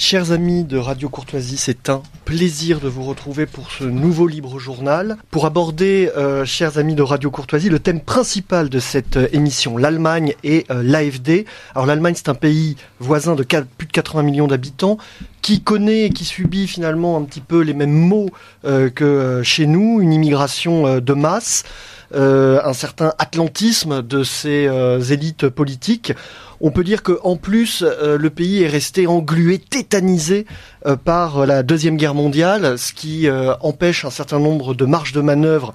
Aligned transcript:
Chers 0.00 0.30
amis 0.30 0.62
de 0.62 0.78
Radio 0.78 1.08
Courtoisie, 1.08 1.56
c'est 1.56 1.88
un 1.88 2.04
plaisir 2.24 2.78
de 2.78 2.86
vous 2.86 3.02
retrouver 3.02 3.46
pour 3.46 3.72
ce 3.72 3.82
nouveau 3.82 4.28
libre 4.28 4.60
journal. 4.60 5.16
Pour 5.32 5.44
aborder, 5.44 6.08
euh, 6.16 6.44
chers 6.44 6.78
amis 6.78 6.94
de 6.94 7.02
Radio 7.02 7.32
Courtoisie, 7.32 7.68
le 7.68 7.80
thème 7.80 8.00
principal 8.00 8.68
de 8.68 8.78
cette 8.78 9.16
euh, 9.16 9.26
émission, 9.32 9.76
l'Allemagne 9.76 10.36
et 10.44 10.66
euh, 10.70 10.84
l'AFD. 10.84 11.46
Alors 11.74 11.84
l'Allemagne, 11.84 12.14
c'est 12.16 12.28
un 12.28 12.36
pays 12.36 12.76
voisin 13.00 13.34
de 13.34 13.42
plus 13.42 13.88
de 13.88 13.92
80 13.92 14.22
millions 14.22 14.46
d'habitants 14.46 14.98
qui 15.42 15.62
connaît 15.62 16.04
et 16.04 16.10
qui 16.10 16.24
subit 16.24 16.68
finalement 16.68 17.16
un 17.16 17.24
petit 17.24 17.40
peu 17.40 17.60
les 17.62 17.74
mêmes 17.74 17.90
maux 17.90 18.30
que 18.62 19.40
chez 19.42 19.66
nous, 19.66 20.00
une 20.00 20.12
immigration 20.12 21.00
de 21.00 21.12
masse. 21.14 21.64
un 22.12 22.72
certain 22.72 23.14
atlantisme 23.18 24.02
de 24.02 24.24
ces 24.24 24.68
élites 25.10 25.48
politiques. 25.48 26.12
On 26.60 26.70
peut 26.72 26.82
dire 26.82 27.04
qu'en 27.04 27.36
plus, 27.36 27.84
euh, 27.86 28.18
le 28.18 28.30
pays 28.30 28.62
est 28.62 28.68
resté 28.68 29.06
englué, 29.06 29.58
tétanisé 29.58 30.44
euh, 30.86 30.96
par 30.96 31.46
la 31.46 31.62
Deuxième 31.62 31.96
Guerre 31.96 32.14
mondiale, 32.14 32.76
ce 32.78 32.92
qui 32.92 33.28
euh, 33.28 33.54
empêche 33.60 34.04
un 34.04 34.10
certain 34.10 34.40
nombre 34.40 34.74
de 34.74 34.84
marges 34.84 35.12
de 35.12 35.20
manœuvre 35.20 35.72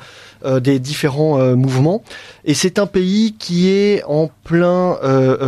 des 0.62 0.80
différents 0.80 1.56
mouvements. 1.56 2.04
Et 2.46 2.54
c'est 2.54 2.80
un 2.80 2.86
pays 2.86 3.36
qui 3.40 3.70
est 3.70 4.04
en 4.06 4.30
plein 4.44 4.98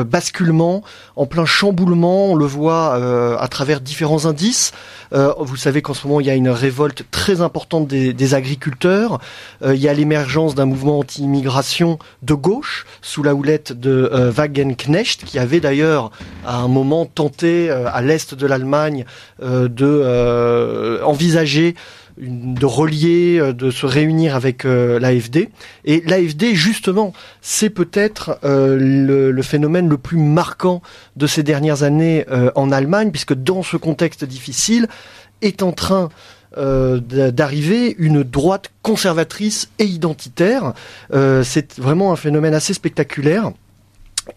basculement, 0.06 0.84
en 1.16 1.26
plein 1.26 1.46
chamboulement. 1.46 2.28
On 2.28 2.36
le 2.36 2.46
voit 2.46 2.96
à 3.40 3.48
travers 3.48 3.82
différents 3.82 4.26
indices. 4.26 4.72
vous 5.12 5.56
savez 5.56 5.82
qu'en 5.82 5.94
ce 5.94 6.08
moment, 6.08 6.20
il 6.20 6.28
y 6.28 6.30
a 6.30 6.36
une 6.36 6.50
révolte 6.50 7.04
très 7.12 7.42
importante 7.42 7.88
des, 7.88 8.34
agriculteurs. 8.34 9.20
il 9.64 9.76
y 9.76 9.88
a 9.88 9.94
l'émergence 9.94 10.56
d'un 10.56 10.66
mouvement 10.66 11.00
anti-immigration 11.00 12.00
de 12.22 12.34
gauche 12.34 12.86
sous 13.02 13.24
la 13.24 13.36
houlette 13.36 13.74
de 13.74 14.10
Wagenknecht 14.36 15.26
qui 15.26 15.40
avait 15.40 15.60
d'ailleurs 15.60 16.12
à 16.46 16.58
un 16.58 16.68
moment 16.68 17.06
tenté 17.06 17.70
euh, 17.70 17.88
à 17.92 18.02
l'est 18.02 18.34
de 18.34 18.48
l'Allemagne 18.48 19.06
euh, 19.42 19.68
de 19.68 19.86
euh, 19.86 21.04
de 22.18 22.66
relier, 22.66 23.54
de 23.54 23.72
se 23.72 23.86
réunir 23.86 24.36
avec 24.36 24.64
l'AFD. 24.64 25.50
Et 25.84 26.02
l'AFD, 26.06 26.54
justement, 26.54 27.14
c'est 27.42 27.70
peut-être 27.70 28.40
le, 28.44 29.42
phénomène 29.42 29.90
le 29.90 29.98
plus 29.98 30.18
marquant 30.18 30.82
de 31.16 31.28
ces 31.28 31.44
dernières 31.44 31.84
années 31.84 32.26
en 32.56 32.72
Allemagne, 32.72 33.12
puisque 33.12 33.34
dans 33.34 33.64
ce 33.64 33.78
contexte 33.78 34.24
difficile, 34.24 34.88
est 35.42 35.62
en 35.62 35.72
train 35.72 36.10
d'arriver 36.56 37.96
une 38.00 38.24
droite 38.24 38.72
conservatrice 38.82 39.70
et 39.80 39.86
identitaire. 39.86 40.74
c'est 41.12 41.78
vraiment 41.78 42.14
un 42.14 42.16
phénomène 42.16 42.54
assez 42.54 42.74
spectaculaire. 42.74 43.52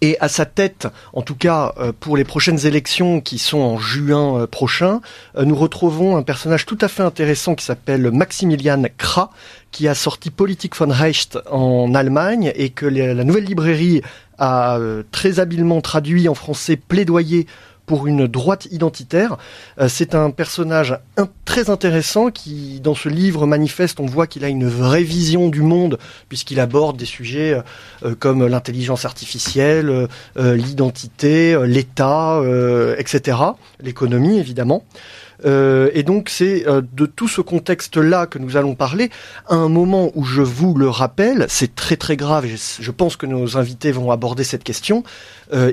Et 0.01 0.19
à 0.21 0.29
sa 0.29 0.45
tête, 0.45 0.87
en 1.13 1.23
tout 1.23 1.35
cas 1.35 1.73
euh, 1.79 1.93
pour 1.99 2.17
les 2.17 2.25
prochaines 2.25 2.67
élections 2.67 3.21
qui 3.21 3.39
sont 3.39 3.59
en 3.59 3.79
juin 3.79 4.43
euh, 4.43 4.47
prochain, 4.47 5.01
euh, 5.37 5.45
nous 5.45 5.57
retrouvons 5.57 6.17
un 6.17 6.23
personnage 6.23 6.67
tout 6.67 6.79
à 6.81 6.89
fait 6.89 7.03
intéressant 7.03 7.55
qui 7.55 7.65
s'appelle 7.65 8.11
Maximilian 8.11 8.83
Kra, 8.99 9.31
qui 9.71 9.89
a 9.89 9.95
sorti 9.95 10.31
Politik 10.31 10.77
von 10.77 10.91
Recht 10.91 11.39
en 11.51 11.95
Allemagne 11.95 12.53
et 12.55 12.71
que 12.71 12.87
la 12.87 13.25
nouvelle 13.25 13.45
librairie 13.45 14.03
a 14.39 14.79
très 15.11 15.41
habilement 15.41 15.81
traduit 15.81 16.29
en 16.29 16.35
français 16.35 16.77
plaidoyer 16.77 17.47
pour 17.89 18.07
une 18.07 18.29
droite 18.29 18.69
identitaire. 18.71 19.39
Euh, 19.81 19.89
c'est 19.89 20.15
un 20.15 20.31
personnage 20.31 20.97
très 21.45 21.71
intéressant 21.71 22.31
qui, 22.31 22.81
dans 22.81 22.95
ce 22.95 23.09
livre 23.09 23.47
manifeste, 23.47 23.99
on 23.99 24.07
voit 24.07 24.29
qu'il 24.29 24.45
a 24.45 24.49
une 24.49 24.69
vraie 24.69 25.03
vision 25.03 25.49
du 25.49 25.63
monde 25.63 25.99
puisqu'il 26.29 26.61
aborde 26.61 26.97
des 26.97 27.07
sujets 27.07 27.55
euh, 27.55 27.63
euh, 28.05 28.15
comme 28.15 28.47
l'intelligence 28.47 29.07
artificielle, 29.07 30.07
l'identité, 30.37 31.59
l'État, 31.65 32.43
etc., 32.99 33.39
l'économie 33.81 34.39
évidemment. 34.39 34.85
et 35.45 36.03
donc 36.03 36.29
c'est 36.29 36.67
de 36.67 37.07
tout 37.07 37.29
ce 37.29 37.41
contexte-là 37.41 38.27
que 38.27 38.39
nous 38.39 38.59
allons 38.59 38.75
parler, 38.75 39.09
à 39.49 39.55
un 39.55 39.69
moment 39.69 40.11
où 40.15 40.25
je 40.25 40.43
vous 40.43 40.75
le 40.75 40.91
rappelle, 40.91 41.47
c'est 41.49 41.75
très 41.75 41.97
très 41.97 42.17
grave, 42.17 42.45
et 42.45 42.57
je 42.57 42.91
pense 42.91 43.17
que 43.17 43.25
nos 43.25 43.57
invités 43.57 43.93
vont 43.93 44.11
aborder 44.11 44.45
cette 44.45 44.65
question, 44.65 45.03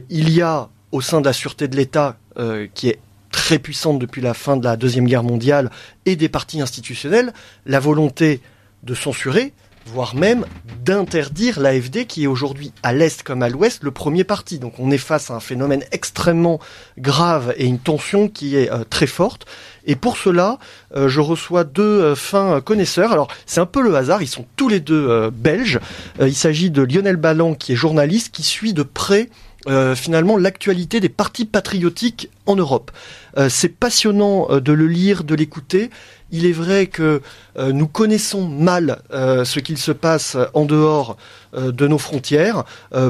il 0.10 0.30
y 0.30 0.42
a 0.42 0.70
au 0.92 1.02
sein 1.02 1.22
de 1.22 1.26
la 1.26 1.34
sûreté 1.34 1.68
de 1.68 1.76
l'État, 1.76 2.18
euh, 2.38 2.68
qui 2.74 2.90
est 2.90 3.00
très 3.32 3.60
puissante 3.60 4.00
depuis 4.00 4.22
la 4.22 4.34
fin 4.34 4.58
de 4.58 4.64
la 4.64 4.78
Deuxième 4.78 5.06
Guerre 5.06 5.24
mondiale, 5.24 5.70
et 6.06 6.16
des 6.16 6.30
partis 6.30 6.62
institutionnels, 6.62 7.34
la 7.66 7.80
volonté 7.80 8.40
de 8.84 8.94
censurer, 8.94 9.54
voire 9.88 10.16
même 10.16 10.46
d'interdire 10.84 11.60
l'AFD, 11.60 12.06
qui 12.06 12.24
est 12.24 12.28
aujourd'hui 12.28 12.72
à 12.82 12.94
l'Est 12.94 13.22
comme 13.24 13.44
à 13.44 13.50
l'Ouest 13.50 13.84
le 13.84 13.92
premier 13.92 14.24
parti. 14.24 14.58
Donc 14.58 14.80
on 14.80 14.90
est 14.90 14.98
face 14.98 15.30
à 15.30 15.36
un 15.36 15.40
phénomène 15.40 15.84
extrêmement 15.92 16.60
grave 16.98 17.54
et 17.58 17.66
une 17.66 17.78
tension 17.78 18.28
qui 18.28 18.56
est 18.56 18.72
euh, 18.72 18.84
très 18.90 19.06
forte. 19.06 19.46
Et 19.86 19.96
pour 19.96 20.18
cela, 20.18 20.58
euh, 20.96 21.08
je 21.08 21.20
reçois 21.20 21.66
deux 21.66 22.16
fins 22.16 22.62
connaisseurs. 22.62 23.12
Alors 23.12 23.28
c'est 23.46 23.60
un 23.60 23.68
peu 23.68 23.82
le 23.82 23.96
hasard, 23.96 24.24
ils 24.24 24.28
sont 24.28 24.46
tous 24.56 24.70
les 24.70 24.80
deux 24.80 25.30
belges. 25.30 25.80
il 26.20 26.36
s'agit 26.36 26.72
de 26.72 26.82
Lionel 26.82 27.18
Ballan, 27.18 27.54
qui 27.54 27.74
est 27.74 27.76
journaliste, 27.76 28.32
qui 28.32 28.44
suit 28.44 28.74
de 28.74 28.84
près 28.84 29.30
euh, 29.68 29.96
finalement 29.96 30.38
l'actualité 30.38 31.00
des 31.00 31.10
partis 31.10 31.46
patriotiques 31.46 32.30
en 32.46 32.56
Europe. 32.56 32.92
Euh, 33.38 33.50
c'est 33.50 33.70
passionnant 33.70 34.48
euh, 34.52 34.60
de 34.60 34.72
le 34.72 34.88
lire, 34.88 35.24
de 35.24 35.34
l'écouter. 35.34 35.90
Il 36.32 36.46
est 36.46 36.52
vrai 36.52 36.88
que 36.88 37.22
nous 37.56 37.88
connaissons 37.88 38.48
mal 38.48 38.98
ce 39.12 39.60
qu'il 39.60 39.78
se 39.78 39.92
passe 39.92 40.36
en 40.54 40.66
dehors 40.66 41.18
de 41.56 41.88
nos 41.88 42.00
frontières. 42.00 42.66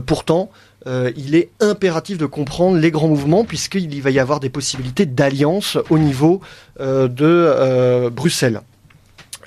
pourtant, 0.05 0.51
il 0.85 1.33
est 1.33 1.49
impératif 1.61 2.17
de 2.17 2.25
comprendre 2.25 2.77
les 2.77 2.91
grands 2.91 3.07
mouvements 3.07 3.45
puisqu'il 3.45 4.01
va 4.01 4.11
y 4.11 4.19
avoir 4.19 4.41
des 4.41 4.49
possibilités 4.49 5.05
d'alliance 5.05 5.77
au 5.89 5.97
niveau 5.97 6.41
de 6.79 8.09
Bruxelles. 8.09 8.61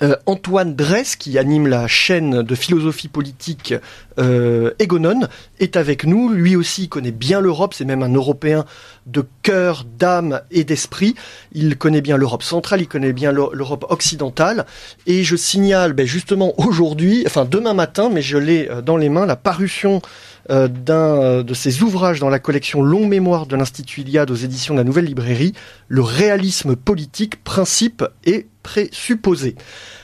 Euh, 0.01 0.15
Antoine 0.25 0.75
Dress, 0.75 1.15
qui 1.15 1.37
anime 1.37 1.67
la 1.67 1.87
chaîne 1.87 2.41
de 2.41 2.55
philosophie 2.55 3.07
politique 3.07 3.73
euh, 4.17 4.71
Egonon, 4.79 5.27
est 5.59 5.75
avec 5.75 6.05
nous. 6.05 6.29
Lui 6.29 6.55
aussi 6.55 6.87
connaît 6.87 7.11
bien 7.11 7.41
l'Europe, 7.41 7.73
c'est 7.73 7.85
même 7.85 8.03
un 8.03 8.13
Européen 8.13 8.65
de 9.05 9.25
cœur, 9.43 9.85
d'âme 9.97 10.41
et 10.51 10.63
d'esprit. 10.63 11.15
Il 11.51 11.77
connaît 11.77 12.01
bien 12.01 12.17
l'Europe 12.17 12.43
centrale, 12.43 12.81
il 12.81 12.87
connaît 12.87 13.13
bien 13.13 13.31
l'Europe 13.31 13.85
occidentale. 13.89 14.65
Et 15.05 15.23
je 15.23 15.35
signale 15.35 15.93
ben, 15.93 16.05
justement 16.05 16.53
aujourd'hui, 16.57 17.23
enfin 17.25 17.45
demain 17.45 17.73
matin, 17.73 18.09
mais 18.11 18.21
je 18.21 18.37
l'ai 18.37 18.69
euh, 18.69 18.81
dans 18.81 18.97
les 18.97 19.09
mains, 19.09 19.25
la 19.25 19.35
parution 19.35 20.01
d'un 20.49 21.43
de 21.43 21.53
ses 21.53 21.83
ouvrages 21.83 22.19
dans 22.19 22.29
la 22.29 22.39
collection 22.39 22.81
Longue 22.81 23.07
Mémoire 23.07 23.45
de 23.45 23.55
l'Institut 23.55 24.01
Iliade 24.01 24.31
aux 24.31 24.35
éditions 24.35 24.73
de 24.73 24.79
la 24.79 24.83
Nouvelle 24.83 25.05
Librairie, 25.05 25.53
Le 25.87 26.01
réalisme 26.01 26.75
politique, 26.75 27.43
principe 27.43 28.03
et 28.25 28.47
présupposé. 28.63 29.55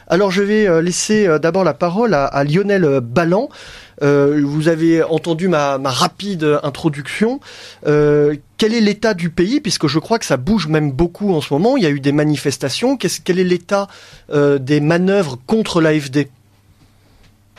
Alors 0.08 0.32
je 0.32 0.44
vais 0.44 0.68
euh, 0.68 0.82
laisser 0.82 1.28
euh, 1.28 1.40
d'abord 1.40 1.64
la 1.64 1.74
parole 1.74 2.14
à, 2.14 2.44
Lionel 2.44 3.00
Ballan. 3.02 3.50
Euh, 4.04 4.42
vous 4.44 4.68
avez 4.68 5.02
entendu 5.04 5.48
ma, 5.48 5.78
rapide 5.84 6.60
introduction. 6.64 7.40
quel 7.84 8.74
est 8.74 8.82
l'état 8.82 9.14
du 9.14 9.30
pays? 9.30 9.62
Puisque 9.62 9.88
je 9.88 10.00
crois 10.00 10.20
que 10.20 10.26
ça 10.26 10.38
bouge 10.38 10.68
même 10.68 10.92
beaucoup 10.92 11.34
en 11.34 11.42
ce 11.42 11.54
moment. 11.54 11.78
Il 11.78 11.84
y 11.84 11.88
a 11.88 11.90
eu 11.90 12.00
des 12.00 12.12
manifestations. 12.12 12.98
quel 12.98 13.40
est 13.40 13.44
l'état 13.44 13.88
des 14.34 14.80
manœuvres 14.80 15.38
contre 15.48 15.82
l'AFD 15.82 16.28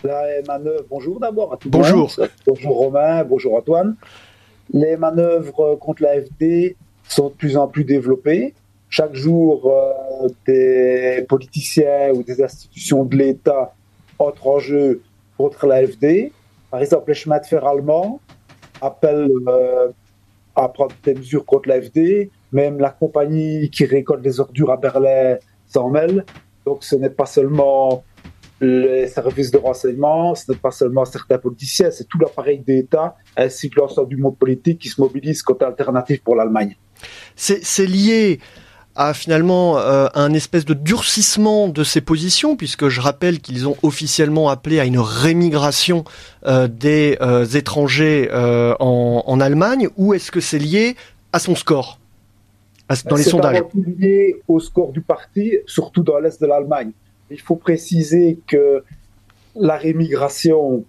La 0.05 0.25
manœuvre. 0.47 0.84
Bonjour 0.91 1.19
d'abord 1.19 1.53
à 1.53 1.57
tous. 1.57 1.71
Bonjour. 1.71 2.11
Bonjour 2.47 2.77
Romain. 2.77 3.25
Bonjour 3.25 3.55
Antoine. 3.55 3.97
Les 4.73 4.97
manœuvres 4.97 5.77
contre 5.77 6.03
l'AFD 6.03 6.77
sont 7.09 7.29
de 7.29 7.34
plus 7.34 7.57
en 7.57 7.69
plus 7.69 7.84
développées. 7.84 8.55
Chaque 8.89 9.15
jour, 9.15 9.71
euh, 9.71 10.29
des 10.47 11.25
politiciens 11.29 12.11
ou 12.15 12.23
des 12.23 12.43
institutions 12.43 13.05
de 13.05 13.17
l'État 13.17 13.75
entrent 14.19 14.47
en 14.47 14.59
jeu 14.59 15.03
contre 15.37 15.67
l'AFD. 15.67 16.33
Par 16.71 16.81
exemple, 16.81 17.11
les 17.11 17.15
chemins 17.15 17.39
de 17.39 17.47
fer 17.47 17.67
allemands 17.67 18.21
appellent 18.81 19.31
euh, 19.49 19.89
à 20.55 20.69
prendre 20.69 20.95
des 21.05 21.15
mesures 21.15 21.45
contre 21.45 21.69
l'AFD. 21.69 22.31
Même 22.53 22.78
la 22.78 22.91
compagnie 22.91 23.71
qui 23.71 23.87
récolte 23.87 24.25
les 24.25 24.41
ordures 24.41 24.71
à 24.71 24.77
Berlin 24.77 25.37
s'en 25.66 25.89
mêle. 25.89 26.25
Donc 26.65 26.84
ce 26.84 26.97
n'est 26.97 27.10
pas 27.10 27.27
seulement 27.27 28.04
les 28.61 29.07
services 29.09 29.51
de 29.51 29.59
renseignement, 29.59 30.35
ce 30.35 30.51
n'est 30.51 30.59
pas 30.59 30.71
seulement 30.71 31.05
certains 31.05 31.39
politiciens, 31.39 31.91
c'est 31.91 32.09
tout 32.09 32.19
l'appareil 32.19 32.59
d'État 32.59 33.17
ainsi 33.37 33.69
que 33.69 33.81
l'ensemble 33.81 34.09
du 34.09 34.17
monde 34.17 34.37
politique 34.39 34.79
qui 34.79 34.89
se 34.89 35.01
mobilise 35.01 35.43
contre 35.43 35.65
l'alternative 35.65 36.23
pour 36.23 36.37
l'Allemagne. 36.37 36.77
C'est 37.35 37.87
lié 37.87 38.41
à 38.95 39.13
finalement 39.13 39.79
euh, 39.79 40.07
un 40.15 40.33
espèce 40.33 40.65
de 40.65 40.73
durcissement 40.73 41.69
de 41.69 41.85
ses 41.85 42.01
positions, 42.01 42.57
puisque 42.57 42.89
je 42.89 43.01
rappelle 43.03 43.41
qu'ils 43.41 43.69
ont 43.69 43.77
officiellement 43.83 44.49
appelé 44.49 44.81
à 44.81 44.87
une 44.87 44.99
rémigration 44.99 46.05
euh, 46.47 46.67
des 46.67 47.19
euh, 47.21 47.45
étrangers 47.45 48.31
en, 48.33 49.23
en, 49.27 49.41
Allemagne, 49.41 49.89
ou 49.99 50.15
est-ce 50.15 50.31
que 50.31 50.41
c'est 50.41 50.59
lié 50.59 50.97
à 51.33 51.39
son 51.39 51.55
score? 51.55 52.01
Dans 53.05 53.17
les 53.17 53.25
sondages 53.25 53.63
C'est 53.75 54.01
lié 54.01 54.37
au 54.49 54.61
score 54.61 54.93
du 54.93 55.03
parti, 55.03 55.59
surtout 55.67 56.03
dans 56.03 56.19
l'est 56.19 56.41
de 56.41 56.47
l'Allemagne. 56.47 56.93
Il 57.31 57.41
faut 57.41 57.57
préciser 57.57 58.39
que 58.47 58.84
la 59.55 59.77
rémigration, 59.77 60.84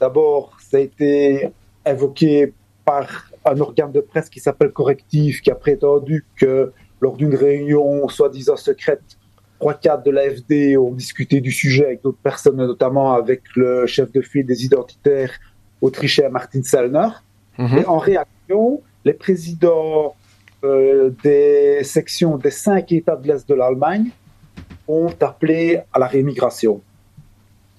d'abord, 0.00 0.56
ça 0.60 0.76
a 0.76 0.80
été 0.80 1.50
évoqué 1.86 2.52
par 2.84 3.30
un 3.44 3.58
organe 3.60 3.92
de 3.92 4.00
presse 4.00 4.28
qui 4.28 4.40
s'appelle 4.40 4.70
Correctif, 4.70 5.40
qui 5.40 5.50
a 5.50 5.54
prétendu 5.54 6.24
que 6.36 6.72
lors 7.00 7.16
d'une 7.16 7.34
réunion 7.34 8.08
soi-disant 8.08 8.56
secrète, 8.56 9.02
trois 9.58 9.74
cadres 9.74 10.02
de 10.02 10.10
l'AFD 10.10 10.76
ont 10.76 10.92
discuté 10.92 11.40
du 11.40 11.52
sujet 11.52 11.86
avec 11.86 12.02
d'autres 12.02 12.18
personnes, 12.22 12.56
notamment 12.56 13.14
avec 13.14 13.42
le 13.56 13.86
chef 13.86 14.12
de 14.12 14.20
file 14.20 14.46
des 14.46 14.64
identitaires 14.64 15.32
autrichien 15.80 16.28
Martin 16.28 16.62
Sellner. 16.62 17.08
Mhm. 17.58 17.78
Et 17.78 17.86
en 17.86 17.98
réaction, 17.98 18.82
les 19.04 19.14
présidents 19.14 20.14
euh, 20.62 21.10
des 21.22 21.82
sections 21.84 22.36
des 22.36 22.50
cinq 22.50 22.92
États 22.92 23.16
de 23.16 23.26
l'Est 23.26 23.48
de 23.48 23.54
l'Allemagne 23.54 24.10
ont 24.90 25.14
appelé 25.20 25.80
à 25.92 25.98
la 25.98 26.06
rémigration. 26.06 26.80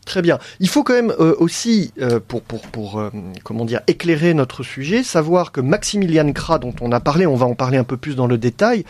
Très 0.06 0.22
bien. 0.22 0.40
Il 0.60 0.68
faut 0.68 0.84
quand 0.84 0.94
même 0.94 1.14
euh, 1.20 1.36
aussi, 1.38 1.94
euh, 2.02 2.20
pour, 2.26 2.42
pour, 2.42 2.62
pour 2.62 3.12
comment 3.44 3.66
dire, 3.66 3.82
éclairer 3.88 4.34
notre 4.34 4.64
sujet, 4.64 5.04
savoir 5.04 5.52
que 5.52 5.62
Maximilian 5.62 6.32
Krah, 6.32 6.58
dont 6.58 6.74
on 6.82 6.92
a 6.92 7.00
parlé, 7.00 7.28
on 7.28 7.36
va 7.36 7.46
en 7.46 7.56
parler 7.56 7.78
un 7.78 7.84
peu 7.84 7.98
plus 7.98 8.16
dans 8.16 8.28
le 8.28 8.38
détail, 8.38 8.84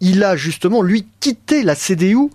il 0.00 0.22
a 0.22 0.36
justement, 0.36 0.82
lui, 0.82 1.06
quitté 1.20 1.62
la 1.62 1.74
CDU 1.74 2.30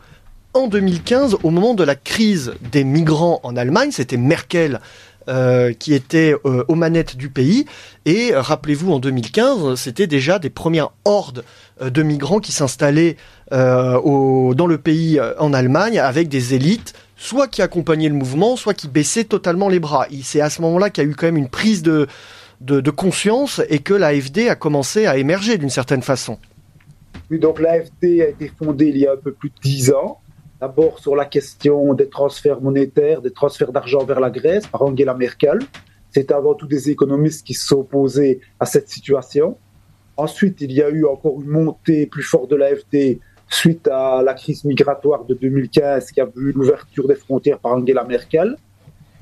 en 0.53 0.67
2015 0.67 1.37
au 1.43 1.49
moment 1.49 1.73
de 1.73 1.83
la 1.83 1.95
crise 1.95 2.53
des 2.71 2.83
migrants 2.83 3.39
en 3.43 3.55
Allemagne. 3.55 3.91
C'était 3.91 4.17
Merkel 4.17 4.79
euh, 5.29 5.73
qui 5.73 5.93
était 5.93 6.33
euh, 6.45 6.63
aux 6.67 6.75
manettes 6.75 7.15
du 7.15 7.29
pays. 7.29 7.65
Et 8.05 8.33
euh, 8.33 8.41
rappelez-vous, 8.41 8.91
en 8.91 8.99
2015, 8.99 9.75
c'était 9.75 10.07
déjà 10.07 10.39
des 10.39 10.49
premières 10.49 10.89
hordes 11.05 11.43
de 11.79 12.01
migrants 12.01 12.39
qui 12.39 12.51
s'installaient 12.51 13.15
dans 13.51 14.67
le 14.67 14.77
pays 14.77 15.19
en 15.39 15.53
Allemagne 15.53 15.99
avec 15.99 16.27
des 16.27 16.53
élites 16.53 16.93
soit 17.15 17.47
qui 17.47 17.61
accompagnaient 17.61 18.09
le 18.09 18.15
mouvement, 18.15 18.55
soit 18.55 18.73
qui 18.73 18.87
baissaient 18.87 19.23
totalement 19.23 19.69
les 19.69 19.79
bras. 19.79 20.07
C'est 20.23 20.41
à 20.41 20.49
ce 20.49 20.61
moment-là 20.61 20.89
qu'il 20.89 21.03
y 21.03 21.07
a 21.07 21.09
eu 21.09 21.15
quand 21.15 21.27
même 21.27 21.37
une 21.37 21.49
prise 21.49 21.83
de, 21.83 22.07
de, 22.61 22.81
de 22.81 22.91
conscience 22.91 23.61
et 23.69 23.79
que 23.79 23.93
l'AFD 23.93 24.49
a 24.49 24.55
commencé 24.55 25.05
à 25.05 25.17
émerger 25.17 25.57
d'une 25.57 25.69
certaine 25.69 26.01
façon. 26.01 26.37
Oui, 27.29 27.39
donc 27.39 27.59
l'AFD 27.59 28.21
a 28.21 28.29
été 28.29 28.51
fondée 28.57 28.87
il 28.87 28.97
y 28.97 29.07
a 29.07 29.13
un 29.13 29.17
peu 29.17 29.31
plus 29.31 29.49
de 29.49 29.55
dix 29.61 29.91
ans. 29.91 30.19
D'abord 30.61 30.99
sur 30.99 31.15
la 31.15 31.23
question 31.23 31.93
des 31.93 32.09
transferts 32.09 32.59
monétaires, 32.59 33.21
des 33.21 33.31
transferts 33.31 33.71
d'argent 33.71 34.03
vers 34.03 34.19
la 34.19 34.29
Grèce 34.29 34.67
par 34.67 34.81
Angela 34.81 35.13
Merkel. 35.13 35.59
C'est 36.11 36.31
avant 36.31 36.53
tout 36.53 36.67
des 36.67 36.89
économistes 36.89 37.47
qui 37.47 37.53
s'opposaient 37.53 38.41
à 38.59 38.65
cette 38.65 38.89
situation. 38.89 39.57
Ensuite, 40.17 40.59
il 40.59 40.73
y 40.73 40.81
a 40.81 40.89
eu 40.89 41.05
encore 41.05 41.39
une 41.39 41.47
montée 41.47 42.07
plus 42.07 42.23
forte 42.23 42.51
de 42.51 42.57
l'AFD 42.57 43.19
suite 43.47 43.87
à 43.87 44.21
la 44.21 44.33
crise 44.33 44.65
migratoire 44.65 45.23
de 45.23 45.33
2015 45.33 46.11
qui 46.11 46.19
a 46.19 46.25
vu 46.25 46.51
l'ouverture 46.51 47.07
des 47.07 47.15
frontières 47.15 47.59
par 47.59 47.71
Angela 47.71 48.03
Merkel. 48.03 48.57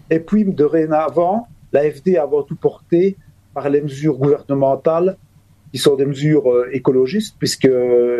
Et 0.10 0.19
puis, 0.19 0.44
dorénavant, 0.44 1.48
l'AFD 1.72 2.18
a 2.18 2.24
avant 2.24 2.42
tout 2.42 2.56
porté 2.56 3.16
par 3.54 3.69
les 3.69 3.81
mesures 3.81 4.18
gouvernementales 4.18 5.18
qui 5.72 5.78
sont 5.78 5.95
des 5.95 6.06
mesures 6.07 6.50
euh, 6.51 6.69
écologistes, 6.72 7.36
puisque 7.38 7.69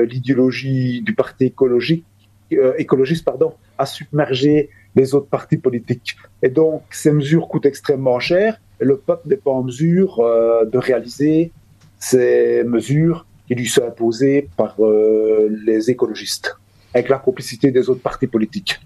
l'idéologie 0.08 1.02
du 1.02 1.16
parti 1.16 1.46
écologique 1.46 2.06
euh, 2.54 2.74
écologiste 2.78 3.26
pardon, 3.26 3.54
à 3.78 3.86
submerger 3.86 4.70
les 4.96 5.14
autres 5.14 5.28
partis 5.28 5.58
politiques. 5.58 6.16
Et 6.42 6.50
donc, 6.50 6.84
ces 6.92 7.12
mesures 7.12 7.48
coûtent 7.50 7.66
extrêmement 7.66 8.20
cher 8.20 8.60
et 8.80 8.86
le 8.86 8.98
peuple 8.98 9.28
n'est 9.28 9.38
pas 9.38 9.52
en 9.52 9.64
mesure 9.64 10.20
euh, 10.20 10.64
de 10.66 10.78
réaliser 10.78 11.52
ces 12.00 12.64
mesures 12.64 13.26
qui 13.48 13.56
lui 13.56 13.68
sont 13.68 13.86
imposées 13.86 14.50
par 14.56 14.76
euh, 14.80 15.50
les 15.66 15.90
écologistes, 15.90 16.56
avec 16.94 17.10
la 17.10 17.18
complicité 17.18 17.72
des 17.72 17.90
autres 17.90 18.02
partis 18.02 18.28
politiques. 18.28 18.80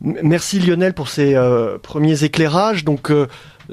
Merci 0.00 0.58
Lionel 0.58 0.92
pour 0.92 1.08
ces 1.08 1.34
premiers 1.82 2.24
éclairages. 2.24 2.84
Donc, 2.84 3.10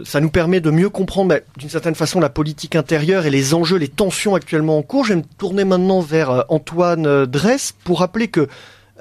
ça 0.06 0.22
nous 0.22 0.30
permet 0.30 0.62
de 0.62 0.72
mieux 0.72 0.90
comprendre 0.90 1.36
d'une 1.58 1.70
certaine 1.70 1.96
façon 1.96 2.22
la 2.22 2.30
politique 2.30 2.76
intérieure 2.78 3.26
et 3.26 3.30
les 3.30 3.54
enjeux, 3.54 3.78
les 3.78 3.90
tensions 3.90 4.36
actuellement 4.36 4.78
en 4.78 4.84
cours. 4.84 5.04
Je 5.04 5.14
vais 5.14 5.20
me 5.20 5.26
tourner 5.38 5.66
maintenant 5.66 6.00
vers 6.00 6.46
Antoine 6.48 7.26
Dress 7.26 7.74
pour 7.84 8.00
rappeler 8.00 8.30
que 8.30 8.48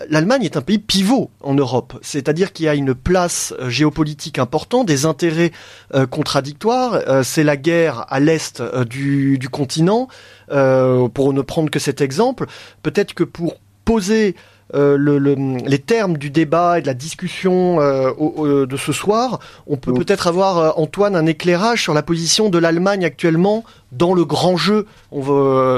l'Allemagne 0.08 0.44
est 0.44 0.56
un 0.56 0.62
pays 0.62 0.78
pivot 0.78 1.30
en 1.42 1.54
Europe, 1.54 1.98
c'est-à-dire 2.02 2.52
qu'il 2.52 2.66
y 2.66 2.68
a 2.68 2.74
une 2.74 2.94
place 2.94 3.52
euh, 3.60 3.68
géopolitique 3.68 4.38
importante, 4.38 4.86
des 4.86 5.04
intérêts 5.04 5.52
euh, 5.94 6.06
contradictoires. 6.06 6.94
Euh, 6.94 7.22
c'est 7.22 7.44
la 7.44 7.56
guerre 7.56 8.06
à 8.08 8.20
l'est 8.20 8.62
du, 8.88 9.38
continent, 9.50 10.08
pour 10.48 11.32
ne 11.32 11.42
prendre 11.42 11.70
que 11.70 11.78
cet 11.78 12.00
exemple. 12.00 12.46
Peut-être 12.82 13.14
que 13.14 13.24
pour 13.24 13.56
poser 13.84 14.34
les 14.74 15.78
termes 15.78 16.16
du 16.16 16.30
débat 16.30 16.78
et 16.78 16.82
de 16.82 16.86
la 16.86 16.94
discussion 16.94 17.76
de 17.78 18.76
ce 18.76 18.92
soir, 18.92 19.40
on 19.66 19.76
peut 19.76 19.92
peut-être 19.92 20.26
avoir, 20.26 20.78
Antoine, 20.78 21.16
un 21.16 21.26
éclairage 21.26 21.82
sur 21.82 21.94
la 21.94 22.02
position 22.02 22.48
de 22.48 22.58
l'Allemagne 22.58 23.04
actuellement 23.04 23.64
dans 23.92 24.14
le 24.14 24.24
grand 24.24 24.56
jeu 24.56 24.86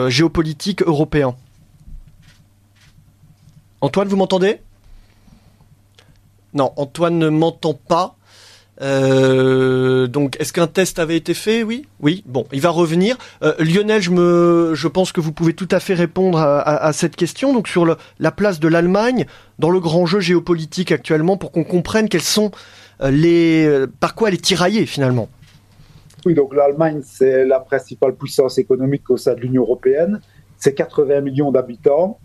géopolitique 0.09 0.83
européen. 0.83 1.35
Antoine, 3.83 4.07
vous 4.07 4.17
m'entendez? 4.17 4.61
Non, 6.55 6.73
Antoine 6.77 7.19
ne 7.19 7.29
m'entend 7.29 7.75
pas. 7.75 8.15
Euh, 8.81 10.07
donc, 10.07 10.37
est-ce 10.39 10.53
qu'un 10.53 10.69
test 10.69 11.01
avait 11.01 11.17
été 11.17 11.35
fait? 11.35 11.65
Oui, 11.65 11.87
oui. 12.01 12.23
Bon, 12.27 12.47
il 12.53 12.61
va 12.61 12.71
revenir. 12.71 13.19
Euh, 13.43 13.55
Lionel, 13.59 14.01
je 14.01 14.87
pense 14.87 15.11
que 15.11 15.21
vous 15.21 15.33
pouvez 15.33 15.55
tout 15.55 15.67
à 15.73 15.81
fait 15.81 15.95
répondre 15.95 16.39
à, 16.39 16.93
cette 16.93 17.17
question. 17.17 17.53
Donc, 17.53 17.67
sur 17.67 17.97
la 18.21 18.31
place 18.31 18.61
de 18.61 18.69
l'Allemagne 18.69 19.27
dans 19.59 19.71
le 19.71 19.81
grand 19.81 20.07
jeu 20.07 20.21
géopolitique 20.21 20.93
actuellement, 20.93 21.37
pour 21.37 21.51
qu'on 21.51 21.65
comprenne 21.65 22.09
quels 22.09 22.23
sont 22.23 22.53
euh, 23.03 23.11
les, 23.11 23.87
par 23.99 24.15
quoi 24.15 24.29
elle 24.29 24.35
est 24.35 24.45
tiraillée 24.45 24.87
finalement. 24.87 25.29
Oui, 26.25 26.35
donc 26.35 26.55
l'Allemagne 26.55 27.01
c'est 27.05 27.45
la 27.45 27.59
principale 27.59 28.15
puissance 28.15 28.57
économique 28.59 29.11
au 29.11 29.17
sein 29.17 29.35
de 29.35 29.41
l'Union 29.41 29.63
européenne. 29.63 30.21
C'est 30.57 30.73
80 30.73 31.21
millions 31.21 31.51
d'habitants 31.51 32.21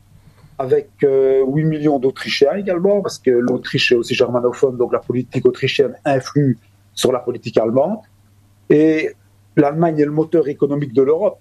avec 0.60 0.90
8 1.02 1.08
euh, 1.08 1.46
millions 1.46 2.00
d'Autrichiens 2.00 2.56
également, 2.56 3.02
parce 3.02 3.20
que 3.20 3.30
l'Autriche 3.30 3.92
est 3.92 3.96
aussi 3.96 4.16
germanophone, 4.16 4.78
donc 4.78 4.92
la 4.92 5.00
politique 5.00 5.46
autrichienne 5.46 5.96
influe 6.04 6.58
sur 6.94 7.12
la 7.12 7.20
politique 7.20 7.58
allemande. 7.58 8.00
Et 8.70 9.12
l'Allemagne 9.56 10.00
est 10.00 10.06
le 10.06 10.12
moteur 10.12 10.48
économique 10.48 10.94
de 10.94 11.04
l'Europe. 11.04 11.40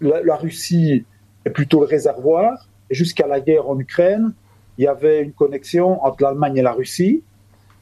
La, 0.00 0.36
Russie 0.36 1.04
est 1.44 1.50
plutôt 1.50 1.80
le 1.80 1.86
réservoir. 1.86 2.66
Jusqu'à 2.90 3.26
la 3.26 3.40
guerre 3.40 3.68
en 3.68 3.78
Ukraine, 3.78 4.32
il 4.78 4.84
y 4.84 4.88
avait 4.88 5.22
une 5.22 5.32
connexion 5.32 6.02
entre 6.04 6.22
l'Allemagne 6.24 6.56
et 6.56 6.62
la 6.62 6.72
Russie. 6.72 7.22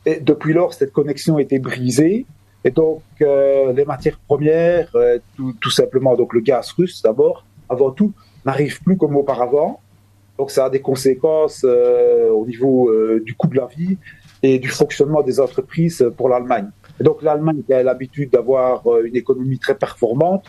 Et 0.05 0.21
depuis 0.21 0.53
lors, 0.53 0.75
cette 0.75 0.93
connexion 0.93 1.37
a 1.37 1.43
été 1.43 1.59
brisée. 1.59 2.27
Et 2.65 2.71
donc, 2.71 3.03
euh, 3.23 3.73
les 3.73 3.85
matières 3.85 4.19
premières, 4.19 4.91
euh, 4.97 5.19
tout, 5.37 5.55
tout, 5.61 5.71
simplement, 5.71 6.17
donc 6.17 6.35
le 6.35 6.41
gaz 6.41 6.73
russe 6.73 7.01
d'abord, 7.03 7.45
avant 7.69 7.91
tout, 7.91 8.13
n'arrivent 8.45 8.83
plus 8.83 8.97
comme 8.97 9.17
auparavant. 9.17 9.81
Donc 10.39 10.53
ça 10.53 10.67
a 10.67 10.71
des 10.71 10.81
conséquences 10.81 11.63
euh, 11.65 12.31
au 12.31 12.47
niveau 12.47 12.89
euh, 12.89 13.21
du 13.25 13.35
coût 13.35 13.49
de 13.49 13.57
la 13.57 13.67
vie 13.67 13.99
et 14.43 14.61
du 14.61 14.69
fonctionnement 14.69 15.23
des 15.23 15.41
entreprises 15.41 16.09
pour 16.17 16.29
l'Allemagne. 16.29 16.71
donc 17.01 17.23
l'Allemagne 17.23 17.63
qui 17.67 17.73
a 17.73 17.83
l'habitude 17.83 18.31
d'avoir 18.31 18.87
euh, 18.87 19.03
une 19.05 19.17
économie 19.17 19.59
très 19.59 19.75
performante 19.75 20.45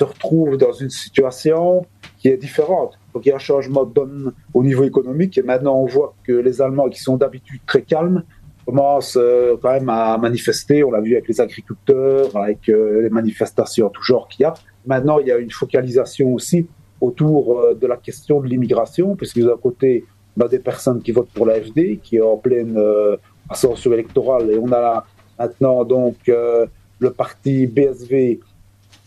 se 0.00 0.04
retrouve 0.04 0.56
dans 0.56 0.72
une 0.72 0.90
situation 0.90 1.86
qui 2.18 2.28
est 2.28 2.36
différente. 2.36 2.98
Donc 3.14 3.26
il 3.26 3.28
y 3.28 3.32
a 3.32 3.36
un 3.36 3.40
changement 3.40 3.84
donne 3.84 4.32
au 4.54 4.64
niveau 4.64 4.84
économique 4.84 5.38
et 5.38 5.42
maintenant 5.42 5.76
on 5.76 5.86
voit 5.86 6.14
que 6.24 6.32
les 6.32 6.60
Allemands 6.60 6.88
qui 6.88 7.00
sont 7.00 7.16
d'habitude 7.16 7.60
très 7.66 7.82
calmes 7.82 8.24
commencent 8.66 9.18
quand 9.62 9.72
même 9.72 9.88
à 9.88 10.18
manifester. 10.18 10.84
On 10.84 10.90
l'a 10.90 11.00
vu 11.00 11.14
avec 11.14 11.26
les 11.26 11.40
agriculteurs, 11.40 12.36
avec 12.36 12.68
les 12.68 13.10
manifestations 13.10 13.88
tout 13.88 14.02
genre 14.02 14.28
qu'il 14.28 14.42
y 14.42 14.46
a. 14.46 14.54
Maintenant 14.86 15.18
il 15.18 15.26
y 15.26 15.32
a 15.32 15.38
une 15.38 15.50
focalisation 15.50 16.32
aussi 16.32 16.68
autour 17.00 17.58
euh, 17.58 17.74
de 17.74 17.86
la 17.86 17.96
question 17.96 18.40
de 18.40 18.46
l'immigration, 18.46 19.16
puisque 19.16 19.40
d'un 19.40 19.56
côté, 19.56 20.04
on 20.36 20.44
a 20.44 20.48
des 20.48 20.58
personnes 20.58 21.02
qui 21.02 21.12
votent 21.12 21.30
pour 21.30 21.46
l'AFD, 21.46 21.98
qui 22.02 22.16
est 22.16 22.20
en 22.20 22.36
pleine 22.36 22.76
euh, 22.76 23.16
ascension 23.48 23.92
électorale, 23.92 24.50
et 24.50 24.58
on 24.58 24.72
a 24.72 25.06
maintenant 25.38 25.84
donc 25.84 26.16
euh, 26.28 26.66
le 26.98 27.10
parti 27.12 27.66
BSV 27.66 28.40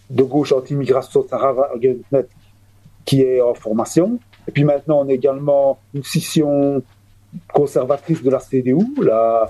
de 0.10 0.24
gauche 0.24 0.52
anti-immigration, 0.52 1.26
qui 3.06 3.22
est 3.22 3.42
en 3.42 3.54
formation. 3.54 4.20
Et 4.48 4.52
puis 4.52 4.64
maintenant, 4.64 5.02
on 5.06 5.10
a 5.10 5.14
également 5.14 5.80
une 5.94 6.04
scission 6.04 6.82
conservatrice 7.54 8.22
de 8.22 8.30
la 8.30 8.40
CDU, 8.40 8.86
la 9.02 9.48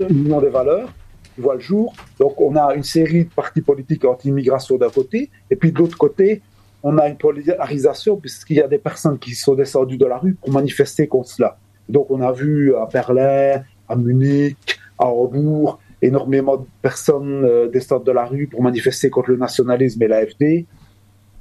Union 0.00 0.40
des 0.40 0.48
valeurs, 0.48 0.90
qui 1.34 1.40
voit 1.40 1.54
le 1.54 1.60
jour. 1.60 1.94
Donc 2.18 2.40
on 2.40 2.54
a 2.56 2.74
une 2.74 2.82
série 2.82 3.24
de 3.24 3.30
partis 3.30 3.62
politiques 3.62 4.04
anti-immigration 4.04 4.76
d'un 4.76 4.90
côté, 4.90 5.30
et 5.50 5.56
puis 5.56 5.72
de 5.72 5.78
l'autre 5.78 5.96
côté, 5.96 6.42
on 6.84 6.98
a 6.98 7.08
une 7.08 7.16
polarisation 7.16 8.16
puisqu'il 8.16 8.58
y 8.58 8.60
a 8.60 8.68
des 8.68 8.78
personnes 8.78 9.18
qui 9.18 9.34
sont 9.34 9.54
descendues 9.54 9.96
de 9.96 10.04
la 10.04 10.18
rue 10.18 10.34
pour 10.34 10.52
manifester 10.52 11.08
contre 11.08 11.30
cela. 11.30 11.58
Donc 11.88 12.10
on 12.10 12.20
a 12.20 12.30
vu 12.30 12.74
à 12.76 12.86
Berlin, 12.92 13.62
à 13.88 13.96
Munich, 13.96 14.78
à 14.98 15.06
Hambourg, 15.06 15.80
énormément 16.02 16.58
de 16.58 16.66
personnes 16.82 17.44
euh, 17.44 17.68
descendre 17.68 18.04
de 18.04 18.12
la 18.12 18.26
rue 18.26 18.46
pour 18.46 18.62
manifester 18.62 19.08
contre 19.08 19.30
le 19.30 19.38
nationalisme 19.38 20.02
et 20.02 20.08
l'AFD, 20.08 20.66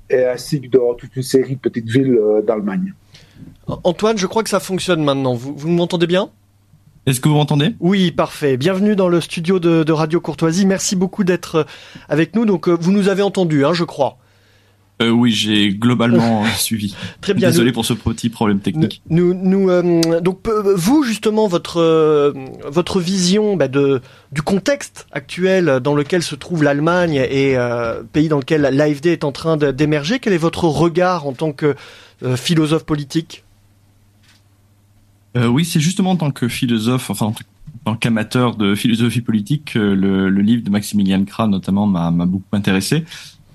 et 0.09 0.25
ainsi 0.25 0.61
que 0.61 0.69
dans 0.69 0.93
toute 0.93 1.15
une 1.15 1.23
série 1.23 1.55
de 1.55 1.59
petites 1.59 1.89
villes 1.89 2.17
euh, 2.17 2.41
d'Allemagne. 2.41 2.93
Antoine, 3.67 4.17
je 4.17 4.27
crois 4.27 4.43
que 4.43 4.49
ça 4.49 4.61
fonctionne 4.61 5.03
maintenant. 5.03 5.35
Vous, 5.35 5.53
vous 5.55 5.69
m'entendez 5.69 6.07
bien? 6.07 6.29
Est-ce 7.05 7.19
que 7.19 7.27
vous 7.27 7.35
m'entendez? 7.35 7.75
Oui, 7.81 8.11
parfait. 8.11 8.55
Bienvenue 8.55 8.95
dans 8.95 9.09
le 9.09 9.19
studio 9.19 9.59
de, 9.59 9.91
Radio 9.91 10.21
Courtoisie. 10.21 10.65
Merci 10.65 10.95
beaucoup 10.95 11.25
d'être 11.25 11.65
avec 12.07 12.33
nous. 12.33 12.45
Donc, 12.45 12.69
euh, 12.69 12.77
vous 12.79 12.93
nous 12.93 13.09
avez 13.09 13.21
entendu, 13.21 13.65
hein, 13.65 13.73
je 13.73 13.83
crois. 13.83 14.17
Euh, 15.03 15.09
oui, 15.09 15.31
j'ai 15.31 15.69
globalement 15.69 16.45
suivi. 16.57 16.95
Très 17.21 17.33
bien. 17.33 17.49
Désolé 17.49 17.71
pour 17.71 17.85
ce 17.85 17.93
petit 17.93 18.29
problème 18.29 18.59
technique. 18.59 19.01
Nous, 19.09 19.33
nous, 19.33 19.69
euh, 19.69 20.21
donc 20.21 20.47
vous 20.47 21.03
justement 21.03 21.47
votre 21.47 21.79
euh, 21.79 22.33
votre 22.67 22.99
vision 22.99 23.55
bah, 23.55 23.67
de 23.67 24.01
du 24.31 24.41
contexte 24.41 25.07
actuel 25.11 25.79
dans 25.81 25.95
lequel 25.95 26.23
se 26.23 26.35
trouve 26.35 26.63
l'Allemagne 26.63 27.15
et 27.15 27.55
pays 28.13 28.29
dans 28.29 28.39
lequel 28.39 28.61
l'AFD 28.61 29.07
est 29.07 29.23
en 29.23 29.31
train 29.31 29.57
d'émerger. 29.57 30.19
Quel 30.19 30.33
est 30.33 30.37
votre 30.37 30.65
regard 30.65 31.27
en 31.27 31.33
tant 31.33 31.51
que 31.51 31.75
philosophe 32.35 32.83
politique? 32.83 33.43
Oui, 35.35 35.65
c'est 35.65 35.79
justement 35.79 36.11
en 36.11 36.15
tant 36.15 36.31
que 36.31 36.47
philosophe, 36.47 37.11
enfin 37.11 37.27
en 37.27 37.33
tant 37.85 37.95
qu'amateur 37.95 38.55
de 38.55 38.73
philosophie 38.73 39.21
politique, 39.21 39.75
le, 39.75 40.29
le, 40.29 40.41
livre 40.41 40.63
de 40.63 40.69
Maximilian 40.71 41.23
Krah 41.25 41.47
notamment 41.47 41.85
m'a 41.85 42.11
beaucoup 42.25 42.43
intéressé 42.53 43.05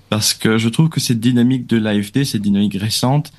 parce 0.09 0.33
que 0.33 0.57
je 0.57 0.69
trouve 0.69 0.89
que 0.89 0.99
cette 0.99 1.19
dynamique 1.19 1.67
de 1.67 1.77
l'AFD, 1.77 2.23
cette 2.23 2.41
dynamique 2.41 2.75
récente, 2.75 3.31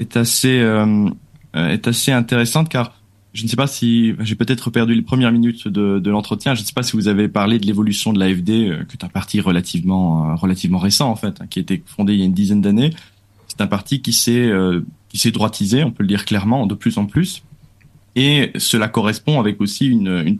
est 0.00 0.16
assez 0.16 0.58
euh, 0.58 1.08
est 1.54 1.88
assez 1.88 2.12
intéressante 2.12 2.68
car 2.68 2.92
je 3.36 3.42
ne 3.42 3.48
sais 3.48 3.56
pas 3.56 3.66
si 3.66 4.14
j'ai 4.20 4.34
peut-être 4.34 4.70
perdu 4.70 4.94
les 4.94 5.02
premières 5.02 5.30
minutes 5.30 5.68
de, 5.68 5.98
de 5.98 6.10
l'entretien. 6.10 6.54
Je 6.54 6.62
ne 6.62 6.66
sais 6.66 6.72
pas 6.72 6.82
si 6.82 6.92
vous 6.92 7.06
avez 7.06 7.28
parlé 7.28 7.58
de 7.58 7.66
l'évolution 7.66 8.14
de 8.14 8.18
l'AFD, 8.18 8.50
euh, 8.50 8.84
qui 8.84 8.96
est 8.96 9.04
un 9.04 9.08
parti 9.08 9.42
relativement 9.42 10.30
euh, 10.30 10.34
relativement 10.36 10.78
récent 10.78 11.10
en 11.10 11.16
fait, 11.16 11.40
hein, 11.40 11.46
qui 11.48 11.58
a 11.58 11.62
été 11.62 11.82
fondé 11.84 12.14
il 12.14 12.20
y 12.20 12.22
a 12.22 12.24
une 12.24 12.32
dizaine 12.32 12.62
d'années. 12.62 12.90
C'est 13.46 13.60
un 13.60 13.66
parti 13.66 14.00
qui 14.00 14.14
s'est 14.14 14.46
euh, 14.46 14.80
qui 15.10 15.18
s'est 15.18 15.32
droitisé, 15.32 15.84
on 15.84 15.90
peut 15.90 16.02
le 16.02 16.08
dire 16.08 16.24
clairement, 16.24 16.66
de 16.66 16.74
plus 16.74 16.96
en 16.96 17.04
plus. 17.04 17.42
Et 18.14 18.52
cela 18.56 18.88
correspond 18.88 19.38
avec 19.38 19.60
aussi 19.60 19.86
une, 19.86 20.08
une, 20.08 20.38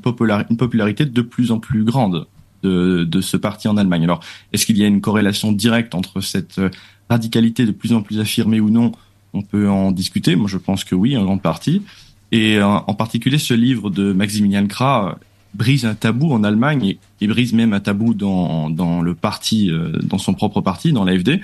une 0.49 0.57
popularité 0.57 1.05
de 1.05 1.23
plus 1.23 1.52
en 1.52 1.59
plus 1.59 1.85
grande 1.85 2.26
de, 2.62 3.04
de 3.04 3.20
ce 3.20 3.36
parti 3.36 3.68
en 3.68 3.76
Allemagne. 3.76 4.04
Alors, 4.04 4.20
est-ce 4.52 4.66
qu'il 4.66 4.78
y 4.78 4.84
a 4.84 4.86
une 4.86 5.00
corrélation 5.00 5.52
directe 5.52 5.94
entre 5.94 6.20
cette 6.20 6.58
euh, 6.58 6.70
radicalité 7.08 7.66
de 7.66 7.72
plus 7.72 7.92
en 7.92 8.02
plus 8.02 8.20
affirmée 8.20 8.60
ou 8.60 8.70
non? 8.70 8.92
On 9.32 9.42
peut 9.42 9.68
en 9.68 9.92
discuter. 9.92 10.36
Moi, 10.36 10.48
je 10.48 10.58
pense 10.58 10.84
que 10.84 10.94
oui, 10.94 11.16
en 11.16 11.25
grande 11.25 11.42
partie. 11.42 11.82
Et 12.32 12.56
euh, 12.56 12.66
en 12.66 12.94
particulier, 12.94 13.38
ce 13.38 13.54
livre 13.54 13.90
de 13.90 14.12
Maximilian 14.12 14.66
Krah 14.66 15.08
euh, 15.08 15.14
brise 15.54 15.86
un 15.86 15.94
tabou 15.94 16.32
en 16.32 16.44
Allemagne 16.44 16.96
et, 17.20 17.26
brise 17.26 17.52
même 17.52 17.72
un 17.72 17.80
tabou 17.80 18.14
dans, 18.14 18.70
dans 18.70 19.02
le 19.02 19.14
parti, 19.14 19.70
dans 20.02 20.18
son 20.18 20.34
propre 20.34 20.60
parti, 20.60 20.92
dans 20.92 21.04
l'AFD. 21.04 21.40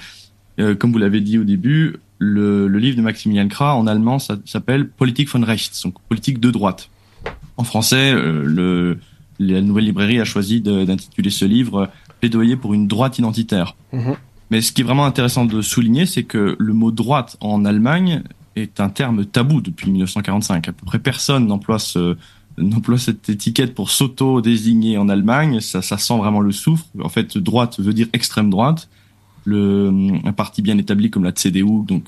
comme 0.78 0.92
vous 0.92 0.98
l'avez 0.98 1.22
dit 1.22 1.38
au 1.38 1.44
début, 1.44 1.96
le, 2.18 2.68
le, 2.68 2.78
livre 2.78 2.98
de 2.98 3.00
Maximilian 3.00 3.48
Krah 3.48 3.74
en 3.74 3.86
allemand 3.86 4.18
s'appelle 4.18 4.86
Politik 4.86 5.30
von 5.30 5.42
rechts, 5.42 5.82
donc 5.82 5.94
politique 6.10 6.40
de 6.40 6.50
droite. 6.50 6.90
En 7.56 7.64
français, 7.64 8.12
le, 8.12 8.98
la 9.46 9.60
nouvelle 9.60 9.84
librairie 9.84 10.20
a 10.20 10.24
choisi 10.24 10.60
d'intituler 10.60 11.30
ce 11.30 11.44
livre 11.44 11.90
Plaidoyer 12.20 12.56
pour 12.56 12.74
une 12.74 12.86
droite 12.86 13.18
identitaire. 13.18 13.74
Mhm. 13.92 14.16
Mais 14.50 14.60
ce 14.60 14.72
qui 14.72 14.82
est 14.82 14.84
vraiment 14.84 15.06
intéressant 15.06 15.44
de 15.44 15.62
souligner, 15.62 16.06
c'est 16.06 16.24
que 16.24 16.56
le 16.58 16.72
mot 16.72 16.90
droite 16.90 17.36
en 17.40 17.64
Allemagne 17.64 18.22
est 18.54 18.80
un 18.80 18.90
terme 18.90 19.24
tabou 19.24 19.60
depuis 19.60 19.90
1945. 19.90 20.68
À 20.68 20.72
peu 20.72 20.84
près 20.84 20.98
personne 20.98 21.46
n'emploie 21.46 21.78
ce, 21.78 22.16
n'emploie 22.58 22.98
cette 22.98 23.28
étiquette 23.28 23.74
pour 23.74 23.90
s'auto-désigner 23.90 24.98
en 24.98 25.08
Allemagne. 25.08 25.60
Ça, 25.60 25.80
ça 25.82 25.96
sent 25.96 26.16
vraiment 26.18 26.40
le 26.40 26.52
souffle. 26.52 26.84
En 27.02 27.08
fait, 27.08 27.38
droite 27.38 27.80
veut 27.80 27.94
dire 27.94 28.08
extrême 28.12 28.50
droite. 28.50 28.88
Le, 29.44 29.90
un 30.22 30.32
parti 30.32 30.62
bien 30.62 30.78
établi 30.78 31.10
comme 31.10 31.24
la 31.24 31.32
CDU, 31.32 31.84
donc 31.86 32.04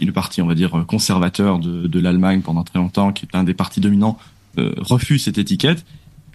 le 0.00 0.12
parti, 0.12 0.42
on 0.42 0.46
va 0.46 0.54
dire, 0.54 0.84
conservateur 0.86 1.58
de, 1.58 1.86
de 1.86 2.00
l'Allemagne 2.00 2.42
pendant 2.42 2.62
très 2.62 2.78
longtemps, 2.78 3.12
qui 3.12 3.26
est 3.26 3.36
un 3.36 3.44
des 3.44 3.54
partis 3.54 3.80
dominants, 3.80 4.18
euh, 4.58 4.74
refuse 4.76 5.24
cette 5.24 5.38
étiquette 5.38 5.84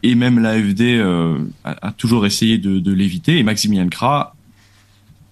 et 0.04 0.16
même 0.16 0.40
l'AFD 0.40 0.82
euh, 0.82 1.38
a, 1.64 1.88
a, 1.88 1.92
toujours 1.92 2.26
essayé 2.26 2.58
de, 2.58 2.80
de 2.80 2.92
l'éviter. 2.92 3.38
Et 3.38 3.44
Maximilian 3.44 3.90
Krah 3.90 4.36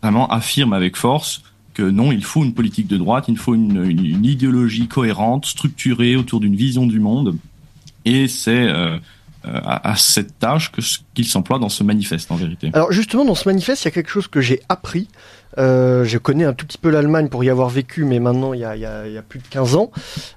vraiment 0.01 0.27
affirme 0.27 0.73
avec 0.73 0.95
force 0.95 1.43
que 1.73 1.83
non, 1.83 2.11
il 2.11 2.23
faut 2.23 2.43
une 2.43 2.53
politique 2.53 2.87
de 2.87 2.97
droite, 2.97 3.25
il 3.27 3.37
faut 3.37 3.53
une, 3.53 3.85
une, 3.85 4.25
idéologie 4.25 4.87
cohérente, 4.87 5.45
structurée 5.45 6.15
autour 6.15 6.39
d'une 6.39 6.55
vision 6.55 6.87
du 6.87 6.99
monde. 6.99 7.37
Et 8.05 8.27
c'est 8.27 8.67
euh, 8.67 8.97
à, 9.43 9.91
à, 9.91 9.95
cette 9.95 10.39
tâche 10.39 10.71
que 10.71 10.81
qu'il 11.13 11.27
s'emploie 11.27 11.59
dans 11.59 11.69
ce 11.69 11.83
manifeste 11.83 12.31
en 12.31 12.35
vérité. 12.35 12.71
Alors 12.73 12.91
justement, 12.91 13.25
dans 13.25 13.35
ce 13.35 13.47
manifeste, 13.47 13.83
il 13.83 13.85
y 13.85 13.89
a 13.89 13.91
quelque 13.91 14.09
chose 14.09 14.27
que 14.27 14.41
j'ai 14.41 14.61
appris. 14.69 15.07
Euh, 15.57 16.03
je 16.03 16.17
connais 16.17 16.45
un 16.45 16.53
tout 16.53 16.65
petit 16.65 16.77
peu 16.77 16.89
l'Allemagne 16.89 17.29
pour 17.29 17.43
y 17.43 17.49
avoir 17.49 17.69
vécu, 17.69 18.03
mais 18.03 18.19
maintenant 18.19 18.53
il 18.53 18.59
y 18.59 18.65
a, 18.65 18.75
il 18.75 18.81
y 18.81 18.85
a, 18.85 19.07
il 19.07 19.13
y 19.13 19.17
a 19.17 19.21
plus 19.21 19.39
de 19.39 19.47
15 19.47 19.75
ans. 19.75 19.91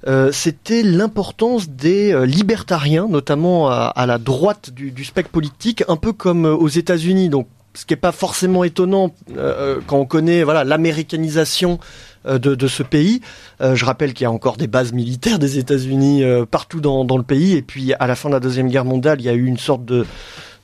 Euh, 0.06 0.30
C'était 0.32 0.82
l'importance 0.82 1.68
des 1.68 2.12
euh, 2.12 2.26
libertariens, 2.26 3.06
notamment 3.08 3.68
à, 3.68 3.92
à 3.94 4.06
la 4.06 4.18
droite 4.18 4.70
du, 4.70 4.90
du, 4.90 5.04
spectre 5.04 5.30
politique, 5.30 5.84
un 5.88 5.96
peu 5.96 6.12
comme 6.12 6.46
euh, 6.46 6.54
aux 6.54 6.68
États-Unis. 6.68 7.28
Donc, 7.28 7.48
ce 7.74 7.84
qui 7.84 7.92
n'est 7.92 7.98
pas 8.00 8.12
forcément 8.12 8.64
étonnant 8.64 9.12
euh, 9.36 9.80
quand 9.86 9.98
on 9.98 10.06
connaît 10.06 10.42
voilà 10.42 10.64
l'américanisation 10.64 11.78
de, 12.24 12.54
de, 12.54 12.66
ce 12.66 12.82
pays. 12.82 13.20
Euh, 13.60 13.74
je 13.74 13.84
rappelle 13.84 14.12
qu'il 14.12 14.24
y 14.24 14.26
a 14.26 14.30
encore 14.30 14.56
des 14.56 14.66
bases 14.66 14.92
militaires 14.92 15.38
des 15.38 15.58
États-Unis 15.58 16.22
euh, 16.22 16.44
partout 16.44 16.80
dans, 16.80 17.04
dans, 17.04 17.16
le 17.16 17.22
pays. 17.22 17.54
Et 17.54 17.62
puis, 17.62 17.94
à 17.94 18.06
la 18.06 18.14
fin 18.14 18.28
de 18.28 18.34
la 18.34 18.40
Deuxième 18.40 18.68
Guerre 18.68 18.84
mondiale, 18.84 19.20
il 19.20 19.24
y 19.24 19.28
a 19.28 19.34
eu 19.34 19.46
une 19.46 19.58
sorte 19.58 19.84
de, 19.84 20.04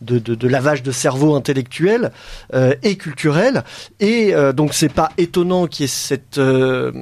de, 0.04 0.48
lavage 0.48 0.82
de 0.82 0.92
cerveau 0.92 1.34
intellectuel 1.34 2.12
euh, 2.54 2.74
et 2.82 2.96
culturel. 2.96 3.64
Et 4.00 4.34
euh, 4.34 4.52
donc 4.52 4.74
c'est 4.74 4.92
pas 4.92 5.10
étonnant 5.18 5.66
qu'il 5.66 5.84
y 5.84 5.86
ait 5.86 5.88
cette 5.88 6.38
euh, 6.38 6.92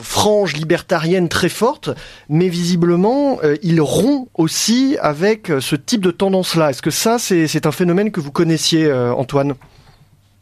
frange 0.00 0.54
libertarienne 0.54 1.28
très 1.28 1.48
forte, 1.48 1.90
mais 2.28 2.48
visiblement 2.48 3.38
euh, 3.42 3.56
il 3.62 3.80
rompt 3.80 4.28
aussi 4.34 4.96
avec 5.00 5.50
ce 5.60 5.76
type 5.76 6.00
de 6.00 6.10
tendance-là. 6.10 6.70
Est-ce 6.70 6.82
que 6.82 6.90
ça 6.90 7.18
c'est 7.18 7.66
un 7.66 7.72
phénomène 7.72 8.10
que 8.10 8.20
vous 8.20 8.32
connaissiez, 8.32 8.92
Antoine? 8.92 9.54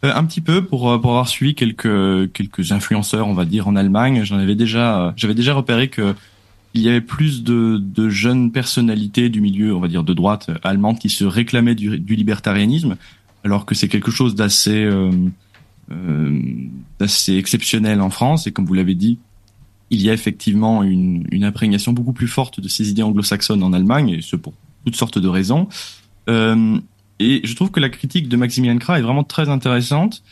Un 0.02 0.24
petit 0.24 0.40
peu 0.40 0.64
pour, 0.64 1.00
pour 1.00 1.14
avoir 1.14 1.28
suivi 1.28 1.54
quelques 1.54 2.32
quelques 2.32 2.72
influenceurs, 2.72 3.28
on 3.28 3.34
va 3.34 3.44
dire 3.44 3.68
en 3.68 3.76
Allemagne, 3.76 4.24
j'en 4.24 4.38
avais 4.38 4.56
déjà 4.56 5.12
j'avais 5.16 5.34
déjà 5.34 5.54
repéré 5.54 5.88
que 5.88 6.14
il 6.74 6.82
y 6.82 6.88
avait 6.88 7.00
plus 7.00 7.42
de, 7.42 7.78
de, 7.78 8.08
jeunes 8.08 8.50
personnalités 8.50 9.28
du 9.28 9.40
milieu, 9.40 9.74
on 9.74 9.80
va 9.80 9.88
dire 9.88 10.04
de 10.04 10.14
droite 10.14 10.50
allemande, 10.64 10.98
qui 10.98 11.08
se 11.08 11.24
réclamaient 11.24 11.74
du, 11.74 11.98
du 11.98 12.14
libertarianisme, 12.14 12.96
alors 13.44 13.66
que 13.66 13.74
c'est 13.74 13.88
quelque 13.88 14.10
chose 14.10 14.34
d'assez 14.34 14.84
euh, 14.84 15.10
euh, 15.90 16.40
exceptionnel 17.28 18.00
en 18.00 18.10
France. 18.10 18.46
Et 18.46 18.52
comme 18.52 18.64
vous 18.64 18.74
l'avez 18.74 18.94
dit, 18.94 19.18
il 19.90 20.00
y 20.00 20.08
a 20.08 20.14
effectivement 20.14 20.82
une, 20.82 21.26
une, 21.30 21.44
imprégnation 21.44 21.92
beaucoup 21.92 22.14
plus 22.14 22.28
forte 22.28 22.60
de 22.60 22.68
ces 22.68 22.88
idées 22.88 23.02
anglo-saxonnes 23.02 23.62
en 23.62 23.72
Allemagne, 23.72 24.08
et 24.08 24.22
ce 24.22 24.36
pour 24.36 24.54
toutes 24.84 24.96
sortes 24.96 25.18
de 25.18 25.28
raisons. 25.28 25.68
Euh, 26.28 26.78
et 27.18 27.40
je 27.44 27.54
trouve 27.54 27.70
que 27.70 27.80
la 27.80 27.90
critique 27.90 28.28
de 28.28 28.36
Maximilian 28.36 28.78
Krah 28.78 28.98
est 28.98 29.02
vraiment 29.02 29.24
très 29.24 29.48
intéressante, 29.48 30.22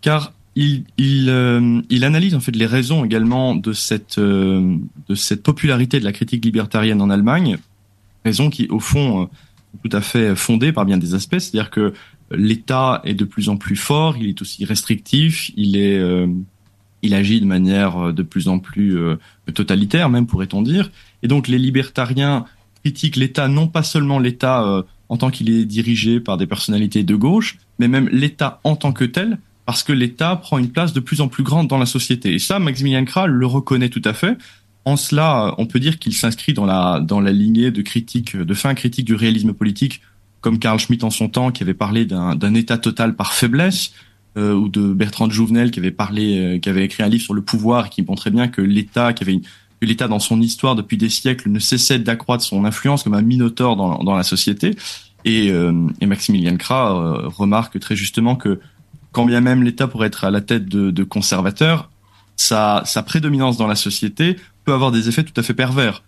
car 0.00 0.32
euh, 0.58 1.82
il, 1.90 2.04
analyse 2.04 2.34
en 2.34 2.40
fait 2.40 2.56
les 2.56 2.66
raisons 2.66 3.04
également 3.04 3.54
de 3.54 3.72
cette 3.74 4.16
euh, 4.18 4.76
de 5.08 5.14
cette 5.14 5.42
popularité 5.42 6.00
de 6.00 6.04
la 6.04 6.12
critique 6.12 6.44
libertarienne 6.44 7.02
en 7.02 7.10
Allemagne, 7.10 7.58
raison 8.24 8.48
qui 8.48 8.66
au 8.68 8.80
fond 8.80 9.22
euh, 9.22 9.26
tout 9.84 9.94
à 9.94 10.00
fait 10.00 10.34
fondée 10.34 10.72
par 10.72 10.86
bien 10.86 10.96
des 10.96 11.14
aspects, 11.14 11.38
c'est-à-dire 11.38 11.68
que 11.68 11.92
l'État 12.30 13.02
est 13.04 13.12
de 13.12 13.26
plus 13.26 13.50
en 13.50 13.58
plus 13.58 13.76
fort, 13.76 14.16
il 14.16 14.28
est 14.28 14.40
aussi 14.40 14.64
restrictif, 14.64 15.50
il 15.56 15.76
est 15.76 16.02
il 17.02 17.12
agit 17.12 17.42
de 17.42 17.46
manière 17.46 18.14
de 18.14 18.22
plus 18.22 18.48
en 18.48 18.58
plus 18.58 18.98
totalitaire 19.52 20.08
même 20.08 20.26
pourrait-on 20.26 20.62
dire, 20.62 20.90
et 21.22 21.28
donc 21.28 21.46
les 21.46 21.58
libertariens 21.58 22.46
critiquent 22.82 23.16
l'État 23.16 23.48
non 23.48 23.68
pas 23.68 23.82
seulement 23.82 24.18
l'État 24.18 24.84
en 25.10 25.16
tant 25.18 25.30
qu'il 25.30 25.50
est 25.50 25.66
dirigé 25.66 26.18
par 26.18 26.38
des 26.38 26.46
personnalités 26.46 27.04
de 27.04 27.14
gauche, 27.14 27.58
mais 27.78 27.86
même 27.86 28.08
l'État 28.08 28.60
en 28.64 28.76
tant 28.76 28.94
que 28.94 29.04
tel 29.04 29.38
parce 29.66 29.82
que 29.82 29.92
l'État 29.92 30.36
prend 30.36 30.58
une 30.58 30.70
place 30.70 30.92
de 30.92 31.00
plus 31.00 31.20
en 31.20 31.28
plus 31.28 31.42
grande 31.42 31.68
dans 31.68 31.78
la 31.78 31.86
société. 31.86 32.32
Et 32.32 32.38
ça, 32.38 32.58
Maximilien 32.58 33.04
Krah 33.04 33.26
le 33.26 33.46
reconnaît 33.46 33.88
tout 33.88 34.02
à 34.04 34.14
fait. 34.14 34.38
En 34.84 34.96
cela, 34.96 35.54
on 35.58 35.66
peut 35.66 35.80
dire 35.80 35.98
qu'il 35.98 36.14
s'inscrit 36.14 36.54
dans 36.54 36.64
la 36.64 37.00
dans 37.00 37.20
la 37.20 37.32
lignée 37.32 37.72
de 37.72 37.82
critique, 37.82 38.36
de 38.36 38.54
fin 38.54 38.74
critique 38.74 39.04
du 39.04 39.14
réalisme 39.14 39.52
politique, 39.52 40.00
comme 40.40 40.58
Carl 40.58 40.78
Schmitt 40.78 41.02
en 41.02 41.10
son 41.10 41.28
temps, 41.28 41.50
qui 41.50 41.64
avait 41.64 41.74
parlé 41.74 42.04
d'un 42.06 42.54
État 42.54 42.78
total 42.78 43.16
par 43.16 43.34
faiblesse, 43.34 43.92
euh, 44.38 44.54
ou 44.54 44.68
de 44.68 44.92
Bertrand 44.92 45.28
Jouvenel, 45.28 45.72
qui 45.72 45.80
avait 45.80 45.90
parlé, 45.90 46.38
euh, 46.38 46.58
qui 46.58 46.68
avait 46.68 46.84
écrit 46.84 47.02
un 47.02 47.08
livre 47.08 47.24
sur 47.24 47.34
le 47.34 47.42
pouvoir, 47.42 47.86
et 47.86 47.88
qui 47.88 48.02
montrait 48.02 48.30
bien 48.30 48.46
que 48.46 48.62
l'État, 48.62 49.12
qui 49.12 49.24
avait 49.24 49.32
une, 49.32 49.42
l'État 49.82 50.08
dans 50.08 50.18
son 50.18 50.40
histoire 50.40 50.74
depuis 50.74 50.96
des 50.96 51.08
siècles 51.08 51.50
ne 51.50 51.58
cessait 51.58 51.98
d'accroître 51.98 52.44
son 52.44 52.64
influence 52.64 53.02
comme 53.02 53.14
un 53.14 53.22
minotaure 53.22 53.76
dans, 53.76 53.98
dans 54.02 54.16
la 54.16 54.22
société. 54.22 54.76
Et, 55.24 55.50
euh, 55.50 55.72
et 56.00 56.06
Maximilien 56.06 56.56
Krah 56.56 56.92
euh, 56.92 57.28
remarque 57.28 57.78
très 57.80 57.96
justement 57.96 58.36
que 58.36 58.60
quand 59.16 59.24
bien 59.24 59.40
même 59.40 59.62
l'État 59.62 59.88
pourrait 59.88 60.08
être 60.08 60.24
à 60.24 60.30
la 60.30 60.42
tête 60.42 60.66
de, 60.66 61.02
conservateurs, 61.02 61.88
sa, 62.36 62.84
prédominance 63.06 63.56
dans 63.56 63.66
la 63.66 63.74
société 63.74 64.36
peut 64.66 64.74
avoir 64.74 64.92
des 64.92 65.08
effets 65.08 65.24
tout 65.24 65.32
à 65.40 65.42
fait 65.42 65.54
pervers. 65.54 66.02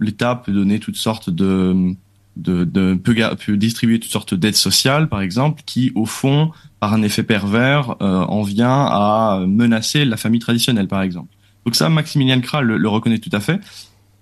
L'État 0.00 0.36
peut 0.36 0.52
donner 0.52 0.78
toutes 0.78 0.96
sortes 0.96 1.28
de, 1.28 1.94
de, 2.36 2.64
de 2.64 2.94
peut, 2.94 3.14
distribuer 3.58 4.00
toutes 4.00 4.10
sortes 4.10 4.32
d'aides 4.32 4.56
sociales, 4.56 5.10
par 5.10 5.20
exemple, 5.20 5.64
qui, 5.66 5.92
au 5.94 6.06
fond, 6.06 6.50
par 6.80 6.94
un 6.94 7.02
effet 7.02 7.24
pervers, 7.24 7.94
euh, 8.00 8.20
en 8.20 8.40
vient 8.40 8.86
à 8.86 9.44
menacer 9.46 10.06
la 10.06 10.16
famille 10.16 10.40
traditionnelle, 10.40 10.88
par 10.88 11.02
exemple. 11.02 11.34
Donc 11.66 11.76
ça, 11.76 11.90
Maximilien 11.90 12.40
Krah 12.40 12.62
le, 12.62 12.78
le 12.78 12.88
reconnaît 12.88 13.18
tout 13.18 13.28
à 13.34 13.40
fait. 13.40 13.60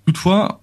Toutefois, 0.07 0.61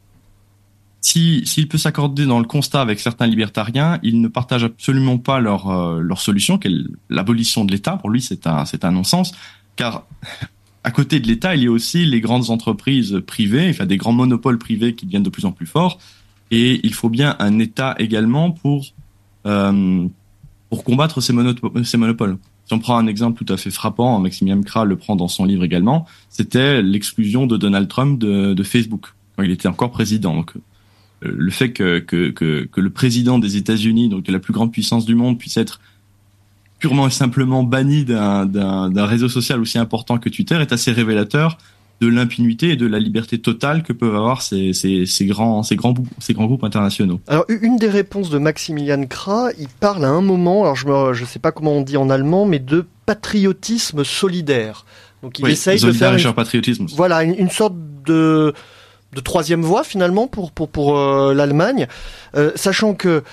s'il 1.01 1.48
si, 1.48 1.65
peut 1.65 1.79
s'accorder 1.79 2.25
dans 2.25 2.39
le 2.39 2.46
constat 2.46 2.81
avec 2.81 3.00
certains 3.00 3.25
libertariens, 3.25 4.00
il 4.03 4.22
ne 4.22 4.27
partage 4.27 4.63
absolument 4.63 5.17
pas 5.17 5.39
leur, 5.39 5.70
euh, 5.70 6.00
leur 6.00 6.22
solution, 6.22 6.60
qui 6.60 6.67
est 6.67 6.75
l'abolition 7.10 7.65
de 7.65 7.72
l'État. 7.72 7.98
Pour 7.98 8.12
lui, 8.12 8.22
c'est 8.22 8.46
un, 8.46 8.65
c'est 8.65 8.86
un 8.86 8.91
non-sens. 8.91 9.34
car 9.75 10.05
à 10.84 10.91
côté 10.91 11.20
de 11.20 11.27
l'État, 11.27 11.55
il 11.55 11.63
y 11.63 11.67
a 11.67 11.72
aussi 11.72 12.05
les 12.05 12.22
grandes 12.22 12.50
entreprises 12.50 13.22
privées, 13.25 13.70
enfin 13.70 13.86
des 13.86 13.98
grands 13.98 14.13
monopoles 14.13 14.58
privés 14.58 14.96
qui 14.96 15.05
deviennent 15.05 15.24
de 15.24 15.29
plus 15.29 15.46
en 15.46 15.51
plus 15.51 15.67
forts, 15.67 16.00
et 16.50 16.79
il 16.84 16.93
faut 16.93 17.10
bien 17.10 17.36
un 17.39 17.60
État 17.60 17.96
également 18.00 18.51
pour 18.51 18.88
euh, 19.46 20.08
pour 20.70 20.84
combattre 20.84 21.20
ces, 21.20 21.34
monopoles. 21.34 22.38
Si 22.65 22.74
on 22.74 22.79
prend 22.79 22.98
un 22.98 23.08
exemple 23.08 23.43
tout 23.43 23.51
à 23.51 23.58
fait 23.58 23.72
frappant, 23.72 24.17
Maximilian 24.20 24.62
Kra 24.62 24.86
le 24.86 24.96
prend 24.96 25.17
dans 25.17 25.27
son 25.27 25.43
livre 25.43 25.65
également, 25.65 26.05
c'était 26.29 26.81
l'exclusion 26.81 27.46
de 27.46 27.58
Donald 27.58 27.89
Trump 27.89 28.17
de, 28.17 28.53
de, 28.53 28.63
Facebook 28.63 29.08
quand 29.36 29.43
il 29.43 29.51
était 29.51 29.67
encore 29.67 29.91
président. 29.91 30.46
Le 31.22 31.51
fait 31.51 31.72
que, 31.72 32.00
que, 32.00 32.30
que, 32.32 32.66
que 32.66 32.82
le 32.82 32.90
président 32.90 33.40
des 33.40 33.58
États-Unis, 33.58 34.10
donc 34.10 34.24
de 34.24 34.32
la 34.32 34.40
plus 34.40 34.54
grande 34.54 34.72
puissance 34.72 35.06
du 35.06 35.16
monde, 35.16 35.38
puisse 35.38 35.58
être 35.58 35.80
purement 36.82 37.08
et 37.08 37.12
simplement 37.12 37.63
banni 37.63 38.04
d'un 38.04 39.06
réseau 39.06 39.30
social 39.30 39.62
aussi 39.62 39.78
important 39.78 40.18
que 40.18 40.30
Twitter 40.30 40.56
est 40.56 40.74
assez 40.74 40.92
révélateur 40.92 41.58
de 42.01 42.08
l'impunité 42.08 42.72
et 42.72 42.75
de 42.75 42.88
la 42.88 42.98
liberté 42.98 43.40
totale 43.40 43.84
que 43.84 43.94
peuvent 43.94 44.16
avoir 44.16 44.42
ces, 44.42 44.74
ces, 44.74 45.06
ces, 45.06 45.28
grands, 45.28 45.62
ces, 45.62 45.75
grands, 45.75 45.94
ces 46.18 46.34
grands 46.34 46.48
groupes 46.48 46.63
internationaux. 46.63 47.22
Alors, 47.28 47.46
une 47.48 47.78
des 47.78 47.90
réponses 47.90 48.32
de 48.32 48.40
Maximilian 48.40 49.06
Kra, 49.06 49.50
il 49.60 49.68
parle 49.68 50.04
à 50.04 50.10
un 50.10 50.22
moment, 50.22 50.63
alors 50.63 50.75
je 50.75 50.88
ne 50.88 51.13
je 51.13 51.24
sais 51.25 51.38
pas 51.38 51.51
comment 51.51 51.74
on 51.74 51.82
dit 51.82 51.98
en 51.98 52.10
allemand, 52.10 52.48
mais 52.48 52.58
de 52.58 52.88
patriotisme 53.06 54.04
solidaire. 54.04 54.86
Donc 55.22 55.38
il 55.38 55.48
essaye 55.48 55.80
de 55.80 55.92
faire 55.92 56.16
une, 56.18 56.34
patriotisme. 56.34 56.88
Voilà, 56.96 57.24
une, 57.24 57.36
une 57.36 57.51
sorte 57.51 57.75
de 58.08 58.56
de 59.13 59.20
troisième 59.20 59.62
voie 59.62 59.84
finalement 59.84 60.27
pour 60.27 60.51
pour 60.51 60.70
pour 60.70 60.98
euh, 60.98 61.34
l'Allemagne, 61.34 61.88
euh, 62.36 62.51
sachant 62.56 62.94
que 62.94 63.24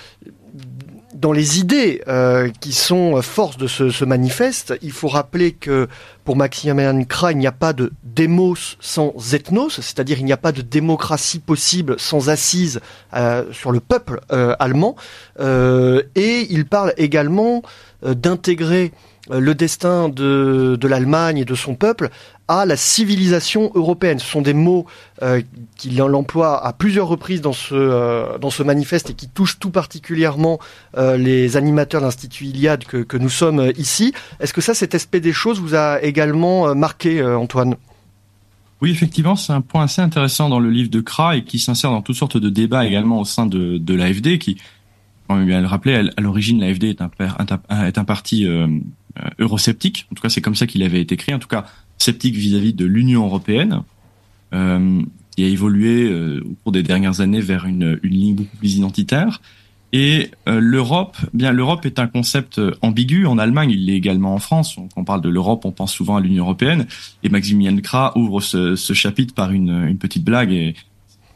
dans 1.13 1.31
les 1.33 1.59
idées 1.59 2.01
euh, 2.07 2.49
qui 2.61 2.71
sont 2.71 3.21
force 3.21 3.57
de 3.57 3.67
ce, 3.67 4.05
manifeste, 4.05 4.75
il 4.81 4.91
faut 4.91 5.09
rappeler 5.09 5.51
que 5.51 5.89
pour 6.23 6.37
Maximilian 6.37 7.03
Krah, 7.03 7.33
il 7.33 7.39
n'y 7.39 7.47
a 7.47 7.51
pas 7.51 7.73
de 7.73 7.91
démos 8.03 8.77
sans 8.79 9.13
ethnos, 9.33 9.81
c'est-à-dire 9.81 10.19
il 10.19 10.25
n'y 10.25 10.31
a 10.31 10.37
pas 10.37 10.53
de 10.53 10.61
démocratie 10.61 11.39
possible 11.39 11.95
sans 11.97 12.29
assise 12.29 12.79
sur 13.51 13.71
le 13.71 13.79
peuple 13.81 14.21
allemand. 14.29 14.95
Et 15.39 16.47
il 16.49 16.65
parle 16.65 16.93
également 16.95 17.63
d'intégrer 18.01 18.93
le 19.29 19.53
destin 19.55 20.07
de, 20.07 20.77
de 20.79 20.87
l'Allemagne 20.87 21.39
et 21.39 21.45
de 21.45 21.55
son 21.55 21.75
peuple 21.75 22.09
à 22.49 22.65
la 22.65 22.75
civilisation 22.75 23.71
européenne. 23.75 24.17
Ce 24.17 24.25
sont 24.25 24.41
des 24.41 24.55
mots 24.55 24.87
euh, 25.21 25.41
qu'il 25.77 26.01
emploie 26.01 26.65
à 26.65 26.73
plusieurs 26.73 27.07
reprises 27.07 27.41
dans 27.41 27.53
ce, 27.53 27.75
euh, 27.75 28.39
dans 28.39 28.49
ce 28.49 28.63
manifeste 28.63 29.11
et 29.11 29.13
qui 29.13 29.29
touchent 29.29 29.59
tout 29.59 29.69
particulièrement 29.69 30.59
euh, 30.97 31.15
les 31.15 31.55
animateurs 31.57 32.01
de 32.01 32.07
l'Institut 32.07 32.45
Iliade 32.45 32.85
que, 32.85 32.97
que, 32.97 33.17
nous 33.17 33.29
sommes 33.29 33.71
ici. 33.77 34.13
Est-ce 34.39 34.51
que 34.51 34.61
ça, 34.61 34.73
cet 34.73 34.95
aspect 34.95 35.19
des 35.19 35.31
choses 35.31 35.61
vous 35.61 35.75
a 35.75 36.01
également 36.01 36.73
marqué, 36.73 37.23
Antoine? 37.23 37.75
Oui, 38.81 38.89
effectivement, 38.91 39.35
c'est 39.35 39.53
un 39.53 39.61
point 39.61 39.83
assez 39.83 40.01
intéressant 40.01 40.49
dans 40.49 40.59
le 40.59 40.71
livre 40.71 40.89
de 40.89 41.01
Kra 41.01 41.35
et 41.35 41.43
qui 41.43 41.59
s'insère 41.59 41.91
dans 41.91 42.01
toutes 42.01 42.15
sortes 42.15 42.37
de 42.37 42.49
débats 42.49 42.85
également 42.85 43.19
au 43.19 43.25
sein 43.25 43.45
de, 43.45 43.77
de 43.77 43.93
l'AFD, 43.93 44.39
qui, 44.39 44.57
comme 45.27 45.45
bien 45.45 45.61
le 45.61 45.67
rappeler, 45.67 46.09
à 46.17 46.21
l'origine, 46.21 46.59
l'AFD 46.61 46.95
est 46.95 47.97
un 47.97 48.05
parti 48.05 48.47
eurosceptique. 49.39 50.07
En 50.11 50.15
tout 50.15 50.21
cas, 50.21 50.29
c'est 50.29 50.41
comme 50.41 50.55
ça 50.55 50.67
qu'il 50.67 50.83
avait 50.83 51.01
été 51.01 51.17
créé. 51.17 51.35
En 51.35 51.39
tout 51.39 51.47
cas, 51.47 51.65
sceptique 51.97 52.35
vis-à-vis 52.35 52.73
de 52.73 52.85
l'Union 52.85 53.25
européenne, 53.25 53.81
euh, 54.53 55.01
qui 55.35 55.43
a 55.43 55.47
évolué 55.47 56.09
euh, 56.09 56.41
au 56.43 56.55
cours 56.63 56.71
des 56.71 56.83
dernières 56.83 57.21
années 57.21 57.41
vers 57.41 57.65
une, 57.65 57.99
une 58.03 58.13
ligne 58.13 58.35
beaucoup 58.35 58.57
plus 58.57 58.75
identitaire. 58.75 59.41
Et 59.91 60.29
euh, 60.47 60.59
l'Europe, 60.59 61.17
bien 61.33 61.51
l'Europe 61.51 61.85
est 61.85 61.97
un 61.99 62.07
concept 62.07 62.61
ambigu. 62.81 63.25
En 63.25 63.37
Allemagne, 63.37 63.71
il 63.71 63.85
l'est 63.85 63.95
également 63.95 64.35
en 64.35 64.39
France. 64.39 64.75
Quand 64.75 64.89
on 64.97 65.03
parle 65.03 65.21
de 65.21 65.29
l'Europe, 65.29 65.65
on 65.65 65.71
pense 65.71 65.93
souvent 65.93 66.17
à 66.17 66.21
l'Union 66.21 66.43
européenne. 66.43 66.85
Et 67.23 67.29
Maximilian 67.29 67.75
Kra 67.77 68.15
ouvre 68.17 68.39
ce, 68.39 68.75
ce 68.75 68.93
chapitre 68.93 69.33
par 69.33 69.51
une, 69.51 69.87
une, 69.87 69.97
petite 69.97 70.23
blague 70.23 70.51
et 70.51 70.75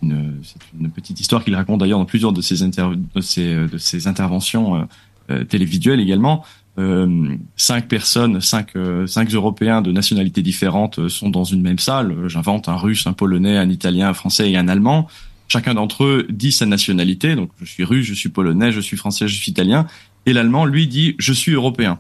une, 0.04 0.40
une 0.80 0.92
petite 0.92 1.20
histoire 1.20 1.44
qu'il 1.44 1.56
raconte 1.56 1.80
d'ailleurs 1.80 2.00
dans 2.00 2.06
plusieurs 2.06 2.32
de 2.32 2.42
ses, 2.42 2.68
de 2.68 3.22
ses, 3.22 3.56
de 3.56 3.78
ses 3.78 4.08
interventions 4.08 4.88
euh, 5.32 5.46
télévisuelles 5.46 6.02
également 6.02 6.44
euh, 6.80 7.36
cinq 7.56 7.88
personnes, 7.88 8.42
cinq, 8.42 8.76
euh, 8.76 9.06
cinq 9.06 9.32
Européens 9.32 9.82
de 9.84 9.92
nationalités 9.92 10.42
différentes 10.42 10.98
euh, 10.98 11.10
sont 11.10 11.30
dans 11.30 11.44
une 11.44 11.62
même 11.62 11.78
salle. 11.78 12.28
J'invente 12.28 12.68
un 12.68 12.76
Russe, 12.76 13.06
un 13.06 13.14
Polonais, 13.14 13.58
un 13.58 13.70
Italien, 13.70 14.10
un 14.10 14.14
Français 14.14 14.50
et 14.50 14.58
un 14.58 14.68
Allemand. 14.68 15.08
Chacun 15.48 15.76
d'entre 15.76 16.04
eux 16.04 16.26
dit 16.30 16.52
sa 16.52 16.66
nationalité. 16.66 17.36
Donc, 17.36 17.52
je 17.62 17.66
suis 17.66 17.84
Russe, 17.84 18.08
je 18.08 18.16
suis 18.16 18.30
Polonais, 18.30 18.72
je 18.72 18.80
suis 18.80 18.98
Français, 18.98 19.28
je 19.28 19.36
suis 19.36 19.52
Italien. 19.52 19.86
Et 20.26 20.34
l'Allemand, 20.34 20.66
lui, 20.66 20.88
dit 20.88 21.16
je 21.20 21.32
suis 21.32 21.52
Européen. 21.52 22.00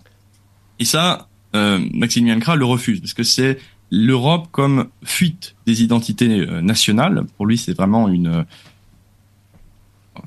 Et 0.79 0.85
ça, 0.85 1.27
euh, 1.55 1.79
Maximilian 1.93 2.39
Krah 2.39 2.55
le 2.55 2.65
refuse 2.65 2.99
parce 2.99 3.13
que 3.13 3.23
c'est 3.23 3.59
l'Europe 3.91 4.47
comme 4.51 4.87
fuite 5.03 5.55
des 5.67 5.83
identités 5.83 6.47
nationales. 6.63 7.25
Pour 7.37 7.45
lui, 7.45 7.59
c'est 7.59 7.73
vraiment 7.73 8.07
une 8.07 8.43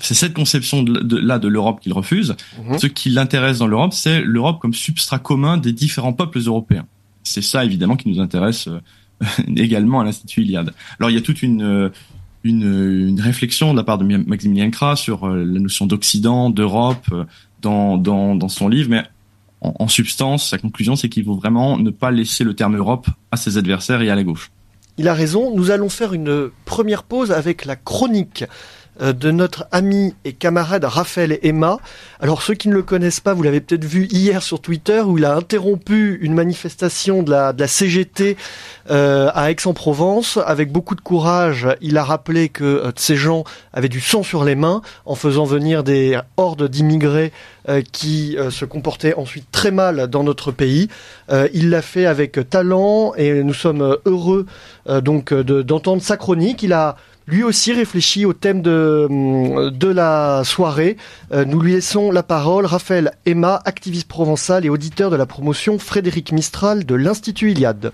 c'est 0.00 0.14
cette 0.14 0.34
conception 0.34 0.82
de, 0.82 1.16
là 1.16 1.38
de 1.38 1.48
l'Europe 1.48 1.80
qu'il 1.80 1.92
refuse. 1.92 2.36
Mhm. 2.64 2.78
Ce 2.78 2.86
qui 2.86 3.10
l'intéresse 3.10 3.58
dans 3.58 3.66
l'Europe, 3.66 3.92
c'est 3.92 4.20
l'Europe 4.22 4.60
comme 4.60 4.74
substrat 4.74 5.18
commun 5.18 5.56
des 5.56 5.72
différents 5.72 6.12
peuples 6.12 6.38
européens. 6.38 6.86
C'est 7.22 7.42
ça 7.42 7.64
évidemment 7.64 7.96
qui 7.96 8.08
nous 8.08 8.20
intéresse 8.20 8.68
euh, 8.68 8.80
également 9.56 10.00
à 10.00 10.04
l'Institut 10.04 10.42
Iliade. 10.42 10.72
Alors 10.98 11.10
il 11.10 11.14
y 11.14 11.18
a 11.18 11.22
toute 11.22 11.42
une, 11.42 11.62
euh, 11.62 11.88
une, 12.44 13.08
une 13.08 13.20
réflexion 13.20 13.72
de 13.72 13.78
la 13.78 13.84
part 13.84 13.98
de 13.98 14.04
Maximilien 14.04 14.70
Kra 14.70 14.96
sur 14.96 15.24
euh, 15.24 15.44
la 15.44 15.60
notion 15.60 15.86
d'Occident, 15.86 16.50
d'Europe 16.50 17.06
dans, 17.62 17.96
dans, 17.96 18.34
dans 18.34 18.48
son 18.48 18.68
livre, 18.68 18.90
mais 18.90 19.04
en, 19.60 19.74
en 19.78 19.88
substance, 19.88 20.50
sa 20.50 20.58
conclusion, 20.58 20.96
c'est 20.96 21.08
qu'il 21.08 21.24
faut 21.24 21.34
vraiment 21.34 21.78
ne 21.78 21.90
pas 21.90 22.10
laisser 22.10 22.44
le 22.44 22.54
terme 22.54 22.76
Europe 22.76 23.08
à 23.30 23.36
ses 23.36 23.56
adversaires 23.56 24.02
et 24.02 24.10
à 24.10 24.14
la 24.14 24.22
gauche. 24.22 24.50
Il 24.98 25.08
a 25.08 25.14
raison. 25.14 25.54
Nous 25.54 25.70
allons 25.70 25.88
faire 25.88 26.14
une 26.14 26.50
première 26.64 27.02
pause 27.02 27.30
avec 27.30 27.64
la 27.64 27.76
chronique 27.76 28.44
euh, 28.44 28.46
de 29.00 29.30
notre 29.30 29.66
ami 29.72 30.14
et 30.24 30.32
camarade 30.32 30.84
Raphaël 30.84 31.38
Emma. 31.42 31.78
Alors 32.20 32.42
ceux 32.42 32.54
qui 32.54 32.68
ne 32.68 32.74
le 32.74 32.82
connaissent 32.82 33.20
pas, 33.20 33.34
vous 33.34 33.42
l'avez 33.42 33.60
peut-être 33.60 33.84
vu 33.84 34.06
hier 34.06 34.42
sur 34.42 34.60
Twitter 34.60 35.00
où 35.00 35.18
il 35.18 35.24
a 35.24 35.34
interrompu 35.34 36.18
une 36.22 36.34
manifestation 36.34 37.22
de 37.22 37.30
la, 37.30 37.66
CGT 37.66 38.36
euh, 38.90 39.30
à 39.34 39.50
Aix-en-Provence. 39.50 40.38
Avec 40.44 40.72
beaucoup 40.72 40.94
de 40.94 41.00
courage, 41.00 41.68
il 41.80 41.98
a 41.98 42.04
rappelé 42.04 42.48
que 42.48 42.64
euh, 42.64 42.92
ces 42.96 43.16
gens 43.16 43.44
avaient 43.72 43.88
du 43.88 44.00
sang 44.00 44.22
sur 44.22 44.44
les 44.44 44.54
mains 44.54 44.80
en 45.04 45.14
faisant 45.14 45.44
venir 45.44 45.84
des 45.84 46.18
hordes 46.36 46.68
d'immigrés 46.68 47.32
euh, 47.68 47.82
qui 47.92 48.36
se 48.50 48.64
comportaient 48.64 49.14
ensuite 49.14 49.50
très 49.50 49.70
mal 49.70 50.06
dans 50.08 50.22
notre 50.22 50.52
pays. 50.52 50.88
il 51.52 51.70
l'a 51.70 51.82
fait 51.82 52.06
avec 52.06 52.38
talent 52.48 53.12
et 53.16 53.42
nous 53.42 53.54
sommes 53.54 53.96
heureux 54.04 54.46
donc 55.02 55.34
d'entendre 55.34 56.02
sa 56.02 56.16
chronique. 56.16 56.62
Il 56.62 56.72
a 56.72 56.96
lui 57.26 57.42
aussi 57.42 57.72
réfléchit 57.72 58.24
au 58.24 58.32
thème 58.32 58.62
de, 58.62 59.70
de 59.70 59.88
la 59.88 60.42
soirée. 60.44 60.96
Euh, 61.32 61.44
nous 61.44 61.60
lui 61.60 61.72
laissons 61.72 62.10
la 62.10 62.22
parole. 62.22 62.66
Raphaël 62.66 63.12
Emma, 63.24 63.60
activiste 63.64 64.08
provençal 64.08 64.64
et 64.64 64.68
auditeur 64.68 65.10
de 65.10 65.16
la 65.16 65.26
promotion 65.26 65.78
Frédéric 65.78 66.32
Mistral 66.32 66.86
de 66.86 66.94
l'Institut 66.94 67.50
Iliade. 67.50 67.92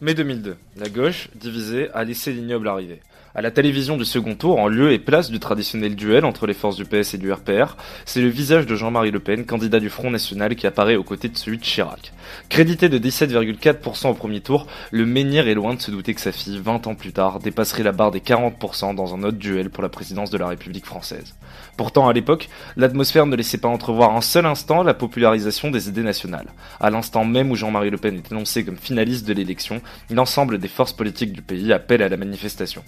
Mai 0.00 0.14
2002, 0.14 0.56
la 0.76 0.88
gauche, 0.88 1.28
divisée, 1.34 1.90
a 1.92 2.04
laissé 2.04 2.32
l'ignoble 2.32 2.68
arriver. 2.68 3.00
À 3.38 3.40
la 3.40 3.52
télévision 3.52 3.96
du 3.96 4.04
second 4.04 4.34
tour, 4.34 4.58
en 4.58 4.66
lieu 4.66 4.90
et 4.90 4.98
place 4.98 5.30
du 5.30 5.38
traditionnel 5.38 5.94
duel 5.94 6.24
entre 6.24 6.48
les 6.48 6.54
forces 6.54 6.74
du 6.74 6.84
PS 6.84 7.14
et 7.14 7.18
du 7.18 7.32
RPR, 7.32 7.76
c'est 8.04 8.20
le 8.20 8.26
visage 8.26 8.66
de 8.66 8.74
Jean-Marie 8.74 9.12
Le 9.12 9.20
Pen, 9.20 9.46
candidat 9.46 9.78
du 9.78 9.90
Front 9.90 10.10
National, 10.10 10.56
qui 10.56 10.66
apparaît 10.66 10.96
aux 10.96 11.04
côtés 11.04 11.28
de 11.28 11.38
celui 11.38 11.58
de 11.58 11.62
Chirac. 11.62 12.12
Crédité 12.48 12.88
de 12.88 12.98
17,4% 12.98 14.08
au 14.08 14.14
premier 14.14 14.40
tour, 14.40 14.66
le 14.90 15.06
menhir 15.06 15.46
est 15.46 15.54
loin 15.54 15.74
de 15.74 15.80
se 15.80 15.92
douter 15.92 16.14
que 16.14 16.20
sa 16.20 16.32
fille, 16.32 16.58
20 16.58 16.88
ans 16.88 16.96
plus 16.96 17.12
tard, 17.12 17.38
dépasserait 17.38 17.84
la 17.84 17.92
barre 17.92 18.10
des 18.10 18.18
40% 18.18 18.96
dans 18.96 19.14
un 19.14 19.22
autre 19.22 19.38
duel 19.38 19.70
pour 19.70 19.84
la 19.84 19.88
présidence 19.88 20.30
de 20.30 20.38
la 20.38 20.48
République 20.48 20.86
française. 20.86 21.36
Pourtant, 21.76 22.08
à 22.08 22.12
l'époque, 22.12 22.48
l'atmosphère 22.76 23.26
ne 23.26 23.36
laissait 23.36 23.58
pas 23.58 23.68
entrevoir 23.68 24.16
un 24.16 24.20
seul 24.20 24.46
instant 24.46 24.82
la 24.82 24.94
popularisation 24.94 25.70
des 25.70 25.88
idées 25.88 26.02
nationales. 26.02 26.48
À 26.80 26.90
l'instant 26.90 27.24
même 27.24 27.52
où 27.52 27.54
Jean-Marie 27.54 27.90
Le 27.90 27.98
Pen 27.98 28.16
est 28.16 28.32
annoncé 28.32 28.64
comme 28.64 28.78
finaliste 28.78 29.28
de 29.28 29.32
l'élection, 29.32 29.80
l'ensemble 30.10 30.58
des 30.58 30.66
forces 30.66 30.92
politiques 30.92 31.32
du 31.32 31.42
pays 31.42 31.72
appellent 31.72 32.02
à 32.02 32.08
la 32.08 32.16
manifestation. 32.16 32.82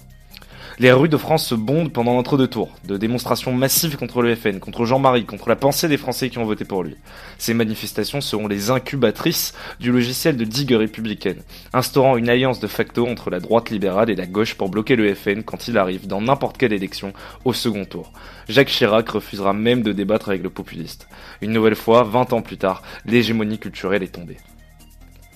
Les 0.81 0.91
rues 0.91 1.09
de 1.09 1.17
France 1.17 1.45
se 1.45 1.53
bondent 1.53 1.93
pendant 1.93 2.15
l'entre-deux 2.15 2.47
tours, 2.47 2.71
de 2.87 2.97
démonstrations 2.97 3.53
massives 3.53 3.97
contre 3.97 4.23
le 4.23 4.33
FN, 4.33 4.57
contre 4.57 4.83
Jean-Marie, 4.83 5.25
contre 5.25 5.47
la 5.47 5.55
pensée 5.55 5.87
des 5.87 5.95
Français 5.95 6.31
qui 6.31 6.39
ont 6.39 6.43
voté 6.43 6.65
pour 6.65 6.81
lui. 6.81 6.95
Ces 7.37 7.53
manifestations 7.53 8.19
seront 8.19 8.47
les 8.47 8.71
incubatrices 8.71 9.53
du 9.79 9.91
logiciel 9.91 10.37
de 10.37 10.43
digue 10.43 10.71
républicaine, 10.71 11.43
instaurant 11.71 12.17
une 12.17 12.29
alliance 12.29 12.59
de 12.59 12.65
facto 12.65 13.07
entre 13.07 13.29
la 13.29 13.39
droite 13.39 13.69
libérale 13.69 14.09
et 14.09 14.15
la 14.15 14.25
gauche 14.25 14.55
pour 14.55 14.69
bloquer 14.69 14.95
le 14.95 15.13
FN 15.13 15.43
quand 15.43 15.67
il 15.67 15.77
arrive 15.77 16.07
dans 16.07 16.19
n'importe 16.19 16.57
quelle 16.57 16.73
élection 16.73 17.13
au 17.45 17.53
second 17.53 17.85
tour. 17.85 18.11
Jacques 18.49 18.69
Chirac 18.69 19.07
refusera 19.07 19.53
même 19.53 19.83
de 19.83 19.93
débattre 19.93 20.29
avec 20.29 20.41
le 20.41 20.49
populiste. 20.49 21.07
Une 21.41 21.51
nouvelle 21.51 21.75
fois, 21.75 22.01
20 22.01 22.33
ans 22.33 22.41
plus 22.41 22.57
tard, 22.57 22.81
l'hégémonie 23.05 23.59
culturelle 23.59 24.01
est 24.01 24.15
tombée. 24.15 24.37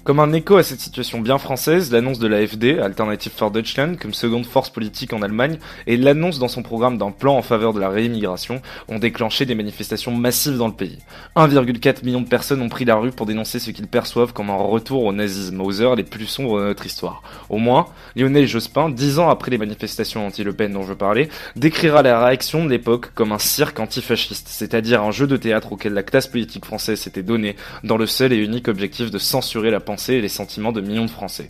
Comme 0.06 0.20
un 0.20 0.34
écho 0.34 0.58
à 0.58 0.62
cette 0.62 0.82
situation 0.82 1.20
bien 1.20 1.40
française, 1.40 1.92
l'annonce 1.92 2.20
de 2.20 2.28
l'AFD, 2.28 2.78
Alternative 2.80 3.32
for 3.36 3.50
Deutschland, 3.50 3.96
comme 4.00 4.14
seconde 4.14 4.46
force 4.46 4.70
politique 4.70 5.14
en 5.14 5.24
Allemagne, 5.24 5.58
et 5.88 5.98
l'annonce 5.98 6.38
dans 6.38 6.48
son 6.48 6.62
programme 6.62 7.00
d'un 7.00 7.10
plan 7.10 7.36
en 7.36 7.42
faveur 7.42 7.74
de 7.74 7.80
la 7.80 7.90
réimmigration 7.90 8.62
ont 8.88 9.00
déclenché 9.00 9.48
des 9.48 9.56
manifestations 9.56 10.12
massives 10.12 10.58
dans 10.58 10.68
le 10.68 10.76
pays. 10.76 11.00
1,4 11.36 12.06
million 12.06 12.22
de 12.22 12.28
personnes 12.28 12.62
ont 12.62 12.70
pris 12.70 12.86
la 12.86 12.98
rue 12.98 13.10
pour 13.10 13.26
dénoncer 13.26 13.58
ce 13.58 13.72
qu'ils 13.72 13.88
perçoivent 13.88 14.32
comme 14.32 14.52
un 14.52 14.56
retour 14.56 15.06
au 15.06 15.12
nazisme, 15.12 15.60
aux 15.60 15.82
heures 15.82 15.96
les 15.96 16.04
plus 16.04 16.28
sombres 16.28 16.60
de 16.60 16.66
notre 16.66 16.86
histoire. 16.86 17.24
Au 17.50 17.58
moins, 17.58 17.88
Lionel 18.16 18.46
Jospin, 18.46 18.92
dix 18.92 19.18
ans 19.18 19.30
après 19.32 19.50
les 19.50 19.58
manifestations 19.58 20.28
anti-Le 20.28 20.54
Pen 20.54 20.72
dont 20.72 20.84
je 20.84 20.94
parlais, 20.94 21.30
décrira 21.56 22.04
la 22.04 22.24
réaction 22.24 22.64
de 22.64 22.70
l'époque 22.70 23.08
comme 23.16 23.32
un 23.32 23.40
cirque 23.40 23.80
antifasciste, 23.80 24.50
c'est-à-dire 24.50 25.02
un 25.02 25.10
jeu 25.10 25.26
de 25.26 25.36
théâtre 25.36 25.72
auquel 25.72 25.94
la 25.94 26.04
classe 26.04 26.28
politique 26.28 26.66
française 26.66 27.00
s'était 27.00 27.24
donnée 27.24 27.56
dans 27.84 27.98
le 27.98 28.06
seul 28.06 28.34
et 28.34 28.38
unique 28.38 28.68
objectif 28.68 29.10
de 29.10 29.18
censurer 29.18 29.72
la 29.72 29.80
pensée 29.80 29.95
et 30.10 30.22
les 30.22 30.30
sentiments 30.30 30.72
de 30.72 30.82
millions 30.82 31.06
de 31.06 31.10
Français. 31.10 31.50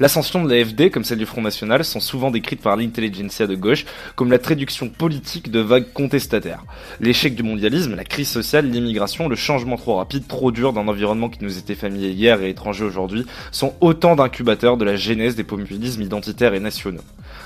L'ascension 0.00 0.44
de 0.44 0.52
l'AFD, 0.52 0.90
comme 0.90 1.04
celle 1.04 1.18
du 1.18 1.26
Front 1.26 1.42
National, 1.42 1.84
sont 1.84 2.00
souvent 2.00 2.30
décrites 2.30 2.62
par 2.62 2.76
l'intelligentsia 2.76 3.46
de 3.46 3.54
gauche 3.54 3.84
comme 4.16 4.30
la 4.30 4.38
traduction 4.38 4.88
politique 4.88 5.50
de 5.50 5.60
vagues 5.60 5.92
contestataires. 5.92 6.64
L'échec 7.00 7.34
du 7.34 7.42
mondialisme, 7.42 7.94
la 7.94 8.04
crise 8.04 8.28
sociale, 8.28 8.70
l'immigration, 8.70 9.28
le 9.28 9.36
changement 9.36 9.76
trop 9.76 9.96
rapide, 9.96 10.26
trop 10.26 10.52
dur 10.52 10.72
d'un 10.72 10.88
environnement 10.88 11.28
qui 11.28 11.42
nous 11.42 11.58
était 11.58 11.74
familier 11.74 12.10
hier 12.10 12.42
et 12.42 12.50
étranger 12.50 12.84
aujourd'hui, 12.84 13.26
sont 13.50 13.74
autant 13.80 14.16
d'incubateurs 14.16 14.76
de 14.76 14.84
la 14.84 14.96
genèse 14.96 15.36
des 15.36 15.44
populismes 15.44 16.02
identitaires 16.02 16.54
et 16.54 16.60
nationaux. 16.60 17.02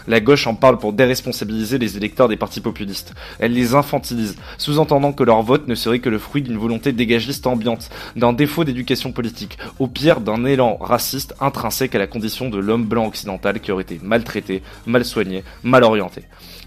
La 0.09 0.21
gauche 0.21 0.47
en 0.47 0.55
parle 0.55 0.79
pour 0.79 0.93
déresponsabiliser 0.93 1.79
les 1.79 1.97
électeurs 1.97 2.29
des 2.29 2.37
partis 2.37 2.61
populistes. 2.61 3.15
Elle 3.39 3.53
les 3.53 3.75
infantilise, 3.75 4.37
sous-entendant 4.59 5.13
que 5.13 5.23
leur 5.23 5.43
vote 5.43 5.69
ne 5.69 5.75
serait 5.75 6.01
que 6.01 6.09
le 6.09 6.19
fruit 6.19 6.43
d'une 6.43 6.59
volonté 6.59 6.93
dégagiste 6.93 7.47
ambiante, 7.47 7.91
d'un 8.17 8.33
défaut 8.33 8.65
d'éducation 8.65 9.13
politique, 9.13 9.59
au 9.79 9.87
pire 9.87 10.21
d'un 10.21 10.45
élan 10.45 10.77
raciste 10.81 11.35
intrinsèque 11.41 11.95
à 11.95 11.99
la 11.99 12.07
de 12.41 12.59
l'homme 12.59 12.87
blanc 12.87 13.07
occidental 13.07 13.61
qui 13.61 13.73
aurait 13.73 13.83
été 13.83 14.01
maltraité, 14.03 14.63
mal 14.87 15.05
soigné, 15.05 15.45
mal 15.63 15.85
orienté. 15.85 16.23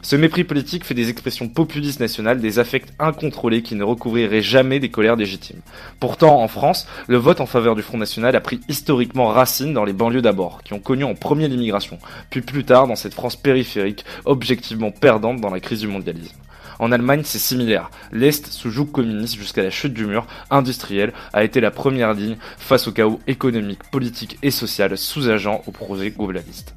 Ce 0.05 0.15
mépris 0.15 0.43
politique 0.43 0.85
fait 0.85 0.93
des 0.93 1.09
expressions 1.09 1.49
populistes 1.49 1.99
nationales 1.99 2.39
des 2.39 2.59
affects 2.59 2.93
incontrôlés 2.99 3.63
qui 3.63 3.73
ne 3.73 3.83
recouvriraient 3.83 4.43
jamais 4.43 4.79
des 4.79 4.89
colères 4.89 5.15
légitimes. 5.15 5.61
Pourtant, 5.99 6.43
en 6.43 6.47
France, 6.47 6.87
le 7.07 7.17
vote 7.17 7.41
en 7.41 7.47
faveur 7.47 7.75
du 7.75 7.81
Front 7.81 7.97
National 7.97 8.35
a 8.35 8.39
pris 8.39 8.59
historiquement 8.69 9.29
racine 9.29 9.73
dans 9.73 9.83
les 9.83 9.93
banlieues 9.93 10.21
d'abord, 10.21 10.61
qui 10.63 10.73
ont 10.73 10.79
connu 10.79 11.03
en 11.03 11.15
premier 11.15 11.47
l'immigration, 11.47 11.97
puis 12.29 12.41
plus 12.41 12.63
tard 12.63 12.87
dans 12.87 12.95
cette 12.95 13.15
France 13.15 13.35
périphérique, 13.35 14.05
objectivement 14.25 14.91
perdante 14.91 15.41
dans 15.41 15.49
la 15.49 15.59
crise 15.59 15.79
du 15.79 15.87
mondialisme. 15.87 16.37
En 16.79 16.91
Allemagne, 16.91 17.21
c'est 17.23 17.39
similaire. 17.39 17.89
L'Est, 18.11 18.47
sous 18.47 18.69
joug 18.69 18.85
communiste 18.85 19.37
jusqu'à 19.37 19.63
la 19.63 19.69
chute 19.69 19.93
du 19.93 20.05
mur 20.05 20.27
industriel, 20.51 21.13
a 21.33 21.43
été 21.43 21.61
la 21.61 21.71
première 21.71 22.13
ligne 22.13 22.37
face 22.57 22.87
au 22.87 22.91
chaos 22.91 23.19
économique, 23.27 23.83
politique 23.91 24.37
et 24.43 24.51
social 24.51 24.97
sous-agent 24.97 25.61
au 25.67 25.71
projet 25.71 26.11
globaliste. 26.11 26.75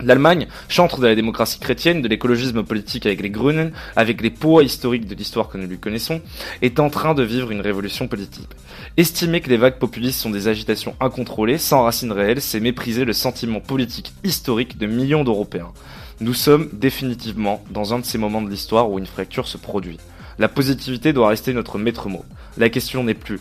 L'Allemagne, 0.00 0.48
chantre 0.68 1.00
de 1.00 1.06
la 1.06 1.14
démocratie 1.14 1.60
chrétienne, 1.60 2.02
de 2.02 2.08
l'écologisme 2.08 2.64
politique 2.64 3.06
avec 3.06 3.22
les 3.22 3.30
Grünen, 3.30 3.70
avec 3.94 4.20
les 4.22 4.30
poids 4.30 4.64
historiques 4.64 5.06
de 5.06 5.14
l'histoire 5.14 5.48
que 5.48 5.56
nous 5.56 5.68
lui 5.68 5.78
connaissons, 5.78 6.20
est 6.62 6.80
en 6.80 6.90
train 6.90 7.14
de 7.14 7.22
vivre 7.22 7.52
une 7.52 7.60
révolution 7.60 8.08
politique. 8.08 8.48
Estimer 8.96 9.40
que 9.40 9.50
les 9.50 9.56
vagues 9.56 9.78
populistes 9.78 10.20
sont 10.20 10.30
des 10.30 10.48
agitations 10.48 10.96
incontrôlées, 11.00 11.58
sans 11.58 11.84
racines 11.84 12.10
réelles, 12.10 12.40
c'est 12.40 12.58
mépriser 12.58 13.04
le 13.04 13.12
sentiment 13.12 13.60
politique 13.60 14.12
historique 14.24 14.78
de 14.78 14.86
millions 14.86 15.22
d'Européens. 15.22 15.72
Nous 16.20 16.34
sommes 16.34 16.68
définitivement 16.72 17.62
dans 17.70 17.94
un 17.94 17.98
de 17.98 18.04
ces 18.04 18.18
moments 18.18 18.42
de 18.42 18.50
l'histoire 18.50 18.90
où 18.90 18.98
une 18.98 19.06
fracture 19.06 19.48
se 19.48 19.58
produit. 19.58 19.98
La 20.38 20.48
positivité 20.48 21.12
doit 21.12 21.28
rester 21.28 21.52
notre 21.52 21.78
maître 21.78 22.08
mot. 22.08 22.24
La 22.56 22.68
question 22.68 23.04
n'est 23.04 23.14
plus 23.14 23.40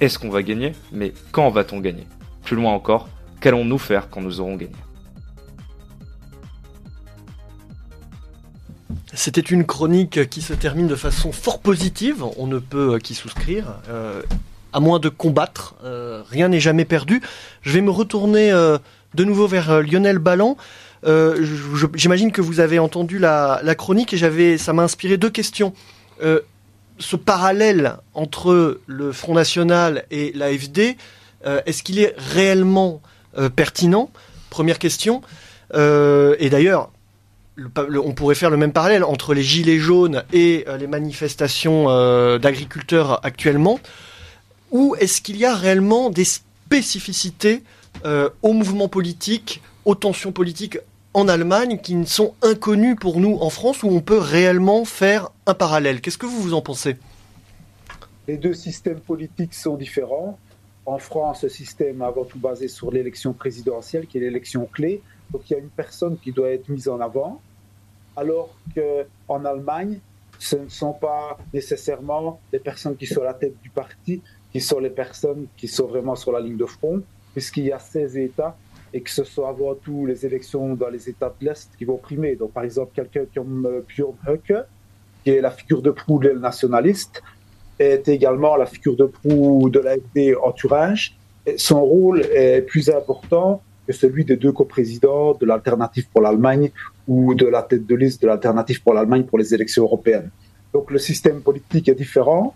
est-ce 0.00 0.18
qu'on 0.18 0.28
va 0.28 0.42
gagner, 0.42 0.72
mais 0.92 1.12
quand 1.30 1.48
va-t-on 1.50 1.80
gagner? 1.80 2.06
Plus 2.42 2.56
loin 2.56 2.72
encore, 2.72 3.08
qu'allons-nous 3.40 3.78
faire 3.78 4.10
quand 4.10 4.20
nous 4.20 4.40
aurons 4.40 4.56
gagné? 4.56 4.74
C'était 9.12 9.40
une 9.40 9.64
chronique 9.64 10.28
qui 10.28 10.42
se 10.42 10.52
termine 10.52 10.88
de 10.88 10.96
façon 10.96 11.30
fort 11.30 11.60
positive, 11.60 12.24
on 12.36 12.48
ne 12.48 12.58
peut 12.58 12.98
qu'y 12.98 13.14
souscrire. 13.14 13.76
Euh, 13.88 14.22
à 14.72 14.80
moins 14.80 14.98
de 14.98 15.08
combattre, 15.08 15.76
euh, 15.84 16.24
rien 16.28 16.48
n'est 16.48 16.58
jamais 16.58 16.84
perdu. 16.84 17.22
Je 17.62 17.70
vais 17.70 17.80
me 17.80 17.90
retourner 17.90 18.50
euh, 18.50 18.78
de 19.14 19.22
nouveau 19.22 19.46
vers 19.46 19.80
Lionel 19.82 20.18
Ballan. 20.18 20.56
J'imagine 21.04 22.32
que 22.32 22.40
vous 22.40 22.60
avez 22.60 22.78
entendu 22.78 23.18
la, 23.18 23.74
chronique 23.76 24.12
et 24.14 24.16
j'avais, 24.16 24.58
ça 24.58 24.72
m'a 24.72 24.82
inspiré 24.82 25.16
deux 25.16 25.30
questions. 25.30 25.72
ce 26.98 27.16
parallèle 27.16 27.96
entre 28.14 28.80
le 28.86 29.12
Front 29.12 29.34
National 29.34 30.04
et 30.10 30.32
l'AFD, 30.34 30.96
est-ce 31.66 31.82
qu'il 31.82 31.98
est 31.98 32.14
réellement 32.16 33.02
pertinent? 33.56 34.10
Première 34.50 34.78
question. 34.78 35.22
et 35.74 36.48
d'ailleurs, 36.50 36.90
on 37.76 38.12
pourrait 38.12 38.34
faire 38.34 38.50
le 38.50 38.56
même 38.56 38.72
parallèle 38.72 39.04
entre 39.04 39.34
les 39.34 39.42
gilets 39.42 39.78
jaunes 39.78 40.24
et 40.32 40.64
euh, 40.68 40.76
les 40.76 40.86
manifestations 40.86 41.86
euh, 41.88 42.38
d'agriculteurs 42.38 43.24
actuellement. 43.24 43.78
Ou 44.72 44.96
est-ce 44.98 45.20
qu'il 45.20 45.36
y 45.36 45.44
a 45.44 45.54
réellement 45.54 46.10
des 46.10 46.24
spécificités 46.24 47.62
euh, 48.04 48.28
aux 48.42 48.52
mouvements 48.52 48.88
politiques, 48.88 49.62
aux 49.84 49.94
tensions 49.94 50.32
politiques 50.32 50.78
en 51.14 51.28
Allemagne 51.28 51.78
qui 51.78 51.94
ne 51.94 52.04
sont 52.04 52.34
inconnues 52.42 52.96
pour 52.96 53.20
nous 53.20 53.38
en 53.40 53.50
France, 53.50 53.82
où 53.82 53.88
on 53.88 54.00
peut 54.00 54.18
réellement 54.18 54.84
faire 54.84 55.30
un 55.46 55.54
parallèle 55.54 56.00
Qu'est-ce 56.00 56.18
que 56.18 56.26
vous 56.26 56.40
vous 56.40 56.54
en 56.54 56.60
pensez? 56.60 56.96
Les 58.28 58.36
deux 58.36 58.54
systèmes 58.54 59.00
politiques 59.00 59.54
sont 59.54 59.76
différents. 59.76 60.38
En 60.86 60.98
France, 60.98 61.40
ce 61.40 61.48
système 61.48 62.02
est 62.02 62.04
avant 62.04 62.24
tout 62.24 62.38
basé 62.38 62.68
sur 62.68 62.90
l'élection 62.90 63.32
présidentielle, 63.32 64.06
qui 64.06 64.18
est 64.18 64.20
l'élection 64.20 64.66
clé. 64.66 65.02
Donc 65.30 65.48
il 65.48 65.54
y 65.54 65.56
a 65.56 65.58
une 65.58 65.70
personne 65.70 66.18
qui 66.18 66.32
doit 66.32 66.50
être 66.50 66.68
mise 66.68 66.88
en 66.88 67.00
avant, 67.00 67.40
alors 68.16 68.54
qu'en 68.74 69.44
Allemagne, 69.44 70.00
ce 70.38 70.56
ne 70.56 70.68
sont 70.68 70.92
pas 70.92 71.38
nécessairement 71.52 72.40
les 72.52 72.58
personnes 72.58 72.96
qui 72.96 73.06
sont 73.06 73.22
à 73.22 73.26
la 73.26 73.34
tête 73.34 73.54
du 73.62 73.70
parti 73.70 74.20
qui 74.54 74.60
sont 74.60 74.78
les 74.78 74.90
personnes 74.90 75.48
qui 75.56 75.66
sont 75.66 75.88
vraiment 75.88 76.14
sur 76.14 76.30
la 76.30 76.38
ligne 76.38 76.56
de 76.56 76.64
front, 76.64 77.02
puisqu'il 77.32 77.64
y 77.64 77.72
a 77.72 77.80
16 77.80 78.16
États 78.16 78.56
et 78.94 79.00
que 79.00 79.10
ce 79.10 79.24
sont 79.24 79.44
avant 79.44 79.74
tout 79.74 80.06
les 80.06 80.24
élections 80.24 80.74
dans 80.74 80.88
les 80.88 81.08
États 81.08 81.34
de 81.40 81.44
l'Est 81.44 81.68
qui 81.76 81.84
vont 81.84 81.96
primer. 81.96 82.36
Donc, 82.36 82.52
par 82.52 82.62
exemple, 82.62 82.92
quelqu'un 82.94 83.24
comme 83.34 83.66
euh, 83.66 83.80
Björn 83.88 84.14
Höcke, 84.26 84.54
qui 85.24 85.30
est 85.30 85.40
la 85.40 85.50
figure 85.50 85.82
de 85.82 85.90
proue 85.90 86.20
des 86.20 86.34
nationalistes, 86.34 87.20
est 87.80 88.06
également 88.08 88.54
la 88.54 88.66
figure 88.66 88.96
de 88.96 89.06
proue 89.06 89.68
de 89.68 89.80
l'AFD 89.80 90.36
en 90.40 90.52
Thuringe. 90.52 91.16
son 91.56 91.82
rôle 91.84 92.20
est 92.20 92.62
plus 92.62 92.88
important 92.88 93.60
que 93.84 93.92
celui 93.92 94.24
des 94.24 94.36
deux 94.36 94.52
coprésidents 94.52 95.34
de 95.34 95.44
l'Alternative 95.44 96.06
pour 96.12 96.22
l'Allemagne 96.22 96.70
ou 97.08 97.34
de 97.34 97.46
la 97.46 97.62
tête 97.62 97.86
de 97.86 97.96
liste 97.96 98.22
de 98.22 98.28
l'Alternative 98.28 98.80
pour 98.80 98.94
l'Allemagne 98.94 99.24
pour 99.24 99.38
les 99.38 99.52
élections 99.52 99.82
européennes. 99.82 100.30
Donc 100.72 100.92
le 100.92 100.98
système 100.98 101.40
politique 101.42 101.88
est 101.88 101.96
différent. 101.96 102.54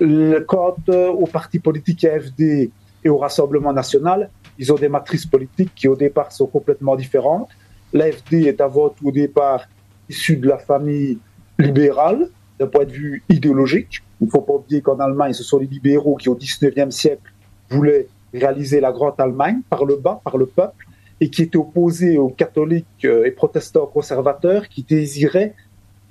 Quant 0.00 0.76
euh, 0.88 1.08
aux 1.08 1.26
partis 1.26 1.60
politiques 1.60 2.04
AFD 2.04 2.70
et 3.04 3.08
au 3.08 3.18
Rassemblement 3.18 3.72
national, 3.72 4.28
ils 4.58 4.72
ont 4.72 4.76
des 4.76 4.88
matrices 4.88 5.26
politiques 5.26 5.72
qui 5.74 5.88
au 5.88 5.96
départ 5.96 6.32
sont 6.32 6.46
complètement 6.46 6.96
différentes. 6.96 7.50
L'AFD 7.92 8.46
est 8.46 8.60
avant 8.60 8.90
tout 8.90 9.08
au 9.08 9.12
départ 9.12 9.66
issu 10.08 10.36
de 10.36 10.48
la 10.48 10.58
famille 10.58 11.18
libérale 11.58 12.28
d'un 12.58 12.66
point 12.66 12.84
de 12.84 12.92
vue 12.92 13.22
idéologique. 13.28 14.02
Il 14.20 14.26
ne 14.26 14.30
faut 14.30 14.40
pas 14.40 14.54
oublier 14.54 14.82
qu'en 14.82 14.98
Allemagne, 14.98 15.32
ce 15.32 15.44
sont 15.44 15.58
les 15.58 15.66
libéraux 15.66 16.16
qui 16.16 16.28
au 16.28 16.34
XIXe 16.34 16.94
siècle 16.94 17.32
voulaient 17.70 18.08
réaliser 18.34 18.80
la 18.80 18.92
Grande 18.92 19.14
Allemagne 19.18 19.60
par 19.70 19.84
le 19.84 19.96
bas, 19.96 20.20
par 20.24 20.36
le 20.36 20.46
peuple, 20.46 20.86
et 21.20 21.30
qui 21.30 21.42
était 21.42 21.56
opposé 21.56 22.18
aux 22.18 22.28
catholiques 22.28 23.04
euh, 23.04 23.24
et 23.24 23.30
protestants 23.30 23.86
conservateurs 23.86 24.68
qui 24.68 24.82
désiraient 24.82 25.54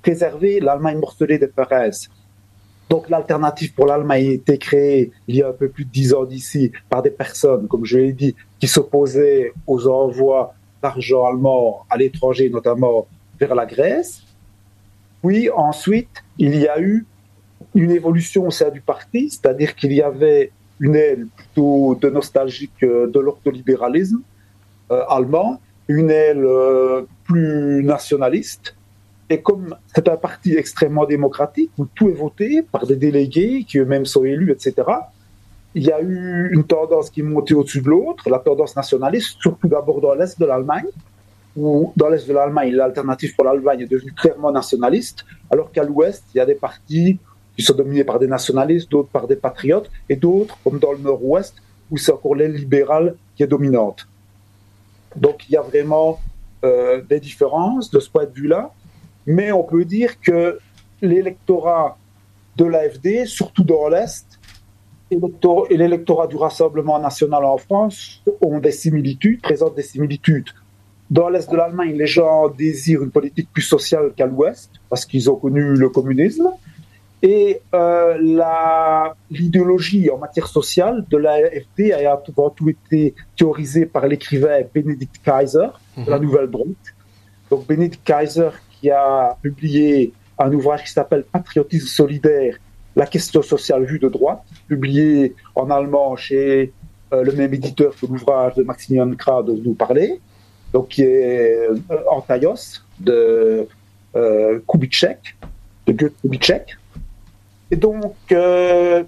préserver 0.01 0.59
l'Allemagne 0.59 0.99
morcelée 0.99 1.37
des 1.37 1.47
Pérez. 1.47 1.91
Donc 2.89 3.09
l'alternative 3.09 3.73
pour 3.73 3.85
l'Allemagne 3.85 4.27
a 4.27 4.31
été 4.33 4.57
créée 4.57 5.11
il 5.27 5.35
y 5.35 5.43
a 5.43 5.49
un 5.49 5.53
peu 5.53 5.69
plus 5.69 5.85
de 5.85 5.89
dix 5.89 6.13
ans 6.13 6.23
d'ici 6.23 6.71
par 6.89 7.01
des 7.01 7.09
personnes, 7.09 7.67
comme 7.67 7.85
je 7.85 7.97
l'ai 7.97 8.13
dit, 8.13 8.35
qui 8.59 8.67
s'opposaient 8.67 9.51
aux 9.65 9.87
envois 9.87 10.53
d'argent 10.81 11.25
allemand 11.25 11.85
à 11.89 11.97
l'étranger, 11.97 12.49
notamment 12.49 13.07
vers 13.39 13.55
la 13.55 13.65
Grèce. 13.65 14.21
Puis 15.21 15.49
ensuite, 15.49 16.23
il 16.37 16.55
y 16.55 16.67
a 16.67 16.79
eu 16.79 17.05
une 17.75 17.91
évolution 17.91 18.47
au 18.47 18.51
sein 18.51 18.69
du 18.69 18.81
parti, 18.81 19.29
c'est-à-dire 19.29 19.75
qu'il 19.75 19.91
y 19.91 20.01
avait 20.01 20.51
une 20.79 20.95
aile 20.95 21.27
plutôt 21.35 21.97
de 21.99 22.09
nostalgique 22.09 22.83
euh, 22.83 23.07
de 23.07 23.19
l'ortholibéralisme 23.19 24.21
euh, 24.91 25.03
allemand, 25.09 25.59
une 25.87 26.11
aile 26.11 26.45
euh, 26.45 27.03
plus 27.25 27.83
nationaliste. 27.83 28.76
Et 29.29 29.41
comme 29.41 29.75
c'est 29.93 30.07
un 30.07 30.15
parti 30.15 30.55
extrêmement 30.55 31.05
démocratique, 31.05 31.71
où 31.77 31.85
tout 31.85 32.09
est 32.09 32.13
voté 32.13 32.61
par 32.61 32.85
des 32.87 32.95
délégués 32.95 33.65
qui 33.67 33.77
eux-mêmes 33.79 34.05
sont 34.05 34.23
élus, 34.23 34.51
etc., 34.51 34.73
il 35.75 35.83
y 35.83 35.91
a 35.91 36.01
eu 36.01 36.49
une 36.53 36.63
tendance 36.63 37.09
qui 37.09 37.21
montée 37.21 37.53
au-dessus 37.53 37.81
de 37.81 37.89
l'autre, 37.89 38.29
la 38.29 38.39
tendance 38.39 38.75
nationaliste, 38.75 39.37
surtout 39.39 39.67
d'abord 39.67 40.01
dans 40.01 40.13
l'Est 40.15 40.39
de 40.39 40.45
l'Allemagne, 40.45 40.87
où 41.55 41.91
dans 41.95 42.09
l'Est 42.09 42.27
de 42.27 42.33
l'Allemagne, 42.33 42.71
l'alternative 42.73 43.35
pour 43.35 43.45
l'Allemagne 43.45 43.81
est 43.81 43.91
devenue 43.91 44.13
clairement 44.13 44.51
nationaliste, 44.51 45.25
alors 45.51 45.71
qu'à 45.71 45.83
l'Ouest, 45.83 46.23
il 46.33 46.37
y 46.37 46.39
a 46.39 46.45
des 46.45 46.55
partis 46.55 47.19
qui 47.55 47.63
sont 47.63 47.75
dominés 47.75 48.03
par 48.03 48.17
des 48.17 48.27
nationalistes, 48.27 48.89
d'autres 48.89 49.09
par 49.09 49.27
des 49.27 49.35
patriotes, 49.35 49.89
et 50.09 50.15
d'autres, 50.15 50.57
comme 50.63 50.79
dans 50.79 50.93
le 50.93 50.99
nord-ouest, 50.99 51.55
où 51.91 51.97
c'est 51.97 52.11
encore 52.11 52.35
l'aile 52.35 52.53
libérale 52.53 53.15
qui 53.35 53.43
est 53.43 53.47
dominante. 53.47 54.07
Donc 55.15 55.47
il 55.49 55.53
y 55.53 55.57
a 55.57 55.61
vraiment 55.61 56.19
euh, 56.63 57.01
des 57.01 57.19
différences 57.19 57.89
de 57.91 57.99
ce 57.99 58.09
point 58.09 58.25
de 58.25 58.33
vue-là, 58.33 58.71
mais 59.27 59.51
on 59.51 59.63
peut 59.63 59.85
dire 59.85 60.19
que 60.21 60.57
l'électorat 61.01 61.97
de 62.55 62.65
l'AFD, 62.65 63.25
surtout 63.25 63.63
dans 63.63 63.89
l'Est, 63.89 64.39
et 65.11 65.77
l'électorat 65.77 66.27
du 66.27 66.35
Rassemblement 66.35 66.99
national 66.99 67.45
en 67.45 67.57
France 67.57 68.23
ont 68.41 68.59
des 68.59 68.71
similitudes, 68.71 69.41
présentent 69.41 69.75
des 69.75 69.83
similitudes. 69.83 70.49
Dans 71.09 71.29
l'Est 71.29 71.49
de 71.49 71.55
l'Allemagne, 71.55 71.95
les 71.95 72.07
gens 72.07 72.49
désirent 72.49 73.03
une 73.03 73.11
politique 73.11 73.49
plus 73.53 73.61
sociale 73.61 74.11
qu'à 74.15 74.25
l'Ouest, 74.25 74.71
parce 74.89 75.05
qu'ils 75.05 75.29
ont 75.29 75.35
connu 75.35 75.75
le 75.75 75.89
communisme. 75.89 76.49
Et 77.23 77.61
euh, 77.73 78.17
l'idéologie 79.31 80.09
en 80.09 80.17
matière 80.17 80.47
sociale 80.47 81.05
de 81.09 81.17
l'AFD 81.17 81.91
a 81.93 82.11
avant 82.11 82.49
tout 82.49 82.69
été 82.69 83.15
théorisée 83.35 83.85
par 83.85 84.07
l'écrivain 84.07 84.61
Benedict 84.73 85.15
Kaiser, 85.23 85.67
de 85.97 86.09
la 86.09 86.17
mhm. 86.17 86.25
Nouvelle 86.25 86.47
Droite. 86.47 86.67
Donc 87.49 87.65
Benedict 87.65 88.03
Kaiser 88.03 88.49
qui 88.79 88.89
a 88.89 89.37
publié 89.41 90.13
un 90.37 90.51
ouvrage 90.53 90.83
qui 90.83 90.91
s'appelle 90.91 91.23
Patriotisme 91.23 91.87
solidaire, 91.87 92.57
la 92.95 93.05
question 93.05 93.41
sociale 93.41 93.85
vue 93.85 93.99
de 93.99 94.09
droite, 94.09 94.43
publié 94.67 95.35
en 95.55 95.69
allemand 95.69 96.15
chez 96.15 96.73
euh, 97.13 97.23
le 97.23 97.31
même 97.31 97.53
éditeur 97.53 97.95
que 97.95 98.05
l'ouvrage 98.05 98.55
de 98.55 98.63
Maximilian 98.63 99.13
Krah 99.15 99.43
dont 99.43 99.59
nous 99.63 99.73
parler, 99.73 100.19
donc 100.73 100.89
qui 100.89 101.03
est 101.03 101.69
euh, 101.69 101.77
Antaios 102.09 102.81
de 102.99 103.67
euh, 104.15 104.59
Kubitschek, 104.67 105.37
de 105.85 105.93
Goethe 105.93 106.15
Kubitschek. 106.21 106.77
Et 107.71 107.75
donc, 107.75 108.15
euh, 108.31 109.03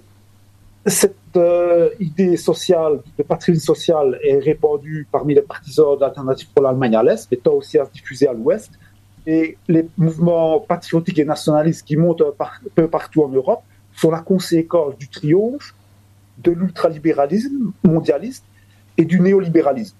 cette 0.86 1.16
euh, 1.36 1.90
idée 1.98 2.36
sociale, 2.36 3.00
de 3.18 3.22
patrimoine 3.22 3.60
social, 3.60 4.18
est 4.22 4.38
répandue 4.38 5.06
parmi 5.10 5.34
les 5.34 5.42
partisans 5.42 5.98
d'Alternative 5.98 6.48
pour 6.54 6.62
l'Allemagne 6.62 6.96
à 6.96 7.02
l'Est, 7.02 7.28
mais 7.30 7.38
tend 7.38 7.54
aussi 7.54 7.78
à 7.78 7.84
se 7.84 7.92
diffuser 7.92 8.26
à 8.28 8.32
l'Ouest. 8.32 8.72
Et 9.26 9.56
les 9.68 9.86
mouvements 9.96 10.60
patriotiques 10.60 11.18
et 11.18 11.24
nationalistes 11.24 11.86
qui 11.86 11.96
montent 11.96 12.22
un, 12.22 12.32
peu 12.74 12.88
partout 12.88 13.22
en 13.22 13.28
Europe 13.28 13.62
sont 13.94 14.10
la 14.10 14.20
conséquence 14.20 14.96
du 14.98 15.08
triomphe 15.08 15.74
de 16.38 16.52
l'ultralibéralisme 16.52 17.72
mondialiste 17.84 18.44
et 18.96 19.04
du 19.04 19.20
néolibéralisme. 19.20 19.96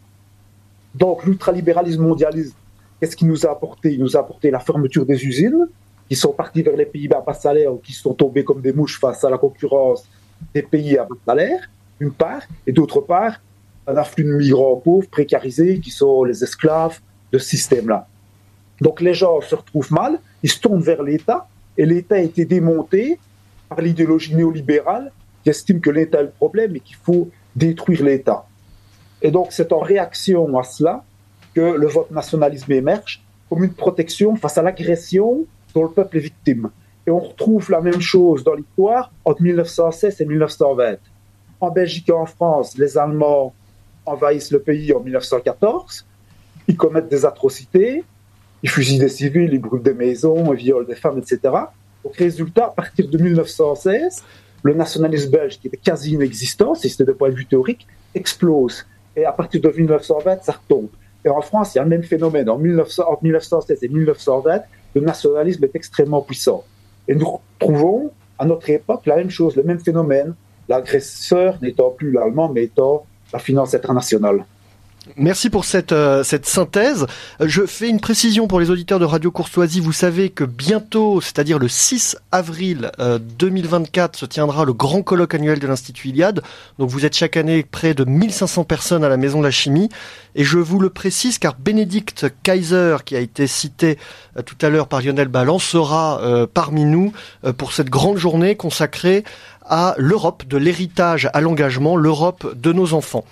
Donc, 0.94 1.24
l'ultralibéralisme 1.24 2.02
mondialiste, 2.02 2.56
qu'est-ce 2.98 3.16
qu'il 3.16 3.28
nous 3.28 3.46
a 3.46 3.50
apporté? 3.50 3.92
Il 3.92 4.00
nous 4.00 4.16
a 4.16 4.20
apporté 4.20 4.50
la 4.50 4.59
fermeture 4.59 5.04
des 5.04 5.24
usines, 5.24 5.66
qui 6.09 6.16
sont 6.16 6.33
partis 6.33 6.62
vers 6.62 6.76
les 6.76 6.87
pays 6.87 7.09
à 7.12 7.20
bas 7.20 7.35
salaire 7.35 7.72
ou 7.72 7.76
qui 7.76 7.92
sont 7.92 8.14
tombés 8.14 8.42
comme 8.42 8.61
des 8.61 8.72
mouches 8.72 8.98
face 8.98 9.22
à 9.22 9.30
la 9.30 9.38
concurrence 9.38 10.09
des 10.52 10.62
pays 10.62 10.98
à 10.98 11.04
bas 11.04 11.16
salaire, 11.24 11.70
d'une 12.00 12.12
part, 12.12 12.42
et 12.66 12.72
d'autre 12.72 13.00
part, 13.00 13.40
un 13.87 13.96
afflux 13.96 14.24
de 14.24 14.33
migrants 14.33 14.76
pauvres, 14.76 15.09
précarisés, 15.09 15.78
qui 15.78 15.90
sont 15.90 16.24
les 16.24 16.42
esclaves 16.42 16.98
de 17.33 17.38
ce 17.38 17.48
système-là. 17.50 18.09
Donc 18.81 19.01
les 19.01 19.14
gens 19.14 19.40
se 19.40 19.55
retrouvent 19.55 19.93
mal, 19.93 20.19
ils 20.43 20.51
se 20.51 20.61
tournent 20.61 20.83
vers 20.83 21.03
l'État, 21.03 21.49
et 21.77 21.87
l'État 21.87 22.16
a 22.16 22.19
été 22.19 22.45
démonté 22.45 23.19
par 23.69 23.81
l'idéologie 23.81 24.35
néolibérale 24.35 25.12
qui 25.43 25.51
estime 25.51 25.81
que 25.81 25.90
l'État 25.90 26.21
est 26.21 26.25
le 26.25 26.31
problème 26.31 26.77
et 26.77 26.81
qu'il 26.81 26.97
faut 26.97 27.31
détruire 27.57 28.03
l'État. 28.05 28.47
Et 29.23 29.31
donc 29.31 29.49
c'est 29.51 29.73
en 29.73 29.81
réaction 29.81 30.59
à 30.59 30.62
cela 30.62 31.05
que 31.55 31.61
le 31.61 31.87
vote 31.87 32.11
nationalisme 32.11 32.73
émerge 32.73 33.23
comme 33.49 33.64
une 33.64 33.75
protection 33.75 34.37
face 34.37 34.57
à 34.59 34.62
l'agression 34.62 35.45
dont 35.75 35.83
le 35.83 35.90
peuple 35.90 36.19
est 36.19 36.21
victime. 36.21 36.71
Et 37.07 37.11
on 37.11 37.19
retrouve 37.19 37.71
la 37.71 37.81
même 37.81 38.01
chose 38.01 38.45
dans 38.45 38.55
l'histoire 38.55 39.12
entre 39.25 39.43
1916 39.43 40.21
et 40.21 40.25
1920. 40.25 40.97
En 41.61 41.71
Belgique 41.71 42.09
et 42.09 42.12
en 42.12 42.27
France, 42.27 42.79
les 42.79 42.97
Allemands 42.97 43.53
envahissent 44.07 44.51
le 44.51 44.61
pays 44.61 44.93
en 44.93 45.01
1914, 45.01 46.07
ils 46.69 46.77
commettent 46.77 47.09
des 47.09 47.25
atrocités, 47.25 48.05
ils 48.62 48.70
fusillent 48.70 48.99
des 48.99 49.09
civils, 49.09 49.51
ils 49.53 49.61
brûlent 49.61 49.83
des 49.83 49.94
maisons, 49.94 50.53
ils 50.53 50.59
violent 50.59 50.87
des 50.87 50.94
femmes, 50.94 51.18
etc. 51.18 51.38
Donc, 52.05 52.16
résultat, 52.16 52.66
à 52.66 52.70
partir 52.70 53.09
de 53.09 53.18
1916, 53.18 54.23
le 54.62 54.75
nationalisme 54.75 55.31
belge, 55.31 55.59
qui 55.59 55.68
était 55.68 55.77
quasi 55.77 56.12
inexistant, 56.12 56.75
si 56.75 56.88
c'était 56.88 57.05
de 57.05 57.12
point 57.12 57.31
de 57.31 57.35
vue 57.35 57.46
théorique, 57.46 57.87
explose. 58.14 58.87
Et 59.16 59.25
à 59.25 59.33
partir 59.33 59.61
de 59.61 59.68
1920, 59.68 60.42
ça 60.42 60.53
retombe. 60.53 60.88
Et 61.25 61.29
en 61.29 61.40
France, 61.40 61.75
il 61.75 61.79
y 61.79 61.81
a 61.81 61.85
le 61.85 61.90
même 61.90 62.03
phénomène. 62.03 62.49
En 62.49 62.59
1900, 62.59 63.05
entre 63.09 63.23
1916 63.23 63.79
et 63.83 63.88
1920, 63.88 64.61
le 64.94 65.01
nationalisme 65.01 65.64
est 65.64 65.75
extrêmement 65.77 66.23
puissant. 66.23 66.64
Et 67.09 67.14
nous 67.14 67.40
retrouvons 67.59 68.11
à 68.38 68.44
notre 68.44 68.70
époque 68.70 69.07
la 69.07 69.16
même 69.16 69.31
chose, 69.31 69.57
le 69.57 69.62
même 69.62 69.81
phénomène, 69.81 70.35
l'agresseur 70.68 71.59
n'étant 71.61 71.90
plus 71.90 72.11
l'allemand, 72.12 72.49
mais 72.49 72.64
étant 72.64 73.05
la 73.33 73.38
finance 73.38 73.75
internationale. 73.75 74.44
Merci 75.16 75.51
pour 75.51 75.64
cette, 75.64 75.92
euh, 75.92 76.23
synthèse. 76.23 77.07
Je 77.40 77.66
fais 77.66 77.88
une 77.88 78.01
précision 78.01 78.46
pour 78.46 78.61
les 78.61 78.70
auditeurs 78.70 78.99
de 78.99 79.05
Radio 79.05 79.31
Courtoisie. 79.31 79.81
Vous 79.81 79.92
savez 79.92 80.31
que 80.31 80.44
bientôt, 80.44 81.20
c'est-à-dire 81.20 81.59
le 81.59 81.68
6 81.68 82.16
avril 82.33 82.90
2024, 82.99 84.14
euh, 84.14 84.18
se 84.18 84.27
tiendra 84.27 84.64
le 84.64 84.73
grand 84.73 85.03
colloque 85.03 85.35
annuel 85.35 85.59
de 85.59 85.66
l'Institut 85.66 86.09
Iliade. 86.09 86.42
Donc 86.79 86.90
vous 86.90 87.05
êtes 87.05 87.16
chaque 87.16 87.37
année 87.37 87.62
près 87.62 87.94
de 87.94 88.05
1500 88.05 88.64
personnes 88.64 89.05
à 89.05 89.09
la 89.09 89.16
Maison 89.16 89.40
de 89.40 89.44
la 89.44 89.51
Chimie. 89.51 89.88
Et 90.35 90.44
je 90.44 90.59
vous 90.59 90.79
le 90.79 90.90
précise 90.90 91.38
car 91.38 91.57
Bénédicte 91.59 92.27
Kaiser, 92.42 92.99
qui 93.05 93.16
a 93.16 93.20
été 93.20 93.46
cité 93.46 93.99
euh, 94.37 94.42
tout 94.42 94.57
à 94.61 94.68
l'heure 94.68 94.87
par 94.87 95.03
Lionel 95.03 95.29
Ballan, 95.29 95.59
sera 95.59 96.20
parmi 96.53 96.85
nous 96.85 97.12
pour 97.57 97.73
cette 97.73 97.90
grande 97.90 98.16
journée 98.16 98.55
consacrée 98.55 99.25
à 99.64 99.94
l'Europe 99.99 100.46
de 100.46 100.57
l'héritage 100.57 101.29
à 101.33 101.40
l'engagement, 101.40 101.96
l'Europe 101.96 102.55
de 102.57 102.73
nos 102.73 102.92
enfants. 102.92 103.25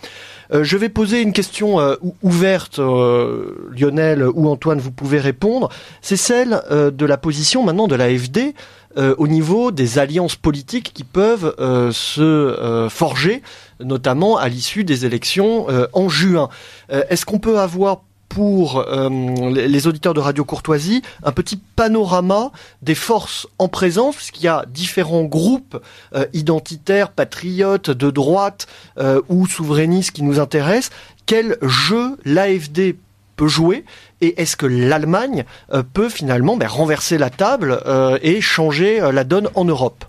Euh, 0.53 0.65
je 0.65 0.77
vais 0.77 0.89
poser 0.89 1.21
une 1.21 1.33
question 1.33 1.81
euh, 1.81 1.97
ouverte, 2.23 2.79
euh, 2.79 3.71
Lionel 3.77 4.27
ou 4.35 4.49
Antoine, 4.49 4.79
vous 4.79 4.91
pouvez 4.91 5.19
répondre. 5.19 5.69
C'est 6.01 6.17
celle 6.17 6.63
de 6.71 7.07
la 7.07 7.17
position 7.17 7.63
maintenant 7.63 7.89
de 7.89 7.95
l'AFD 7.95 8.55
au 8.97 9.29
niveau 9.29 9.71
des 9.71 9.99
alliances 9.99 10.35
politiques 10.35 10.93
qui 10.93 11.05
peuvent 11.05 11.55
se 11.93 12.89
forger, 12.91 13.43
notamment 13.81 14.39
à 14.39 14.49
l'issue 14.49 14.83
des 14.83 15.07
élections 15.07 15.67
en 15.93 16.09
juin. 16.09 16.49
Est-ce 16.89 17.25
qu'on 17.25 17.39
peut 17.39 17.59
avoir 17.59 18.03
pour 18.29 18.79
euh, 18.79 19.09
les 19.51 19.87
auditeurs 19.87 20.15
de 20.15 20.21
Radio 20.21 20.45
Courtoisie 20.45 21.03
un 21.23 21.33
petit 21.33 21.57
panorama 21.57 22.53
des 22.83 22.95
forces 22.95 23.47
en 23.59 23.69
présence, 23.69 24.17
puisqu'il 24.17 24.45
y 24.45 24.49
a 24.49 24.65
différents 24.69 25.25
groupes 25.25 25.83
euh, 26.15 26.27
identitaires, 26.33 27.11
patriotes, 27.11 27.91
de 27.91 28.11
droite 28.11 28.67
euh, 28.99 29.21
ou 29.29 29.47
souverainistes 29.47 30.13
qui 30.13 30.23
nous 30.23 30.41
intéressent. 30.41 30.91
Quel 31.27 31.59
jeu 31.63 32.17
l'AFD 32.25 32.97
peut 33.37 33.49
jouer 33.49 33.85
et 34.21 34.41
est-ce 34.41 34.57
que 34.57 34.67
l'Allemagne 34.67 35.45
peut 35.93 36.09
finalement 36.09 36.57
ben, 36.57 36.67
renverser 36.67 37.19
la 37.19 37.31
table 37.31 37.81
et 38.23 38.41
changer 38.41 38.99
la 39.13 39.23
donne 39.23 39.49
en 39.55 39.65
Europe? 39.65 40.05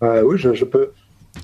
Oui, 0.00 0.38
je, 0.38 0.54
je 0.54 0.64
peux 0.64 0.92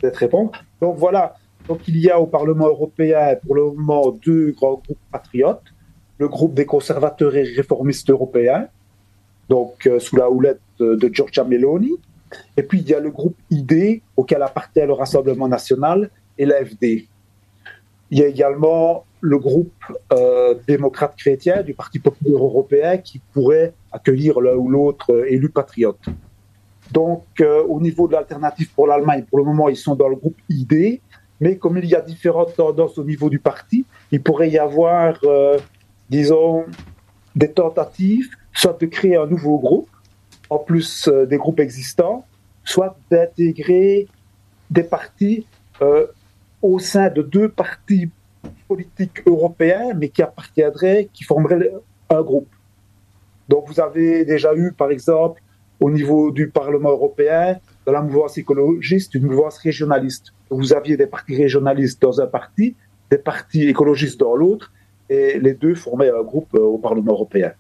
peut-être 0.01 0.17
répondre. 0.17 0.53
Donc 0.81 0.97
voilà, 0.97 1.35
donc 1.69 1.81
il 1.89 1.99
y 1.99 2.11
a 2.11 2.21
au 2.21 2.27
Parlement 2.27 2.69
européen 2.69 3.37
pour 3.45 3.55
le 3.55 3.65
moment 3.65 4.11
deux 4.25 4.53
grands 4.53 4.81
groupes 4.85 4.99
patriotes. 5.11 5.63
Le 6.19 6.29
groupe 6.29 6.55
des 6.55 6.65
conservateurs 6.65 7.37
et 7.37 7.43
réformistes 7.43 8.09
européens, 8.09 8.69
donc 9.49 9.87
euh, 9.87 9.99
sous 9.99 10.17
la 10.17 10.31
houlette 10.31 10.61
de, 10.79 11.11
Giorgia 11.13 11.45
Meloni. 11.45 11.93
Et 12.57 12.63
puis 12.63 12.81
il 12.81 12.89
y 12.89 12.95
a 12.95 13.01
le 13.01 13.11
groupe 13.11 13.37
ID 13.51 14.01
auquel 14.17 14.43
appartient 14.43 14.81
le 14.81 14.93
Rassemblement 14.93 15.49
national 15.49 16.11
et 16.39 16.47
l'AFD. 16.47 17.07
Il 18.11 18.19
y 18.19 18.23
a 18.23 18.29
également 18.29 19.05
le 19.21 19.39
groupe 19.39 19.73
euh, 20.13 20.55
démocrate 20.67 21.17
chrétien 21.17 21.63
du 21.63 21.75
Parti 21.75 21.99
populaire 21.99 22.43
européen 22.43 22.99
qui 22.99 23.21
pourrait 23.33 23.75
accueillir 23.93 24.41
l'un 24.41 24.55
ou 24.55 24.69
l'autre 24.69 25.13
euh, 25.13 25.31
élu 25.31 25.49
patriote. 25.49 26.01
Donc, 26.93 27.25
au 27.69 27.81
niveau 27.81 28.07
de 28.07 28.13
l'alternative 28.13 28.71
pour 28.73 28.87
l'Allemagne, 28.87 29.25
pour 29.29 29.39
le 29.39 29.45
moment, 29.45 29.69
ils 29.69 29.77
sont 29.77 29.97
dans 29.97 30.09
le 30.09 30.15
groupe 30.15 30.37
ID, 30.49 31.01
mais 31.41 31.57
comme 31.57 31.79
il 31.79 31.87
y 31.87 31.95
a 31.95 32.01
différentes 32.01 32.55
tendances 32.57 32.99
au 32.99 33.05
niveau 33.05 33.29
du 33.29 33.39
parti, 33.39 33.85
il 34.11 34.23
pourrait 34.23 34.51
y 34.51 34.59
avoir, 34.59 35.19
euh, 35.25 35.59
disons, 36.09 36.65
des 37.35 37.53
tentatives, 37.53 38.31
soit 38.53 38.81
de 38.81 38.87
créer 38.87 39.17
un 39.17 39.27
nouveau 39.27 39.59
groupe, 39.59 39.89
en 40.49 40.59
plus 40.59 41.09
euh, 41.09 41.27
des 41.27 41.37
groupes 41.37 41.61
existants, 41.61 42.25
soit 42.65 42.97
d'intégrer 43.11 44.09
des 44.71 44.83
partis 44.83 45.47
euh, 45.83 46.07
au 46.63 46.79
sein 46.79 47.11
de 47.11 47.23
deux 47.23 47.49
partis 47.49 48.11
politiques 48.67 49.27
européens, 49.27 49.93
mais 49.95 50.09
qui 50.09 50.23
appartiendraient, 50.23 51.09
qui 51.13 51.25
formeraient 51.25 51.73
un 52.09 52.23
groupe. 52.23 52.49
Donc 53.49 53.69
vous 53.69 53.81
avez 53.81 54.25
déjà 54.25 54.55
eu, 54.55 54.73
par 54.73 54.91
exemple, 54.91 55.43
au 55.81 55.91
niveau 55.91 56.31
du 56.31 56.49
Parlement 56.49 56.91
européen, 56.91 57.59
dans 57.87 57.93
la 57.93 58.03
mouvance 58.03 58.37
écologiste, 58.37 59.15
une 59.15 59.27
mouvance 59.27 59.59
régionaliste. 59.59 60.33
Vous 60.51 60.73
aviez 60.73 60.97
des 60.97 61.07
partis 61.07 61.37
régionalistes 61.37 62.03
dans 62.03 62.21
un 62.21 62.27
parti, 62.27 62.75
des 63.11 63.19
partis 63.19 63.69
écologistes 63.69 64.19
dans 64.19 64.35
l'autre, 64.35 64.73
et 65.09 65.39
les 65.39 65.55
deux 65.55 65.77
formaient 65.77 66.11
un 66.11 66.23
groupe 66.23 66.53
euh, 66.55 66.61
au 66.61 66.79
Parlement 66.79 67.13
européen. 67.13 67.53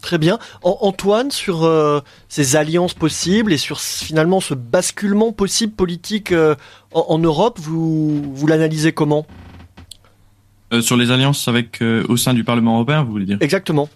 Très 0.00 0.18
bien. 0.18 0.38
Antoine, 0.62 1.32
sur 1.32 1.64
euh, 1.64 2.00
ces 2.28 2.54
alliances 2.54 2.94
possibles 2.94 3.52
et 3.52 3.56
sur 3.56 3.80
finalement 3.80 4.40
ce 4.40 4.54
basculement 4.54 5.32
possible 5.32 5.72
politique 5.72 6.30
euh, 6.30 6.54
en, 6.92 7.18
Europe, 7.18 7.58
vous, 7.58 8.22
vous 8.32 8.46
l'analysez 8.46 8.92
comment? 8.92 9.26
Euh, 10.72 10.80
Sur 10.80 10.96
les 10.96 11.10
alliances 11.10 11.48
avec 11.48 11.82
au 12.08 12.16
sein 12.16 12.34
du 12.34 12.44
Parlement 12.44 12.74
européen, 12.74 13.02
vous 13.02 13.10
voulez 13.10 13.26
dire? 13.26 13.38
Exactement. 13.40 13.88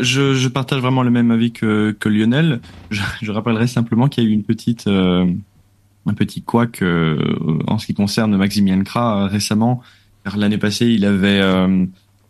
Je, 0.00 0.34
je, 0.34 0.48
partage 0.48 0.80
vraiment 0.80 1.02
le 1.02 1.10
même 1.10 1.30
avis 1.30 1.52
que, 1.52 1.96
que 1.98 2.08
Lionel. 2.08 2.60
Je, 2.90 3.02
je 3.22 3.30
rappellerai 3.30 3.66
simplement 3.66 4.08
qu'il 4.08 4.24
y 4.24 4.26
a 4.26 4.30
eu 4.30 4.32
une 4.32 4.42
petite, 4.42 4.86
un 4.88 6.14
petit 6.14 6.42
couac 6.42 6.82
en 6.82 7.78
ce 7.78 7.86
qui 7.86 7.94
concerne 7.94 8.36
Maximilien 8.36 8.82
Kra 8.82 9.28
récemment. 9.28 9.82
Car 10.24 10.36
l'année 10.36 10.58
passée, 10.58 10.86
il 10.86 11.04
avait 11.04 11.40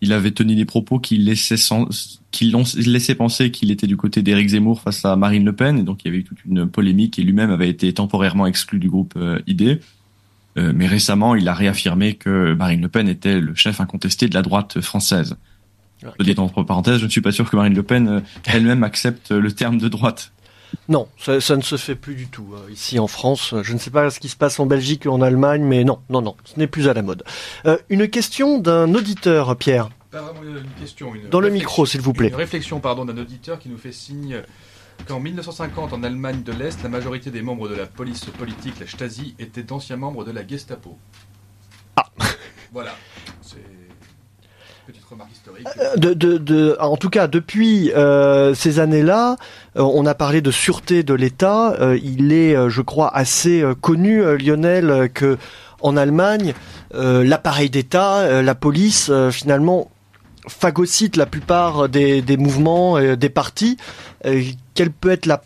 il 0.00 0.12
avait 0.12 0.30
tenu 0.30 0.54
des 0.54 0.64
propos 0.64 0.98
qui 0.98 1.16
laissaient, 1.16 1.56
qui 2.30 2.52
laissaient 2.76 3.14
penser 3.14 3.50
qu'il 3.50 3.70
était 3.70 3.86
du 3.86 3.96
côté 3.96 4.22
d'Éric 4.22 4.48
Zemmour 4.48 4.80
face 4.80 5.04
à 5.04 5.16
Marine 5.16 5.44
Le 5.44 5.54
Pen, 5.54 5.78
et 5.78 5.82
donc 5.82 6.04
il 6.04 6.08
y 6.08 6.10
avait 6.10 6.18
eu 6.18 6.24
toute 6.24 6.44
une 6.44 6.66
polémique, 6.66 7.18
et 7.18 7.22
lui-même 7.22 7.50
avait 7.50 7.68
été 7.68 7.92
temporairement 7.92 8.46
exclu 8.46 8.78
du 8.78 8.88
groupe 8.88 9.14
euh, 9.16 9.40
ID. 9.46 9.80
Euh, 10.58 10.72
mais 10.74 10.86
récemment, 10.86 11.34
il 11.34 11.48
a 11.48 11.54
réaffirmé 11.54 12.14
que 12.14 12.54
Marine 12.54 12.80
Le 12.80 12.88
Pen 12.88 13.08
était 13.08 13.40
le 13.40 13.54
chef 13.54 13.80
incontesté 13.80 14.28
de 14.28 14.34
la 14.34 14.42
droite 14.42 14.80
française. 14.80 15.36
Je 16.02 16.24
dis 16.24 16.34
entre 16.38 16.62
parenthèses, 16.62 16.98
je 16.98 17.06
ne 17.06 17.10
suis 17.10 17.20
pas 17.20 17.32
sûr 17.32 17.48
que 17.48 17.56
Marine 17.56 17.74
Le 17.74 17.82
Pen 17.82 18.08
euh, 18.08 18.20
elle-même 18.44 18.84
accepte 18.84 19.30
le 19.30 19.50
terme 19.52 19.78
de 19.78 19.88
droite. 19.88 20.32
Non, 20.88 21.08
ça, 21.18 21.40
ça, 21.40 21.56
ne 21.56 21.62
se 21.62 21.76
fait 21.76 21.94
plus 21.94 22.14
du 22.14 22.28
tout. 22.28 22.54
Euh, 22.54 22.70
ici 22.70 22.98
en 22.98 23.06
France, 23.06 23.54
je 23.62 23.72
ne 23.72 23.78
sais 23.78 23.90
pas 23.90 24.10
ce 24.10 24.20
qui 24.20 24.28
se 24.28 24.36
passe 24.36 24.60
en 24.60 24.66
Belgique 24.66 25.04
ou 25.06 25.10
en 25.10 25.22
Allemagne, 25.22 25.62
mais 25.62 25.84
non, 25.84 26.00
non, 26.10 26.22
non, 26.22 26.36
ce 26.44 26.58
n'est 26.58 26.66
plus 26.66 26.88
à 26.88 26.94
la 26.94 27.02
mode. 27.02 27.24
Euh, 27.64 27.78
une 27.88 28.08
question 28.08 28.58
d'un 28.58 28.94
auditeur, 28.94 29.56
Pierre. 29.56 29.88
Pas 30.10 30.20
vraiment 30.20 30.42
une 30.42 30.70
question. 30.80 31.14
Une 31.14 31.28
Dans 31.28 31.40
le 31.40 31.50
micro, 31.50 31.86
s'il 31.86 32.00
vous 32.00 32.12
plaît. 32.12 32.28
Une 32.28 32.34
réflexion, 32.34 32.80
pardon, 32.80 33.04
d'un 33.04 33.18
auditeur 33.18 33.58
qui 33.58 33.68
nous 33.68 33.78
fait 33.78 33.92
signe 33.92 34.42
qu'en 35.06 35.20
1950, 35.20 35.92
en 35.92 36.02
Allemagne 36.02 36.42
de 36.42 36.52
l'Est, 36.52 36.82
la 36.82 36.88
majorité 36.88 37.30
des 37.30 37.42
membres 37.42 37.68
de 37.68 37.74
la 37.74 37.86
police 37.86 38.24
politique, 38.24 38.80
la 38.80 38.86
Stasi, 38.86 39.34
étaient 39.38 39.62
d'anciens 39.62 39.96
membres 39.96 40.24
de 40.24 40.30
la 40.30 40.46
Gestapo. 40.46 40.98
Ah 41.96 42.06
Voilà. 42.72 42.94
Petite 44.86 45.04
remarque 45.10 45.32
historique. 45.32 45.66
Euh, 45.76 46.76
en 46.78 46.96
tout 46.96 47.10
cas, 47.10 47.26
depuis 47.26 47.90
euh, 47.92 48.54
ces 48.54 48.78
années-là, 48.78 49.34
euh, 49.76 49.82
on 49.82 50.06
a 50.06 50.14
parlé 50.14 50.40
de 50.40 50.52
sûreté 50.52 51.02
de 51.02 51.12
l'État. 51.12 51.76
Il 52.00 52.32
est, 52.32 52.54
je 52.68 52.82
crois, 52.82 53.14
assez 53.14 53.64
connu, 53.80 54.22
Lionel, 54.38 55.10
que 55.12 55.38
en 55.80 55.96
Allemagne, 55.96 56.54
l'appareil 56.94 57.68
d'État, 57.68 58.42
la 58.42 58.54
police, 58.54 59.10
finalement, 59.32 59.90
phagocyte 60.46 61.16
la 61.16 61.26
plupart 61.26 61.88
des, 61.88 62.22
des 62.22 62.36
mouvements, 62.36 63.00
des 63.16 63.28
partis. 63.28 63.76
quelle 64.74 64.92
peut 64.92 65.10
être 65.10 65.26
la 65.26 65.42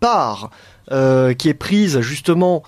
part 0.00 0.50
qui 0.90 1.48
est 1.48 1.58
prise 1.58 2.00
justement 2.00 2.62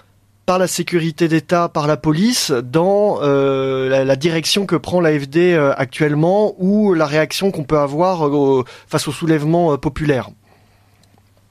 par 0.47 0.59
la 0.59 0.67
sécurité 0.67 1.29
d'État, 1.29 1.69
par 1.69 1.87
la 1.87 1.97
police, 1.97 2.51
dans 2.51 3.23
euh, 3.23 4.05
la, 4.05 4.17
direction 4.17 4.67
que 4.67 4.77
prend 4.77 5.01
l'AFD 5.01 5.37
euh, 5.37 5.73
actuellement 5.77 6.55
ou 6.59 6.95
la 6.95 7.07
réaction 7.07 7.51
qu'on 7.51 7.65
peut 7.65 7.79
avoir 7.79 8.29
euh, 8.29 8.65
face 8.87 9.09
au 9.09 9.13
soulèvement 9.13 9.77
populaire. 9.79 10.31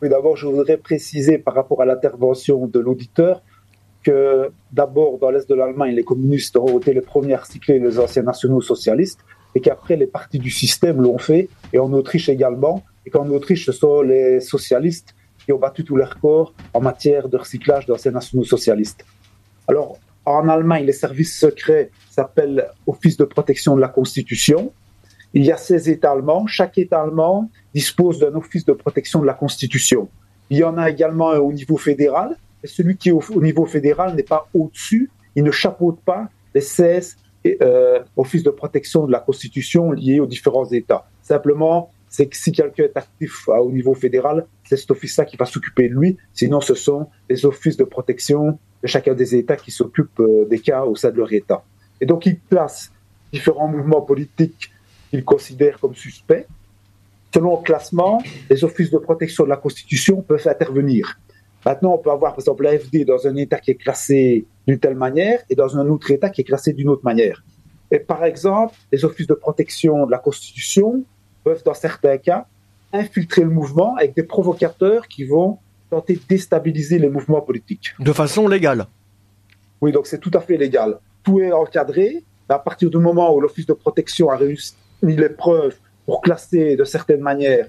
Oui, 0.01 0.09
d'abord, 0.09 0.35
je 0.35 0.45
voudrais 0.45 0.77
préciser 0.77 1.37
par 1.37 1.55
rapport 1.55 1.81
à 1.81 1.85
l'intervention 1.85 2.67
de 2.67 2.79
l'auditeur 2.79 3.41
que 4.03 4.51
d'abord, 4.71 5.17
dans 5.17 5.31
l'Est 5.31 5.49
de 5.49 5.55
l'Allemagne, 5.55 5.95
les 5.95 6.03
communistes 6.03 6.57
ont 6.57 6.77
été 6.77 6.93
les 6.93 7.01
premiers 7.01 7.35
à 7.35 7.41
les 7.67 7.99
anciens 7.99 8.23
nationaux 8.23 8.61
socialistes 8.61 9.19
et 9.55 9.61
qu'après, 9.61 9.95
les 9.95 10.07
partis 10.07 10.39
du 10.39 10.49
système 10.49 11.01
l'ont 11.01 11.19
fait, 11.19 11.47
et 11.71 11.79
en 11.79 11.93
Autriche 11.93 12.27
également, 12.27 12.83
et 13.05 13.09
qu'en 13.09 13.27
Autriche, 13.29 13.65
ce 13.65 13.71
sont 13.71 14.01
les 14.01 14.39
socialistes 14.39 15.15
qui 15.45 15.51
ont 15.51 15.59
battu 15.59 15.83
tous 15.83 15.95
leurs 15.95 16.19
corps 16.19 16.53
en 16.73 16.81
matière 16.81 17.29
de 17.29 17.37
recyclage 17.37 17.85
d'anciens 17.85 18.11
nationaux 18.11 18.43
socialistes. 18.43 19.05
Alors, 19.67 19.97
en 20.25 20.47
Allemagne, 20.47 20.85
les 20.85 20.93
services 20.93 21.37
secrets 21.37 21.89
s'appellent 22.09 22.69
Office 22.87 23.17
de 23.17 23.25
protection 23.25 23.75
de 23.75 23.81
la 23.81 23.89
Constitution. 23.89 24.71
Il 25.33 25.43
y 25.43 25.51
a 25.51 25.57
16 25.57 25.89
États 25.89 26.11
allemands. 26.11 26.47
Chaque 26.47 26.77
État 26.77 27.01
allemand 27.01 27.49
dispose 27.73 28.19
d'un 28.19 28.33
office 28.35 28.65
de 28.65 28.73
protection 28.73 29.19
de 29.19 29.25
la 29.25 29.33
Constitution. 29.33 30.07
Il 30.49 30.57
y 30.57 30.63
en 30.63 30.77
a 30.77 30.89
également 30.89 31.31
un 31.31 31.39
au 31.39 31.51
niveau 31.51 31.77
fédéral. 31.77 32.37
Et 32.63 32.67
celui 32.67 32.95
qui 32.95 33.09
est 33.09 33.11
au, 33.11 33.41
niveau 33.41 33.65
fédéral 33.65 34.15
n'est 34.15 34.23
pas 34.23 34.47
au-dessus. 34.53 35.09
Il 35.35 35.43
ne 35.43 35.51
chapeaute 35.51 35.99
pas 36.01 36.29
les 36.53 36.61
16 36.61 37.17
euh, 37.61 37.99
offices 38.15 38.43
de 38.43 38.51
protection 38.51 39.05
de 39.05 39.11
la 39.11 39.19
Constitution 39.19 39.91
liés 39.91 40.19
aux 40.19 40.27
différents 40.27 40.69
États. 40.71 41.05
Simplement, 41.21 41.91
c'est 42.07 42.27
que 42.27 42.37
si 42.37 42.51
quelqu'un 42.51 42.83
est 42.83 42.95
actif 42.95 43.47
au 43.49 43.71
niveau 43.71 43.95
fédéral, 43.95 44.45
c'est 44.75 44.81
cet 44.81 44.91
office-là 44.91 45.25
qui 45.25 45.37
va 45.37 45.45
s'occuper 45.45 45.87
de 45.89 45.93
lui. 45.93 46.17
Sinon, 46.33 46.59
ce 46.61 46.73
sont 46.73 47.07
les 47.29 47.45
offices 47.45 47.77
de 47.77 47.83
protection 47.83 48.57
de 48.81 48.87
chacun 48.87 49.13
des 49.13 49.35
États 49.35 49.55
qui 49.55 49.71
s'occupent 49.71 50.19
euh, 50.19 50.45
des 50.49 50.59
cas 50.59 50.83
au 50.83 50.95
sein 50.95 51.11
de 51.11 51.17
leur 51.17 51.31
État. 51.31 51.63
Et 52.01 52.05
donc, 52.05 52.25
ils 52.25 52.39
placent 52.39 52.91
différents 53.31 53.67
mouvements 53.67 54.01
politiques 54.01 54.71
qu'ils 55.09 55.23
considèrent 55.23 55.79
comme 55.79 55.95
suspects. 55.95 56.47
Selon 57.33 57.57
le 57.57 57.63
classement, 57.63 58.21
les 58.49 58.63
offices 58.63 58.91
de 58.91 58.97
protection 58.97 59.43
de 59.43 59.49
la 59.49 59.57
Constitution 59.57 60.21
peuvent 60.21 60.47
intervenir. 60.47 61.19
Maintenant, 61.65 61.93
on 61.93 61.97
peut 61.97 62.11
avoir, 62.11 62.33
par 62.33 62.39
exemple, 62.39 62.63
l'AFD 62.63 63.05
dans 63.05 63.25
un 63.27 63.35
État 63.35 63.59
qui 63.59 63.71
est 63.71 63.75
classé 63.75 64.45
d'une 64.67 64.79
telle 64.79 64.95
manière 64.95 65.39
et 65.49 65.55
dans 65.55 65.77
un 65.77 65.87
autre 65.87 66.11
État 66.11 66.29
qui 66.29 66.41
est 66.41 66.43
classé 66.43 66.73
d'une 66.73 66.89
autre 66.89 67.05
manière. 67.05 67.43
Et 67.89 67.99
par 67.99 68.25
exemple, 68.25 68.75
les 68.91 69.05
offices 69.05 69.27
de 69.27 69.33
protection 69.33 70.05
de 70.05 70.11
la 70.11 70.17
Constitution 70.17 71.03
peuvent, 71.43 71.63
dans 71.63 71.73
certains 71.73 72.17
cas, 72.17 72.47
infiltrer 72.93 73.41
le 73.41 73.49
mouvement 73.49 73.95
avec 73.95 74.15
des 74.15 74.23
provocateurs 74.23 75.07
qui 75.07 75.25
vont 75.25 75.57
tenter 75.89 76.15
de 76.15 76.21
déstabiliser 76.29 76.99
les 76.99 77.09
mouvements 77.09 77.41
politiques. 77.41 77.93
De 77.99 78.13
façon 78.13 78.47
légale. 78.47 78.85
Oui, 79.81 79.91
donc 79.91 80.07
c'est 80.07 80.19
tout 80.19 80.31
à 80.33 80.39
fait 80.39 80.57
légal. 80.57 80.99
Tout 81.23 81.39
est 81.39 81.51
encadré. 81.51 82.23
À 82.49 82.59
partir 82.59 82.89
du 82.89 82.97
moment 82.97 83.33
où 83.35 83.41
l'Office 83.41 83.65
de 83.65 83.73
protection 83.73 84.29
a 84.29 84.35
réussi 84.35 84.75
les 85.01 85.29
preuves 85.29 85.75
pour 86.05 86.21
classer 86.21 86.75
de 86.75 86.83
certaines 86.83 87.21
manières, 87.21 87.67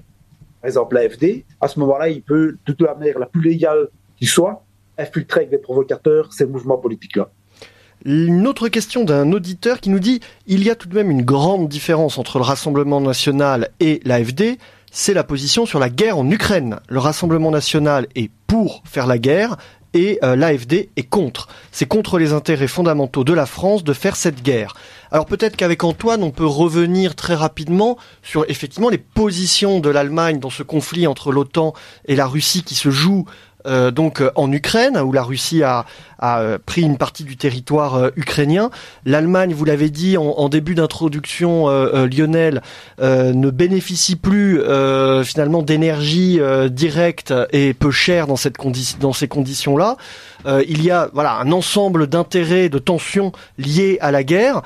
par 0.61 0.67
exemple 0.67 0.95
l'AFD, 0.95 1.43
à 1.59 1.67
ce 1.67 1.79
moment-là, 1.79 2.09
il 2.09 2.21
peut, 2.21 2.57
de 2.67 2.85
la 2.85 2.93
manière 2.95 3.17
la 3.19 3.25
plus 3.25 3.41
légale 3.41 3.87
qui 4.17 4.25
soit, 4.25 4.63
infiltrer 4.97 5.41
avec 5.41 5.49
des 5.49 5.57
provocateurs 5.57 6.31
ces 6.33 6.45
mouvements 6.45 6.77
politiques-là. 6.77 7.29
Une 8.03 8.45
autre 8.45 8.67
question 8.67 9.03
d'un 9.03 9.31
auditeur 9.31 9.79
qui 9.79 9.89
nous 9.89 9.99
dit 9.99 10.19
il 10.45 10.63
y 10.63 10.69
a 10.69 10.75
tout 10.75 10.87
de 10.87 10.95
même 10.95 11.09
une 11.09 11.23
grande 11.23 11.67
différence 11.67 12.17
entre 12.17 12.37
le 12.37 12.43
Rassemblement 12.43 13.01
national 13.01 13.69
et 13.79 13.99
l'AFD, 14.05 14.57
c'est 14.97 15.13
la 15.13 15.25
position 15.25 15.65
sur 15.65 15.77
la 15.77 15.89
guerre 15.89 16.17
en 16.17 16.31
Ukraine. 16.31 16.79
Le 16.87 16.99
Rassemblement 16.99 17.51
national 17.51 18.07
est 18.15 18.31
pour 18.47 18.81
faire 18.85 19.07
la 19.07 19.17
guerre 19.17 19.57
et 19.93 20.19
euh, 20.23 20.37
l'AFD 20.37 20.89
est 20.95 21.09
contre. 21.09 21.49
C'est 21.73 21.85
contre 21.85 22.17
les 22.17 22.31
intérêts 22.31 22.69
fondamentaux 22.69 23.25
de 23.25 23.33
la 23.33 23.45
France 23.45 23.83
de 23.83 23.91
faire 23.91 24.15
cette 24.15 24.41
guerre. 24.41 24.73
Alors 25.11 25.25
peut-être 25.25 25.57
qu'avec 25.57 25.83
Antoine, 25.83 26.23
on 26.23 26.31
peut 26.31 26.45
revenir 26.45 27.13
très 27.15 27.35
rapidement 27.35 27.97
sur 28.23 28.49
effectivement 28.49 28.89
les 28.89 28.97
positions 28.97 29.81
de 29.81 29.89
l'Allemagne 29.89 30.39
dans 30.39 30.49
ce 30.49 30.63
conflit 30.63 31.07
entre 31.07 31.33
l'OTAN 31.33 31.73
et 32.05 32.15
la 32.15 32.25
Russie 32.25 32.63
qui 32.63 32.75
se 32.75 32.89
joue 32.89 33.25
euh, 33.65 33.91
donc 33.91 34.21
euh, 34.21 34.31
en 34.35 34.51
Ukraine, 34.51 34.97
où 34.97 35.11
la 35.11 35.23
Russie 35.23 35.63
a, 35.63 35.85
euh, 36.23 36.57
pris 36.63 36.81
une 36.81 36.97
partie 36.97 37.23
du 37.23 37.37
territoire 37.37 38.11
ukrainien. 38.15 38.69
L'Allemagne, 39.05 39.53
vous 39.53 39.65
l'avez 39.65 39.89
dit 39.89 40.17
en, 40.17 40.49
début 40.49 40.75
d'introduction, 40.75 41.67
Lionel, 42.05 42.61
ne 42.99 43.49
bénéficie 43.51 44.15
plus 44.15 44.59
finalement 45.23 45.61
d'énergie 45.61 46.39
directe 46.71 47.33
et 47.51 47.73
peu 47.73 47.91
chère 47.91 48.27
dans, 48.27 48.37
cette 48.37 48.55
dans 48.99 49.13
ces 49.13 49.27
conditions-là. 49.27 49.97
il 50.67 50.83
y 50.83 50.89
a 50.89 51.09
voilà 51.13 51.37
un 51.37 51.51
ensemble 51.51 52.07
d'intérêts, 52.07 52.69
de 52.69 52.79
tensions 52.79 53.31
liées 53.59 53.97
à 54.01 54.11
la 54.11 54.23
guerre. 54.23 54.63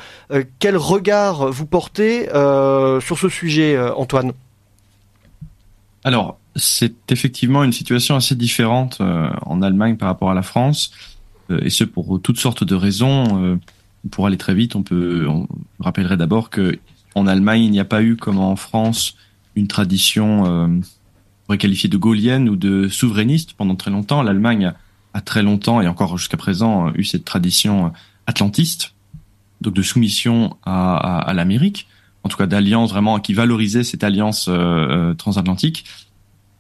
quel 0.59 0.77
regard 0.77 1.51
vous 1.51 1.65
portez 1.65 2.29
sur 2.29 3.17
ce 3.17 3.27
sujet, 3.27 3.77
Antoine? 3.97 4.31
Alors, 6.05 6.38
c'est 6.55 7.11
effectivement 7.11 7.63
une 7.63 7.71
situation 7.71 8.15
assez 8.15 8.35
différente 8.35 8.97
euh, 9.01 9.29
en 9.45 9.61
Allemagne 9.61 9.97
par 9.97 10.07
rapport 10.07 10.31
à 10.31 10.33
la 10.33 10.41
France, 10.41 10.91
euh, 11.51 11.59
et 11.61 11.69
ce 11.69 11.83
pour 11.83 12.21
toutes 12.21 12.39
sortes 12.39 12.63
de 12.63 12.75
raisons. 12.75 13.43
Euh, 13.43 13.55
pour 14.11 14.25
aller 14.27 14.37
très 14.37 14.53
vite, 14.53 14.75
on 14.75 14.83
peut, 14.83 15.27
on 15.27 15.47
rappellerait 15.79 16.15
d'abord 16.15 16.49
que 16.49 16.79
en 17.15 17.27
Allemagne, 17.27 17.63
il 17.63 17.71
n'y 17.71 17.81
a 17.81 17.85
pas 17.85 18.01
eu 18.01 18.15
comme 18.15 18.37
en 18.37 18.55
France 18.55 19.15
une 19.55 19.67
tradition, 19.67 20.43
on 20.43 20.81
pourrait 21.45 21.57
qualifier 21.57 21.89
de 21.89 21.97
gaulienne 21.97 22.47
ou 22.47 22.55
de 22.55 22.87
souverainiste 22.87 23.53
pendant 23.53 23.75
très 23.75 23.91
longtemps. 23.91 24.23
L'Allemagne 24.23 24.71
a 25.13 25.19
très 25.19 25.43
longtemps 25.43 25.81
et 25.81 25.87
encore 25.87 26.17
jusqu'à 26.17 26.37
présent 26.37 26.93
eu 26.93 27.03
cette 27.03 27.25
tradition 27.25 27.91
atlantiste, 28.25 28.93
donc 29.59 29.73
de 29.73 29.81
soumission 29.81 30.55
à, 30.63 30.95
à, 30.95 31.19
à 31.19 31.33
l'Amérique, 31.33 31.87
en 32.23 32.29
tout 32.29 32.37
cas 32.37 32.47
d'alliance 32.47 32.91
vraiment 32.91 33.19
qui 33.19 33.33
valorisait 33.33 33.83
cette 33.83 34.05
alliance 34.05 34.49
transatlantique. 35.17 35.83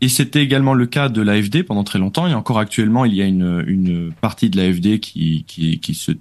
Et 0.01 0.07
c'était 0.07 0.41
également 0.41 0.73
le 0.73 0.85
cas 0.85 1.09
de 1.09 1.21
l'AFD 1.21 1.63
pendant 1.63 1.83
très 1.83 1.99
longtemps. 1.99 2.27
Et 2.27 2.33
encore 2.33 2.59
actuellement, 2.59 3.05
il 3.05 3.13
y 3.13 3.21
a 3.21 3.25
une, 3.25 3.63
une 3.67 4.13
partie 4.13 4.49
de 4.49 4.57
l'AFD 4.57 4.99
qui, 4.99 5.43
qui, 5.45 5.79
qui 5.79 5.93
se, 5.93 6.13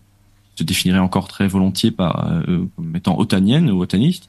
se, 0.56 0.64
définirait 0.64 0.98
encore 0.98 1.28
très 1.28 1.46
volontiers 1.46 1.92
par, 1.92 2.32
euh, 2.32 2.64
comme 2.74 2.96
étant 2.96 3.18
otanienne 3.18 3.70
ou 3.70 3.80
otaniste. 3.80 4.28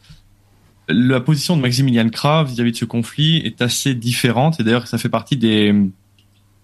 la 0.87 1.19
position 1.19 1.57
de 1.57 1.61
Maximilian 1.61 2.09
Krah 2.09 2.43
vis-à-vis 2.43 2.73
de 2.73 2.77
ce 2.77 2.85
conflit 2.85 3.37
est 3.37 3.61
assez 3.61 3.95
différente 3.95 4.59
et 4.59 4.63
d'ailleurs 4.63 4.87
ça 4.87 4.99
fait 4.99 5.09
partie 5.09 5.37
des 5.37 5.73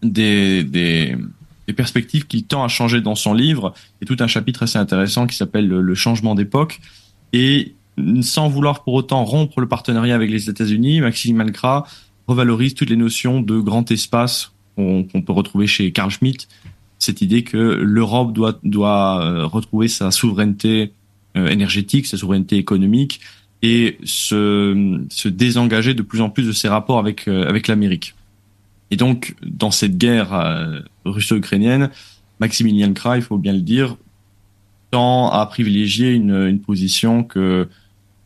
des, 0.04 0.64
des, 0.64 1.16
des 1.68 1.74
perspectives 1.74 2.28
qu'il 2.28 2.46
tend 2.46 2.64
à 2.64 2.68
changer 2.68 3.02
dans 3.02 3.16
son 3.16 3.34
livre. 3.34 3.74
Il 3.76 4.08
y 4.08 4.12
a 4.12 4.16
tout 4.16 4.24
un 4.24 4.28
chapitre 4.28 4.64
assez 4.64 4.78
intéressant 4.78 5.28
qui 5.28 5.36
s'appelle 5.36 5.68
le, 5.68 5.96
changement 5.96 6.36
d'époque 6.36 6.80
et 7.34 7.74
sans 8.22 8.50
vouloir 8.50 8.84
pour 8.84 8.94
autant 8.94 9.24
rompre 9.24 9.62
le 9.62 9.68
partenariat 9.68 10.16
avec 10.16 10.30
les 10.30 10.50
États-Unis, 10.50 11.02
Maximilian 11.02 11.52
Krah 11.52 11.88
revalorise 12.28 12.74
toutes 12.74 12.90
les 12.90 12.96
notions 12.96 13.42
de 13.42 13.60
grand 13.60 13.90
espace 13.92 14.52
qu'on 14.76 15.06
peut 15.26 15.34
retrouver 15.34 15.68
chez 15.68 15.92
Carl 15.92 16.12
Schmitt, 16.12 16.48
cette 17.00 17.22
idée 17.22 17.44
que 17.44 17.58
l'Europe 17.58 18.34
doit 18.34 18.60
doit 18.64 19.24
euh, 19.24 19.46
retrouver 19.46 19.88
sa 19.88 20.12
souveraineté 20.12 20.92
euh, 21.38 21.48
énergétique, 21.48 22.08
sa 22.08 22.18
souveraineté 22.18 22.58
économique 22.58 23.22
et 23.62 23.98
se, 24.04 25.02
se 25.10 25.30
désengager 25.30 25.94
de 25.94 26.02
plus 26.02 26.22
en 26.22 26.30
plus 26.30 26.46
de 26.46 26.52
ses 26.52 26.68
rapports 26.68 27.00
avec 27.00 27.28
euh, 27.28 27.48
avec 27.48 27.68
l'Amérique. 27.68 28.16
Et 28.92 28.98
donc 28.98 29.36
dans 29.44 29.72
cette 29.72 29.98
guerre 29.98 30.30
russo-ukrainienne, 31.06 31.90
Maximilian 32.40 32.94
Krah, 32.94 33.18
il 33.18 33.24
faut 33.24 33.38
bien 33.38 33.54
le 33.54 33.62
dire, 33.62 33.98
tend 34.92 35.32
à 35.32 35.44
privilégier 35.48 36.12
une, 36.12 36.36
une 36.36 36.60
position 36.60 37.24
que 37.24 37.68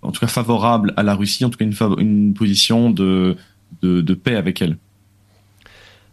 en 0.02 0.12
tout 0.12 0.20
cas 0.20 0.28
favorable 0.28 0.94
à 0.98 1.04
la 1.04 1.16
Russie, 1.16 1.46
en 1.46 1.50
tout 1.50 1.58
cas 1.58 1.66
une, 1.66 1.76
une 2.00 2.34
position 2.34 2.90
de, 2.90 3.38
de, 3.82 4.14
paix 4.14 4.36
avec 4.36 4.62
elle. 4.62 4.78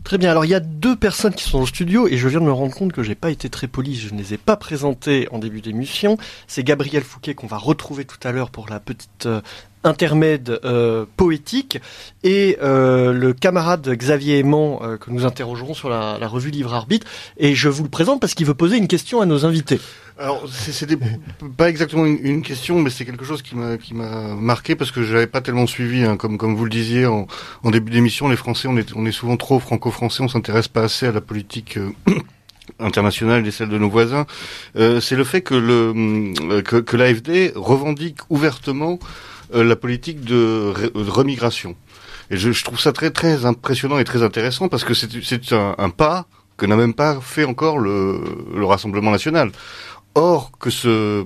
Très 0.04 0.18
bien. 0.18 0.30
Alors 0.30 0.44
il 0.44 0.50
y 0.50 0.54
a 0.54 0.60
deux 0.60 0.94
personnes 0.94 1.34
qui 1.34 1.42
sont 1.42 1.58
au 1.58 1.66
studio 1.66 2.06
et 2.06 2.16
je 2.16 2.28
viens 2.28 2.38
de 2.38 2.44
me 2.44 2.52
rendre 2.52 2.72
compte 2.72 2.92
que 2.92 3.02
j'ai 3.02 3.16
pas 3.16 3.30
été 3.30 3.50
très 3.50 3.66
poli. 3.66 3.96
Je 3.96 4.14
ne 4.14 4.18
les 4.18 4.34
ai 4.34 4.36
pas 4.36 4.56
présentées 4.56 5.26
en 5.32 5.38
début 5.38 5.60
d'émission. 5.60 6.16
C'est 6.46 6.62
Gabriel 6.62 7.02
Fouquet 7.02 7.34
qu'on 7.34 7.48
va 7.48 7.58
retrouver 7.58 8.04
tout 8.04 8.18
à 8.22 8.30
l'heure 8.30 8.50
pour 8.50 8.68
la 8.68 8.78
petite 8.78 9.26
euh, 9.26 9.40
intermède 9.82 10.60
euh, 10.64 11.06
poétique 11.16 11.80
et 12.22 12.56
euh, 12.62 13.12
le 13.12 13.32
camarade 13.32 13.88
Xavier 13.88 14.38
Aimant 14.38 14.80
que 15.00 15.10
nous 15.10 15.26
interrogerons 15.26 15.74
sur 15.74 15.88
la 15.88 16.28
revue 16.28 16.50
Livre 16.50 16.72
Arbitre. 16.72 17.08
Et 17.36 17.56
je 17.56 17.68
vous 17.68 17.82
le 17.82 17.90
présente 17.90 18.20
parce 18.20 18.34
qu'il 18.34 18.46
veut 18.46 18.54
poser 18.54 18.76
une 18.76 18.88
question 18.88 19.20
à 19.20 19.26
nos 19.26 19.44
invités. 19.44 19.80
Alors, 20.18 20.48
c'était 20.48 20.96
pas 21.58 21.68
exactement 21.68 22.06
une, 22.06 22.40
question, 22.40 22.80
mais 22.80 22.88
c'est 22.88 23.04
quelque 23.04 23.24
chose 23.26 23.42
qui 23.42 23.54
m'a 23.54 23.76
qui 23.76 23.92
m'a 23.92 24.34
marqué 24.34 24.74
parce 24.74 24.90
que 24.90 25.02
j'avais 25.02 25.26
pas 25.26 25.42
tellement 25.42 25.66
suivi, 25.66 26.04
hein, 26.04 26.16
comme 26.16 26.38
comme 26.38 26.56
vous 26.56 26.64
le 26.64 26.70
disiez 26.70 27.04
en, 27.04 27.26
en 27.62 27.70
début 27.70 27.92
d'émission, 27.92 28.28
les 28.28 28.36
Français, 28.36 28.66
on 28.66 28.78
est 28.78 28.94
on 28.94 29.04
est 29.04 29.12
souvent 29.12 29.36
trop 29.36 29.60
franco-français, 29.60 30.22
on 30.22 30.28
s'intéresse 30.28 30.68
pas 30.68 30.84
assez 30.84 31.06
à 31.06 31.12
la 31.12 31.20
politique. 31.20 31.76
Euh, 31.76 31.90
internationale 32.80 33.46
et 33.46 33.50
celle 33.52 33.68
de 33.68 33.78
nos 33.78 33.88
voisins, 33.88 34.26
euh, 34.76 35.00
c'est 35.00 35.14
le 35.14 35.22
fait 35.22 35.40
que 35.40 35.54
le 35.54 35.94
euh, 36.50 36.62
que, 36.62 36.76
que 36.76 36.96
l'AFD 36.96 37.52
revendique 37.54 38.18
ouvertement 38.28 38.98
la 39.52 39.76
politique 39.76 40.22
de, 40.22 40.74
remigration. 40.96 41.76
Et 42.30 42.36
je, 42.36 42.50
je, 42.50 42.64
trouve 42.64 42.80
ça 42.80 42.92
très 42.92 43.10
très 43.10 43.46
impressionnant 43.46 43.98
et 43.98 44.04
très 44.04 44.24
intéressant 44.24 44.68
parce 44.68 44.82
que 44.82 44.92
c'est 44.92 45.08
c'est 45.22 45.52
un, 45.52 45.76
un, 45.78 45.90
pas 45.90 46.26
que 46.56 46.66
n'a 46.66 46.74
même 46.74 46.94
pas 46.94 47.20
fait 47.20 47.44
encore 47.44 47.78
le, 47.78 48.20
le 48.54 48.64
Rassemblement 48.64 49.12
national. 49.12 49.52
Or, 50.16 50.50
que 50.58 50.70
ce 50.70 51.24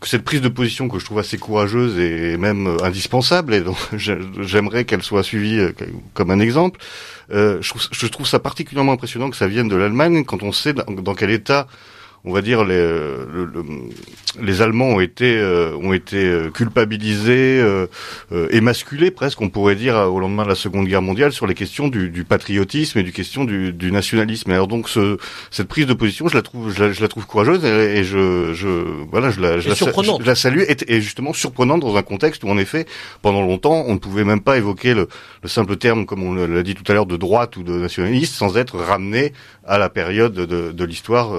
que 0.00 0.08
cette 0.08 0.24
prise 0.24 0.40
de 0.40 0.48
position 0.48 0.88
que 0.88 0.98
je 0.98 1.04
trouve 1.04 1.18
assez 1.18 1.36
courageuse 1.36 1.98
et 1.98 2.38
même 2.38 2.78
indispensable, 2.82 3.52
et 3.52 3.60
donc 3.60 3.76
j'aimerais 3.96 4.84
qu'elle 4.86 5.02
soit 5.02 5.22
suivie 5.22 5.58
euh, 5.58 5.72
comme 6.14 6.30
un 6.30 6.40
exemple, 6.40 6.80
euh, 7.30 7.58
je, 7.60 7.68
trouve, 7.68 7.82
je, 7.90 8.06
trouve, 8.06 8.26
ça 8.26 8.38
particulièrement 8.38 8.92
impressionnant 8.92 9.28
que 9.28 9.36
ça 9.36 9.48
vienne 9.48 9.68
de 9.68 9.76
l'Allemagne 9.76 10.24
quand 10.24 10.42
on 10.42 10.52
sait 10.52 10.72
dans 10.72 11.14
quel 11.14 11.30
état 11.30 11.66
on 12.24 12.32
va 12.32 12.42
dire 12.42 12.64
les 12.64 12.76
le, 12.76 13.48
les 14.40 14.62
Allemands 14.62 14.86
ont 14.88 15.00
été 15.00 15.36
euh, 15.36 15.76
ont 15.76 15.92
été 15.92 16.16
euh, 16.16 16.50
culpabilisés, 16.50 17.60
euh, 17.60 17.86
émasculés 18.50 19.10
presque, 19.10 19.40
on 19.40 19.48
pourrait 19.48 19.74
dire 19.74 19.94
au 19.96 20.20
lendemain 20.20 20.44
de 20.44 20.48
la 20.48 20.54
Seconde 20.54 20.86
Guerre 20.86 21.02
mondiale 21.02 21.32
sur 21.32 21.46
les 21.46 21.54
questions 21.54 21.88
du, 21.88 22.08
du 22.10 22.24
patriotisme 22.24 22.98
et 22.98 23.02
du 23.02 23.12
question 23.12 23.44
du, 23.44 23.72
du 23.72 23.92
nationalisme. 23.92 24.50
alors 24.50 24.68
donc 24.68 24.88
ce, 24.88 25.18
cette 25.50 25.68
prise 25.68 25.86
de 25.86 25.94
position, 25.94 26.28
je 26.28 26.34
la 26.34 26.42
trouve 26.42 26.72
je 26.72 26.84
la, 26.84 26.92
je 26.92 27.00
la 27.02 27.08
trouve 27.08 27.26
courageuse 27.26 27.64
et, 27.64 27.98
et, 27.98 28.04
je, 28.04 28.52
je 28.54 28.68
voilà 29.10 29.30
je 29.30 29.40
la 29.40 29.58
je 29.58 29.68
la, 29.68 29.74
je 29.74 30.24
la, 30.24 30.34
salue 30.34 30.60
et, 30.60 30.76
et, 30.88 31.00
justement 31.00 31.32
surprenante 31.32 31.80
dans 31.80 31.96
un 31.96 32.02
contexte 32.02 32.44
où 32.44 32.48
en 32.48 32.58
effet 32.58 32.86
pendant 33.20 33.42
longtemps 33.42 33.84
on 33.86 33.94
ne 33.94 33.98
pouvait 33.98 34.24
même 34.24 34.40
pas 34.40 34.56
évoquer 34.56 34.94
le, 34.94 35.08
le 35.42 35.48
simple 35.48 35.76
terme 35.76 36.06
comme 36.06 36.22
on 36.22 36.34
l'a 36.34 36.62
dit 36.62 36.74
tout 36.74 36.90
à 36.90 36.94
l'heure 36.94 37.06
de 37.06 37.16
droite 37.16 37.56
ou 37.56 37.62
de 37.62 37.72
nationaliste 37.72 38.34
sans 38.34 38.56
être 38.56 38.78
ramené 38.78 39.32
à 39.66 39.78
la 39.78 39.88
période 39.88 40.32
de, 40.34 40.72
de 40.72 40.84
l'histoire 40.84 41.30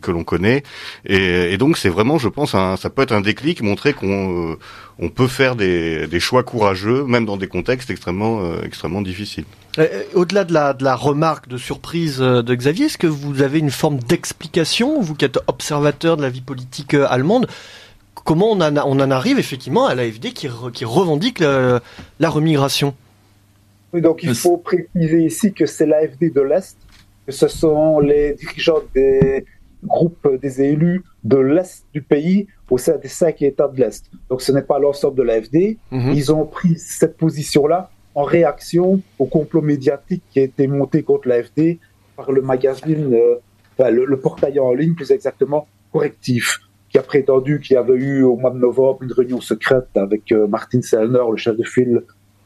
que 0.00 0.10
l'on 0.10 0.24
connaît. 0.32 0.62
Et, 1.04 1.52
et 1.52 1.58
donc 1.58 1.76
c'est 1.76 1.90
vraiment, 1.90 2.18
je 2.18 2.28
pense, 2.28 2.54
un, 2.54 2.76
ça 2.76 2.88
peut 2.90 3.02
être 3.02 3.12
un 3.12 3.20
déclic, 3.20 3.62
montrer 3.62 3.92
qu'on 3.92 4.52
euh, 4.52 4.56
on 4.98 5.08
peut 5.08 5.26
faire 5.26 5.56
des, 5.56 6.06
des, 6.06 6.20
choix 6.20 6.42
courageux, 6.42 7.04
même 7.04 7.26
dans 7.26 7.36
des 7.36 7.48
contextes 7.48 7.90
extrêmement, 7.90 8.40
euh, 8.40 8.62
extrêmement 8.64 9.02
difficiles. 9.02 9.44
Au-delà 10.14 10.44
de 10.44 10.52
la, 10.52 10.72
de 10.74 10.84
la 10.84 10.94
remarque 10.94 11.48
de 11.48 11.58
surprise 11.58 12.18
euh, 12.20 12.42
de 12.42 12.54
Xavier, 12.54 12.86
est-ce 12.86 12.98
que 12.98 13.06
vous 13.06 13.42
avez 13.42 13.58
une 13.58 13.70
forme 13.70 13.98
d'explication, 13.98 15.00
vous 15.00 15.14
qui 15.14 15.24
êtes 15.24 15.38
observateur 15.46 16.16
de 16.16 16.22
la 16.22 16.30
vie 16.30 16.40
politique 16.40 16.94
allemande, 16.94 17.46
comment 18.14 18.52
on 18.52 18.60
en, 18.60 18.76
on 18.76 19.00
en 19.00 19.10
arrive 19.10 19.38
effectivement 19.38 19.86
à 19.86 19.94
l'AFD 19.94 20.32
qui, 20.32 20.48
qui 20.72 20.84
revendique 20.84 21.40
la, 21.40 21.80
la 22.20 22.30
remigration? 22.30 22.94
Oui, 23.92 24.00
donc 24.00 24.22
il 24.22 24.34
faut 24.34 24.56
préciser 24.56 25.24
ici 25.24 25.52
que 25.52 25.66
c'est 25.66 25.86
l'AFD 25.86 26.32
de 26.32 26.40
l'Est, 26.40 26.76
que 27.26 27.32
ce 27.32 27.48
sont 27.48 27.98
les 28.00 28.34
dirigeants 28.34 28.82
des 28.94 29.44
groupe 29.84 30.38
des 30.40 30.62
élus 30.62 31.04
de 31.24 31.36
l'Est 31.36 31.84
du 31.92 32.02
pays 32.02 32.46
au 32.70 32.78
sein 32.78 32.96
des 32.96 33.08
cinq 33.08 33.42
États 33.42 33.68
de 33.68 33.78
l'Est. 33.78 34.10
Donc 34.30 34.42
ce 34.42 34.52
n'est 34.52 34.62
pas 34.62 34.78
l'ensemble 34.78 35.16
de 35.16 35.22
l'AFD. 35.22 35.78
Mhm. 35.90 36.12
Ils 36.14 36.32
ont 36.32 36.46
pris 36.46 36.76
cette 36.78 37.16
position-là 37.16 37.90
en 38.14 38.24
réaction 38.24 39.00
au 39.18 39.26
complot 39.26 39.62
médiatique 39.62 40.22
qui 40.30 40.40
a 40.40 40.42
été 40.42 40.66
monté 40.66 41.02
contre 41.02 41.28
l'AFD 41.28 41.78
par 42.16 42.30
le 42.32 42.42
magazine, 42.42 43.14
euh, 43.14 43.36
enfin, 43.78 43.90
le, 43.90 44.16
portail 44.18 44.58
en 44.58 44.72
ligne 44.72 44.94
plus 44.94 45.10
exactement, 45.10 45.66
Correctif, 45.92 46.60
qui 46.88 46.98
a 46.98 47.02
prétendu 47.02 47.60
qu'il 47.60 47.74
y 47.74 47.76
avait 47.76 47.94
eu 47.94 48.22
au 48.22 48.36
mois 48.36 48.50
de 48.50 48.58
novembre 48.58 49.02
une 49.02 49.12
réunion 49.12 49.40
secrète 49.40 49.88
avec 49.94 50.30
euh, 50.32 50.46
Martin 50.46 50.82
Sellner, 50.82 51.22
le 51.30 51.36
chef 51.36 51.56
de 51.56 51.64
file 51.64 52.02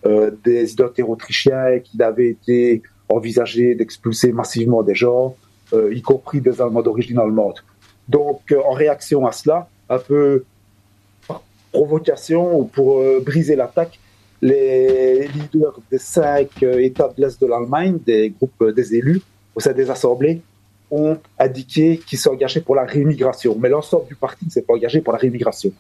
euh, 0.07 0.31
des 0.45 0.73
identités 0.73 1.03
autrichiens, 1.03 1.69
et 1.69 1.83
qu'il 1.83 2.03
avait 2.03 2.29
été 2.29 2.83
envisagé 3.09 3.75
d'expulser 3.75 4.33
massivement 4.33 4.83
des 4.83 4.95
gens 4.95 5.37
y 5.73 6.03
compris 6.03 6.41
des 6.41 6.61
Allemands 6.61 6.83
d'origine 6.83 7.19
allemande. 7.19 7.61
Donc, 8.09 8.53
euh, 8.53 8.61
en 8.65 8.73
réaction 8.73 9.27
à 9.27 9.33
cela, 9.33 9.69
un 9.89 9.99
peu 9.99 10.45
par 11.27 11.43
provocation 11.73 12.59
ou 12.59 12.65
pour 12.65 13.01
euh, 13.01 13.23
briser 13.25 13.57
l'attaque, 13.57 13.99
les 14.43 15.29
leaders 15.29 15.81
des 15.91 15.99
cinq 15.99 16.63
États 16.63 17.09
de 17.09 17.23
l'Est 17.23 17.41
de 17.41 17.47
l'Allemagne, 17.47 17.99
des 18.07 18.31
groupes 18.31 18.75
des 18.75 18.95
élus, 18.95 19.23
au 19.55 19.61
sein 19.61 19.73
des 19.73 19.91
assemblées, 19.91 20.43
ont 20.91 21.19
indiqué 21.39 21.99
qu'ils 22.07 22.19
s'engageaient 22.19 22.61
pour 22.61 22.75
la 22.77 22.85
réimmigration. 22.85 23.57
Mais 23.59 23.69
l'ensemble 23.69 24.07
du 24.07 24.15
parti 24.15 24.45
ne 24.45 24.51
s'est 24.51 24.63
pas 24.63 24.75
engagé 24.75 25.01
pour 25.01 25.13
la 25.13 25.19
réimmigration. 25.19 25.73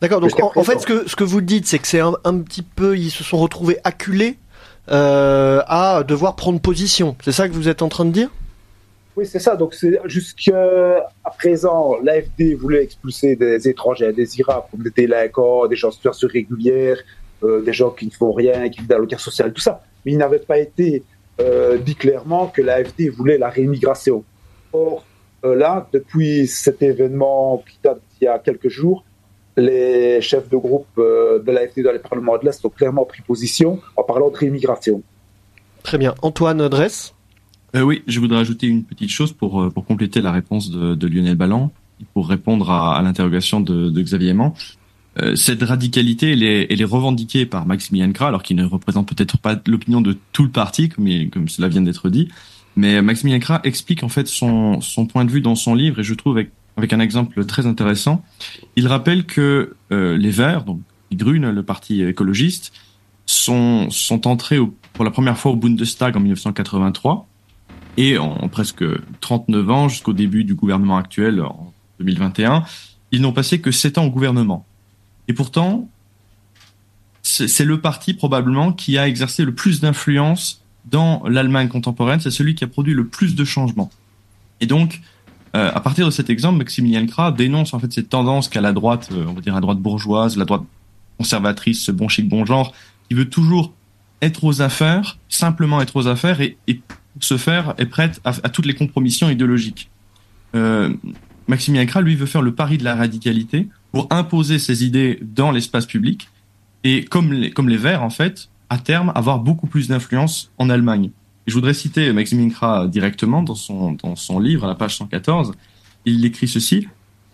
D'accord, 0.00 0.20
donc 0.20 0.32
en, 0.40 0.62
fait, 0.62 0.78
ce 0.78 0.86
que, 0.86 1.08
ce 1.08 1.16
que 1.16 1.24
vous 1.24 1.40
dites, 1.40 1.66
c'est 1.66 1.78
que 1.78 1.86
c'est 1.86 2.00
un, 2.00 2.14
un, 2.24 2.38
petit 2.38 2.62
peu, 2.62 2.96
ils 2.96 3.10
se 3.10 3.24
sont 3.24 3.36
retrouvés 3.36 3.78
acculés 3.84 4.36
euh, 4.90 5.60
à 5.66 6.04
devoir 6.04 6.36
prendre 6.36 6.60
position. 6.60 7.16
C'est 7.24 7.32
ça 7.32 7.48
que 7.48 7.52
vous 7.52 7.68
êtes 7.68 7.82
en 7.82 7.88
train 7.88 8.04
de 8.04 8.12
dire? 8.12 8.30
Oui, 9.18 9.26
c'est 9.26 9.40
ça. 9.40 9.56
Donc, 9.56 9.74
jusqu'à 10.04 11.08
présent, 11.38 11.96
l'AFD 12.00 12.54
voulait 12.54 12.84
expulser 12.84 13.34
des 13.34 13.68
étrangers 13.68 14.06
indésirables, 14.06 14.66
comme 14.70 14.84
des 14.84 14.92
délinquants, 14.92 15.66
des 15.66 15.74
gens 15.74 15.88
en 15.88 15.90
situation 15.90 16.28
régulière, 16.32 16.98
euh, 17.42 17.60
des 17.60 17.72
gens 17.72 17.90
qui 17.90 18.06
ne 18.06 18.12
font 18.12 18.30
rien, 18.30 18.68
qui 18.68 18.78
vivent 18.78 18.88
dans 18.88 19.00
le 19.00 19.08
cas 19.08 19.18
social, 19.18 19.52
tout 19.52 19.60
ça. 19.60 19.82
Mais 20.06 20.12
il 20.12 20.18
n'avait 20.18 20.38
pas 20.38 20.58
été 20.58 21.02
euh, 21.40 21.78
dit 21.78 21.96
clairement 21.96 22.46
que 22.46 22.62
l'AFD 22.62 23.08
voulait 23.08 23.38
la 23.38 23.48
réimmigration. 23.48 24.22
Or, 24.72 25.04
euh, 25.44 25.56
là, 25.56 25.88
depuis 25.92 26.46
cet 26.46 26.80
événement 26.80 27.64
qui 27.68 27.76
date 27.82 28.00
d'il 28.12 28.26
y 28.26 28.28
a 28.28 28.38
quelques 28.38 28.68
jours, 28.68 29.04
les 29.56 30.20
chefs 30.20 30.48
de 30.48 30.56
groupe 30.56 30.86
de 30.96 31.50
l'AFD 31.50 31.82
dans 31.82 31.90
les 31.90 31.98
parlements 31.98 32.38
de 32.38 32.44
l'Est 32.44 32.64
ont 32.64 32.68
clairement 32.68 33.04
pris 33.04 33.22
position 33.22 33.80
en 33.96 34.04
parlant 34.04 34.30
de 34.30 34.36
réimmigration. 34.36 35.02
Très 35.82 35.98
bien. 35.98 36.14
Antoine 36.22 36.68
Dresse? 36.68 37.14
Euh, 37.76 37.82
oui, 37.82 38.02
je 38.06 38.18
voudrais 38.20 38.38
ajouter 38.38 38.66
une 38.66 38.84
petite 38.84 39.10
chose 39.10 39.32
pour, 39.32 39.62
euh, 39.62 39.70
pour 39.70 39.84
compléter 39.84 40.20
la 40.20 40.32
réponse 40.32 40.70
de, 40.70 40.94
de 40.94 41.06
Lionel 41.06 41.36
Ballan, 41.36 41.70
pour 42.14 42.28
répondre 42.28 42.70
à, 42.70 42.96
à 42.96 43.02
l'interrogation 43.02 43.60
de, 43.60 43.90
de, 43.90 44.02
Xavier 44.02 44.30
Aimant. 44.30 44.54
Euh, 45.20 45.34
cette 45.34 45.62
radicalité, 45.62 46.32
elle 46.32 46.42
est, 46.42 46.66
elle 46.70 46.80
est, 46.80 46.84
revendiquée 46.84 47.44
par 47.44 47.66
Maximilien 47.66 48.12
Krah, 48.12 48.28
alors 48.28 48.42
qu'il 48.42 48.56
ne 48.56 48.64
représente 48.64 49.08
peut-être 49.08 49.36
pas 49.38 49.60
l'opinion 49.66 50.00
de 50.00 50.16
tout 50.32 50.44
le 50.44 50.50
parti, 50.50 50.88
comme, 50.88 51.06
comme 51.30 51.48
cela 51.48 51.68
vient 51.68 51.82
d'être 51.82 52.08
dit. 52.08 52.28
Mais 52.76 53.02
Maximilien 53.02 53.40
Krah 53.40 53.60
explique 53.64 54.02
en 54.02 54.08
fait 54.08 54.28
son, 54.28 54.80
son 54.80 55.06
point 55.06 55.24
de 55.24 55.30
vue 55.30 55.40
dans 55.40 55.56
son 55.56 55.74
livre, 55.74 55.98
et 56.00 56.04
je 56.04 56.14
trouve 56.14 56.36
avec, 56.36 56.50
avec 56.76 56.92
un 56.92 57.00
exemple 57.00 57.44
très 57.44 57.66
intéressant. 57.66 58.24
Il 58.76 58.86
rappelle 58.86 59.26
que 59.26 59.74
euh, 59.92 60.16
les 60.16 60.30
Verts, 60.30 60.64
donc 60.64 60.80
Grune, 61.12 61.50
le 61.50 61.62
parti 61.62 62.02
écologiste, 62.02 62.72
sont, 63.26 63.90
sont 63.90 64.26
entrés 64.26 64.58
pour 64.92 65.04
la 65.04 65.10
première 65.10 65.36
fois 65.36 65.52
au 65.52 65.56
Bundestag 65.56 66.16
en 66.16 66.20
1983 66.20 67.28
et 67.96 68.18
en 68.18 68.48
presque 68.48 68.84
39 69.20 69.70
ans, 69.70 69.88
jusqu'au 69.88 70.12
début 70.12 70.44
du 70.44 70.54
gouvernement 70.54 70.96
actuel, 70.96 71.40
en 71.40 71.72
2021, 71.98 72.64
ils 73.10 73.20
n'ont 73.20 73.32
passé 73.32 73.60
que 73.60 73.70
7 73.70 73.98
ans 73.98 74.04
au 74.04 74.10
gouvernement. 74.10 74.66
Et 75.26 75.32
pourtant, 75.32 75.88
c'est 77.22 77.64
le 77.64 77.80
parti 77.80 78.14
probablement 78.14 78.72
qui 78.72 78.96
a 78.96 79.06
exercé 79.06 79.44
le 79.44 79.54
plus 79.54 79.80
d'influence 79.80 80.62
dans 80.86 81.22
l'Allemagne 81.28 81.68
contemporaine. 81.68 82.20
C'est 82.20 82.30
celui 82.30 82.54
qui 82.54 82.64
a 82.64 82.66
produit 82.66 82.94
le 82.94 83.06
plus 83.06 83.34
de 83.34 83.44
changements. 83.44 83.90
Et 84.60 84.66
donc, 84.66 85.00
euh, 85.54 85.70
à 85.74 85.80
partir 85.80 86.06
de 86.06 86.10
cet 86.10 86.30
exemple, 86.30 86.58
Maximilian 86.58 87.06
Krah 87.06 87.32
dénonce 87.32 87.74
en 87.74 87.78
fait 87.78 87.92
cette 87.92 88.08
tendance 88.08 88.48
qu'a 88.48 88.60
la 88.60 88.72
droite, 88.72 89.08
euh, 89.12 89.24
on 89.28 89.32
va 89.32 89.40
dire 89.40 89.54
la 89.54 89.60
droite 89.60 89.78
bourgeoise, 89.78 90.36
la 90.36 90.44
droite 90.44 90.62
conservatrice, 91.18 91.82
ce 91.82 91.92
bon 91.92 92.08
chic 92.08 92.28
bon 92.28 92.44
genre, 92.44 92.72
qui 93.08 93.14
veut 93.14 93.28
toujours 93.28 93.72
être 94.22 94.44
aux 94.44 94.62
affaires, 94.62 95.18
simplement 95.28 95.80
être 95.80 95.96
aux 95.96 96.06
affaires 96.06 96.40
et, 96.40 96.56
et 96.66 96.80
pour 97.18 97.24
ce 97.24 97.36
faire 97.36 97.74
est 97.78 97.86
prête 97.86 98.20
à, 98.24 98.32
toutes 98.48 98.66
les 98.66 98.74
compromissions 98.74 99.28
idéologiques. 99.28 99.90
Euh, 100.54 100.94
Maximilien 101.48 101.86
lui, 102.02 102.14
veut 102.14 102.26
faire 102.26 102.42
le 102.42 102.54
pari 102.54 102.78
de 102.78 102.84
la 102.84 102.94
radicalité 102.94 103.68
pour 103.90 104.06
imposer 104.10 104.58
ses 104.58 104.84
idées 104.84 105.18
dans 105.22 105.50
l'espace 105.50 105.86
public 105.86 106.28
et 106.84 107.04
comme 107.04 107.32
les, 107.32 107.50
comme 107.50 107.68
les 107.68 107.76
Verts, 107.76 108.02
en 108.02 108.10
fait, 108.10 108.48
à 108.70 108.78
terme, 108.78 109.12
avoir 109.14 109.40
beaucoup 109.40 109.66
plus 109.66 109.88
d'influence 109.88 110.52
en 110.58 110.70
Allemagne. 110.70 111.10
Et 111.46 111.50
je 111.50 111.54
voudrais 111.54 111.74
citer 111.74 112.12
Maximilien 112.12 112.50
Krah 112.50 112.86
directement 112.86 113.42
dans 113.42 113.54
son, 113.54 113.92
dans 113.92 114.14
son 114.14 114.38
livre, 114.38 114.64
à 114.64 114.68
la 114.68 114.74
page 114.74 114.96
114. 114.96 115.52
Il 116.04 116.24
écrit 116.24 116.48
ceci. 116.48 116.86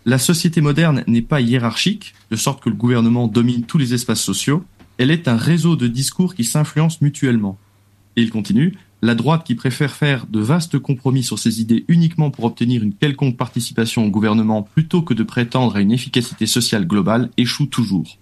La 0.07 0.19
société 0.19 0.61
moderne 0.61 1.03
n'est 1.07 1.23
pas 1.23 1.41
hiérarchique, 1.41 2.15
de 2.31 2.37
sorte 2.37 2.63
que 2.63 2.69
le 2.69 2.77
gouvernement 2.77 3.27
domine 3.27 3.65
tous 3.65 3.79
les 3.79 3.95
espaces 3.95 4.21
sociaux. 4.21 4.65
Elle 4.99 5.11
est 5.11 5.27
un 5.27 5.37
réseau 5.37 5.77
de 5.77 5.89
discours 5.89 6.35
qui 6.35 6.45
s'influencent 6.45 6.99
mutuellement. 7.01 7.59
Et 8.17 8.23
il 8.23 8.31
continue. 8.31 8.75
La 9.05 9.15
droite 9.15 9.45
qui 9.45 9.55
préfère 9.55 9.93
faire 9.93 10.27
de 10.27 10.41
vastes 10.41 10.79
compromis 10.79 11.23
sur 11.23 11.39
ses 11.39 11.61
idées 11.61 11.85
uniquement 11.89 12.31
pour 12.31 12.47
obtenir 12.47 12.83
une 12.83 12.95
quelconque 12.95 13.37
participation 13.37 14.07
au 14.07 14.09
gouvernement 14.09 14.63
plutôt 14.63 15.03
que 15.03 15.13
de 15.13 15.23
prétendre 15.23 15.77
à 15.77 15.83
une 15.83 15.93
efficacité 15.93 16.47
sociale 16.47 16.87
globale 16.87 17.29
échoue 17.37 17.67
toujours. 17.67 18.17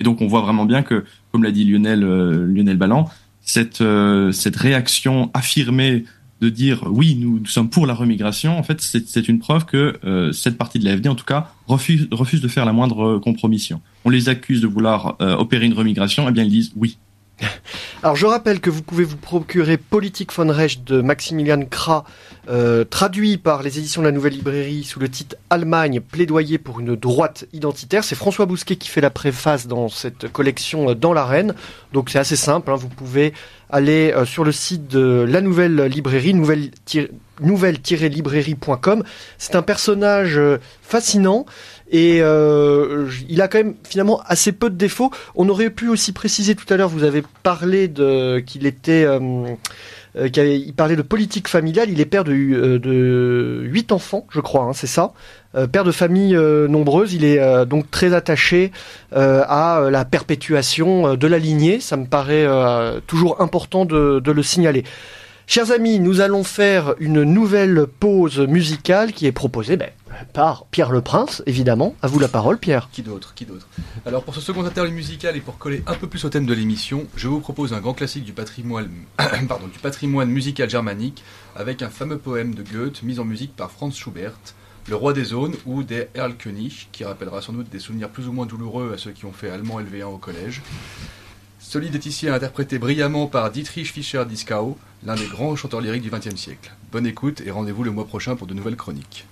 Et 0.00 0.04
donc 0.04 0.20
on 0.20 0.26
voit 0.26 0.42
vraiment 0.42 0.66
bien 0.66 0.82
que, 0.82 1.06
comme 1.32 1.44
l'a 1.44 1.50
dit 1.50 1.64
Lionel, 1.64 2.04
euh, 2.04 2.44
Lionel 2.46 2.76
Ballan, 2.76 3.08
cette, 3.40 3.80
euh, 3.80 4.30
cette 4.30 4.56
réaction 4.56 5.30
affirmée 5.32 6.04
de 6.42 6.50
dire 6.50 6.82
oui, 6.90 7.14
nous, 7.14 7.46
sommes 7.46 7.70
pour 7.70 7.86
la 7.86 7.94
remigration, 7.94 8.58
en 8.58 8.62
fait, 8.62 8.82
c'est 8.82 9.28
une 9.30 9.38
preuve 9.38 9.64
que 9.64 9.98
euh, 10.04 10.30
cette 10.32 10.58
partie 10.58 10.78
de 10.78 10.84
l'AFD, 10.84 11.08
en 11.08 11.14
tout 11.14 11.24
cas, 11.24 11.54
refuse, 11.66 12.06
refuse 12.10 12.42
de 12.42 12.48
faire 12.48 12.66
la 12.66 12.74
moindre 12.74 13.18
compromission. 13.18 13.80
On 14.04 14.10
les 14.10 14.28
accuse 14.28 14.60
de 14.60 14.66
vouloir 14.66 15.16
opérer 15.20 15.64
une 15.64 15.72
remigration, 15.72 16.24
et 16.24 16.28
eh 16.28 16.32
bien 16.32 16.44
ils 16.44 16.50
disent 16.50 16.72
oui, 16.76 16.98
alors 18.02 18.16
je 18.16 18.26
rappelle 18.26 18.60
que 18.60 18.70
vous 18.70 18.82
pouvez 18.82 19.04
vous 19.04 19.16
procurer 19.16 19.76
Politique 19.76 20.32
von 20.32 20.52
Recht 20.52 20.84
de 20.84 21.00
Maximilian 21.00 21.64
Krah, 21.64 22.04
euh, 22.50 22.84
traduit 22.84 23.36
par 23.36 23.62
les 23.62 23.78
éditions 23.78 24.00
de 24.00 24.06
la 24.06 24.12
Nouvelle 24.12 24.32
Librairie 24.32 24.82
sous 24.82 24.98
le 24.98 25.10
titre 25.10 25.36
Allemagne, 25.50 26.00
plaidoyer 26.00 26.56
pour 26.56 26.80
une 26.80 26.96
droite 26.96 27.44
identitaire. 27.52 28.04
C'est 28.04 28.14
François 28.14 28.46
Bousquet 28.46 28.76
qui 28.76 28.88
fait 28.88 29.02
la 29.02 29.10
préface 29.10 29.66
dans 29.66 29.88
cette 29.88 30.32
collection 30.32 30.90
euh, 30.90 30.94
dans 30.94 31.12
l'arène. 31.12 31.54
Donc 31.92 32.08
c'est 32.08 32.18
assez 32.18 32.36
simple, 32.36 32.70
hein. 32.70 32.76
vous 32.76 32.88
pouvez 32.88 33.34
aller 33.68 34.12
euh, 34.16 34.24
sur 34.24 34.44
le 34.44 34.52
site 34.52 34.88
de 34.88 35.26
la 35.28 35.42
Nouvelle 35.42 35.76
Librairie, 35.82 36.32
nouvelle 36.32 36.70
nouvelle-librairie.com. 37.42 39.04
C'est 39.36 39.54
un 39.54 39.62
personnage 39.62 40.40
fascinant 40.82 41.44
et 41.90 42.16
il 42.18 43.42
a 43.42 43.48
quand 43.48 43.58
même 43.58 43.74
finalement 43.84 44.20
assez 44.26 44.50
peu 44.50 44.70
de 44.70 44.74
défauts. 44.74 45.12
On 45.36 45.48
aurait 45.48 45.70
pu 45.70 45.88
aussi 45.88 46.12
préciser 46.12 46.56
tout 46.56 46.66
à 46.72 46.76
l'heure, 46.76 46.88
vous 46.88 47.04
avez 47.04 47.22
parlé 47.44 47.86
de 47.86 48.40
qu'il 48.40 48.66
était 48.66 49.06
euh 50.18 50.28
il 50.36 50.72
parlait 50.74 50.96
de 50.96 51.02
politique 51.02 51.48
familiale, 51.48 51.90
il 51.90 52.00
est 52.00 52.06
père 52.06 52.24
de, 52.24 52.32
euh, 52.32 52.78
de 52.78 53.62
8 53.64 53.92
enfants, 53.92 54.26
je 54.30 54.40
crois, 54.40 54.64
hein, 54.64 54.72
c'est 54.72 54.86
ça. 54.86 55.12
Euh, 55.54 55.66
père 55.66 55.84
de 55.84 55.92
famille 55.92 56.34
nombreuse, 56.34 57.14
il 57.14 57.24
est 57.24 57.66
donc 57.66 57.90
très 57.90 58.14
attaché 58.14 58.70
à 59.12 59.88
la 59.90 60.04
perpétuation 60.04 61.14
de 61.14 61.26
la 61.26 61.38
lignée. 61.38 61.80
Ça 61.80 61.96
me 61.96 62.06
paraît 62.06 62.46
toujours 63.06 63.40
important 63.40 63.84
de, 63.84 64.22
le 64.30 64.42
signaler. 64.42 64.84
Chers 65.50 65.70
amis, 65.70 65.98
nous 65.98 66.20
allons 66.20 66.44
faire 66.44 66.94
une 67.00 67.22
nouvelle 67.22 67.86
pause 67.86 68.38
musicale 68.38 69.14
qui 69.14 69.24
est 69.24 69.32
proposée 69.32 69.78
ben, 69.78 69.88
par 70.34 70.66
Pierre 70.66 70.90
Le 70.90 71.00
Prince, 71.00 71.42
évidemment. 71.46 71.96
À 72.02 72.06
vous 72.06 72.18
la 72.18 72.28
parole, 72.28 72.58
Pierre. 72.58 72.90
Qui 72.92 73.00
d'autre 73.00 73.32
Qui 73.32 73.46
d'autre? 73.46 73.66
Alors, 74.04 74.24
pour 74.24 74.34
ce 74.34 74.42
second 74.42 74.62
interlude 74.66 74.92
musical 74.92 75.38
et 75.38 75.40
pour 75.40 75.56
coller 75.56 75.82
un 75.86 75.94
peu 75.94 76.06
plus 76.06 76.22
au 76.26 76.28
thème 76.28 76.44
de 76.44 76.52
l'émission, 76.52 77.06
je 77.16 77.28
vous 77.28 77.40
propose 77.40 77.72
un 77.72 77.80
grand 77.80 77.94
classique 77.94 78.24
du 78.24 78.34
patrimoine, 78.34 78.90
musical 80.26 80.68
germanique 80.68 81.24
avec 81.56 81.80
un 81.80 81.88
fameux 81.88 82.18
poème 82.18 82.54
de 82.54 82.62
Goethe 82.62 83.02
mis 83.02 83.18
en 83.18 83.24
musique 83.24 83.56
par 83.56 83.70
Franz 83.70 83.96
Schubert, 83.96 84.38
Le 84.86 84.96
Roi 84.96 85.14
des 85.14 85.24
Zones 85.24 85.54
ou 85.64 85.82
des 85.82 86.08
Erlkönig, 86.14 86.88
qui 86.92 87.04
rappellera 87.04 87.40
sans 87.40 87.54
doute 87.54 87.70
des 87.70 87.78
souvenirs 87.78 88.10
plus 88.10 88.28
ou 88.28 88.32
moins 88.32 88.44
douloureux 88.44 88.92
à 88.92 88.98
ceux 88.98 89.12
qui 89.12 89.24
ont 89.24 89.32
fait 89.32 89.48
allemand 89.48 89.80
LV1 89.80 90.04
au 90.04 90.18
collège. 90.18 90.60
Solide 91.68 91.94
est 91.96 92.06
ici 92.06 92.30
interprété 92.30 92.78
brillamment 92.78 93.26
par 93.26 93.50
Dietrich 93.50 93.92
Fischer-Dieskau, 93.92 94.78
l'un 95.04 95.16
des 95.16 95.26
grands 95.26 95.54
chanteurs 95.54 95.82
lyriques 95.82 96.00
du 96.00 96.08
XXe 96.08 96.34
siècle. 96.34 96.72
Bonne 96.90 97.06
écoute 97.06 97.42
et 97.44 97.50
rendez-vous 97.50 97.84
le 97.84 97.90
mois 97.90 98.06
prochain 98.06 98.36
pour 98.36 98.46
de 98.46 98.54
nouvelles 98.54 98.74
chroniques. 98.74 99.26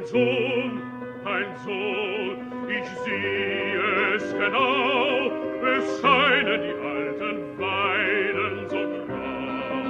Ein 0.00 0.06
Sohn, 0.06 0.82
ein 1.26 1.56
Sohn, 1.62 2.38
ich 2.70 2.88
sehe 3.04 4.14
es 4.14 4.32
genau, 4.32 5.30
es 5.62 6.00
scheinen 6.00 6.62
die 6.62 6.72
alten 6.72 7.58
Weiden 7.58 8.68
so 8.70 8.80
grau. 9.04 9.84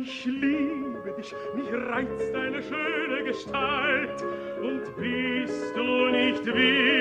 Ich 0.00 0.24
liebe 0.26 1.14
dich, 1.18 1.34
mich 1.56 1.72
reizt 1.72 2.32
deine 2.32 2.62
schöne 2.62 3.24
Gestalt, 3.24 4.24
und 4.62 4.96
bist 4.96 5.76
du 5.76 6.10
nicht 6.10 6.46
willig, 6.46 6.97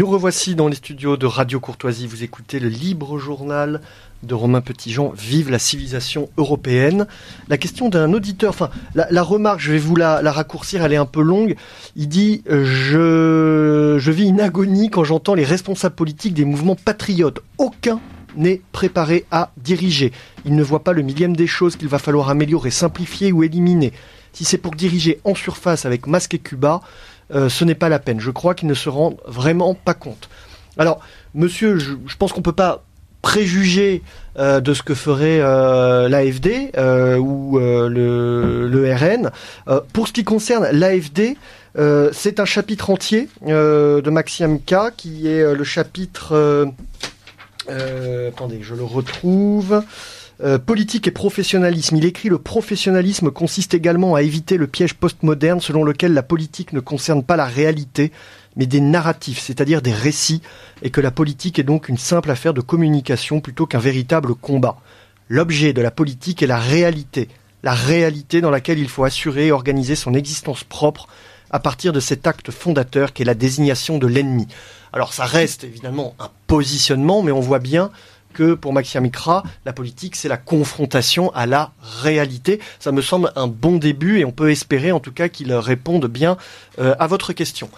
Nous 0.00 0.06
revoici 0.06 0.54
dans 0.54 0.68
les 0.68 0.76
studios 0.76 1.18
de 1.18 1.26
Radio 1.26 1.60
Courtoisie. 1.60 2.06
Vous 2.06 2.22
écoutez 2.22 2.58
le 2.58 2.70
libre 2.70 3.18
journal 3.18 3.82
de 4.22 4.32
Romain 4.32 4.62
Petitjean, 4.62 5.12
Vive 5.14 5.50
la 5.50 5.58
civilisation 5.58 6.30
européenne. 6.38 7.06
La 7.48 7.58
question 7.58 7.90
d'un 7.90 8.14
auditeur, 8.14 8.48
enfin, 8.48 8.70
la, 8.94 9.22
remarque, 9.22 9.60
je 9.60 9.72
vais 9.72 9.78
vous 9.78 9.96
la, 9.96 10.22
la, 10.22 10.32
raccourcir, 10.32 10.82
elle 10.82 10.94
est 10.94 10.96
un 10.96 11.04
peu 11.04 11.20
longue. 11.20 11.54
Il 11.96 12.08
dit 12.08 12.42
je, 12.48 13.98
je 13.98 14.10
vis 14.10 14.28
une 14.28 14.40
agonie 14.40 14.88
quand 14.88 15.04
j'entends 15.04 15.34
les 15.34 15.44
responsables 15.44 15.96
politiques 15.96 16.32
des 16.32 16.46
mouvements 16.46 16.76
patriotes. 16.76 17.40
Aucun 17.58 18.00
n'est 18.36 18.62
préparé 18.72 19.26
à 19.30 19.52
diriger. 19.58 20.12
Il 20.46 20.56
ne 20.56 20.62
voit 20.62 20.82
pas 20.82 20.94
le 20.94 21.02
millième 21.02 21.36
des 21.36 21.46
choses 21.46 21.76
qu'il 21.76 21.88
va 21.88 21.98
falloir 21.98 22.30
améliorer, 22.30 22.70
simplifier 22.70 23.32
ou 23.32 23.42
éliminer. 23.42 23.92
Si 24.32 24.44
c'est 24.44 24.58
pour 24.58 24.74
diriger 24.74 25.20
en 25.24 25.34
surface 25.34 25.84
avec 25.84 26.06
Masque 26.06 26.34
et 26.34 26.38
Cuba, 26.38 26.80
euh, 27.34 27.48
ce 27.48 27.64
n'est 27.64 27.74
pas 27.74 27.88
la 27.88 27.98
peine. 27.98 28.20
Je 28.20 28.30
crois 28.30 28.54
qu'ils 28.54 28.68
ne 28.68 28.74
se 28.74 28.88
rendent 28.88 29.20
vraiment 29.26 29.74
pas 29.74 29.94
compte. 29.94 30.28
Alors, 30.78 31.00
monsieur, 31.34 31.78
je, 31.78 31.94
pense 32.18 32.32
qu'on 32.32 32.42
peut 32.42 32.52
pas 32.52 32.82
préjuger 33.22 34.02
euh, 34.38 34.60
de 34.60 34.72
ce 34.72 34.82
que 34.82 34.94
ferait 34.94 35.40
euh, 35.40 36.08
l'AFD 36.08 36.70
euh, 36.76 37.18
ou 37.18 37.58
le, 37.58 38.68
le, 38.68 38.94
RN. 38.94 39.30
pour 39.92 40.08
ce 40.08 40.12
qui 40.12 40.24
concerne 40.24 40.68
l'AFD, 40.72 41.36
c'est 42.12 42.40
un 42.40 42.44
chapitre 42.44 42.90
entier 42.90 43.28
de 43.46 44.10
Maxime 44.10 44.60
K 44.60 44.94
qui 44.96 45.28
est 45.28 45.54
le 45.54 45.64
chapitre... 45.64 46.66
attendez, 47.68 48.60
je 48.62 48.74
le 48.74 48.84
retrouve. 48.84 49.82
Euh, 50.42 50.58
politique 50.58 51.06
et 51.06 51.10
professionnalisme. 51.10 51.96
Il 51.96 52.06
écrit 52.06 52.30
le 52.30 52.38
professionnalisme 52.38 53.30
consiste 53.30 53.74
également 53.74 54.14
à 54.14 54.22
éviter 54.22 54.56
le 54.56 54.66
piège 54.66 54.94
postmoderne 54.94 55.60
selon 55.60 55.84
lequel 55.84 56.14
la 56.14 56.22
politique 56.22 56.72
ne 56.72 56.80
concerne 56.80 57.22
pas 57.22 57.36
la 57.36 57.44
réalité, 57.44 58.10
mais 58.56 58.64
des 58.64 58.80
narratifs, 58.80 59.38
c'est-à-dire 59.38 59.82
des 59.82 59.92
récits, 59.92 60.40
et 60.80 60.88
que 60.88 61.02
la 61.02 61.10
politique 61.10 61.58
est 61.58 61.64
donc 61.64 61.90
une 61.90 61.98
simple 61.98 62.30
affaire 62.30 62.54
de 62.54 62.62
communication 62.62 63.40
plutôt 63.40 63.66
qu'un 63.66 63.80
véritable 63.80 64.34
combat. 64.34 64.78
L'objet 65.28 65.74
de 65.74 65.82
la 65.82 65.90
politique 65.90 66.42
est 66.42 66.46
la 66.46 66.58
réalité, 66.58 67.28
la 67.62 67.74
réalité 67.74 68.40
dans 68.40 68.50
laquelle 68.50 68.78
il 68.78 68.88
faut 68.88 69.04
assurer 69.04 69.48
et 69.48 69.52
organiser 69.52 69.94
son 69.94 70.14
existence 70.14 70.64
propre 70.64 71.06
à 71.50 71.58
partir 71.58 71.92
de 71.92 72.00
cet 72.00 72.26
acte 72.26 72.50
fondateur 72.50 73.12
qui 73.12 73.22
est 73.22 73.26
la 73.26 73.34
désignation 73.34 73.98
de 73.98 74.06
l'ennemi. 74.06 74.48
Alors 74.94 75.12
ça 75.12 75.26
reste 75.26 75.64
évidemment 75.64 76.14
un 76.18 76.30
positionnement, 76.46 77.22
mais 77.22 77.32
on 77.32 77.40
voit 77.40 77.58
bien 77.58 77.90
que 78.32 78.54
pour 78.54 78.72
Maxime 78.72 79.02
Mikra, 79.02 79.42
la 79.64 79.72
politique, 79.72 80.16
c'est 80.16 80.28
la 80.28 80.36
confrontation 80.36 81.30
à 81.34 81.46
la 81.46 81.72
réalité. 82.02 82.60
Ça 82.78 82.92
me 82.92 83.02
semble 83.02 83.32
un 83.36 83.46
bon 83.46 83.76
début 83.76 84.18
et 84.18 84.24
on 84.24 84.32
peut 84.32 84.50
espérer 84.50 84.92
en 84.92 85.00
tout 85.00 85.12
cas 85.12 85.28
qu'il 85.28 85.52
réponde 85.52 86.06
bien 86.06 86.36
euh, 86.78 86.94
à 86.98 87.06
votre 87.06 87.32
question. 87.32 87.68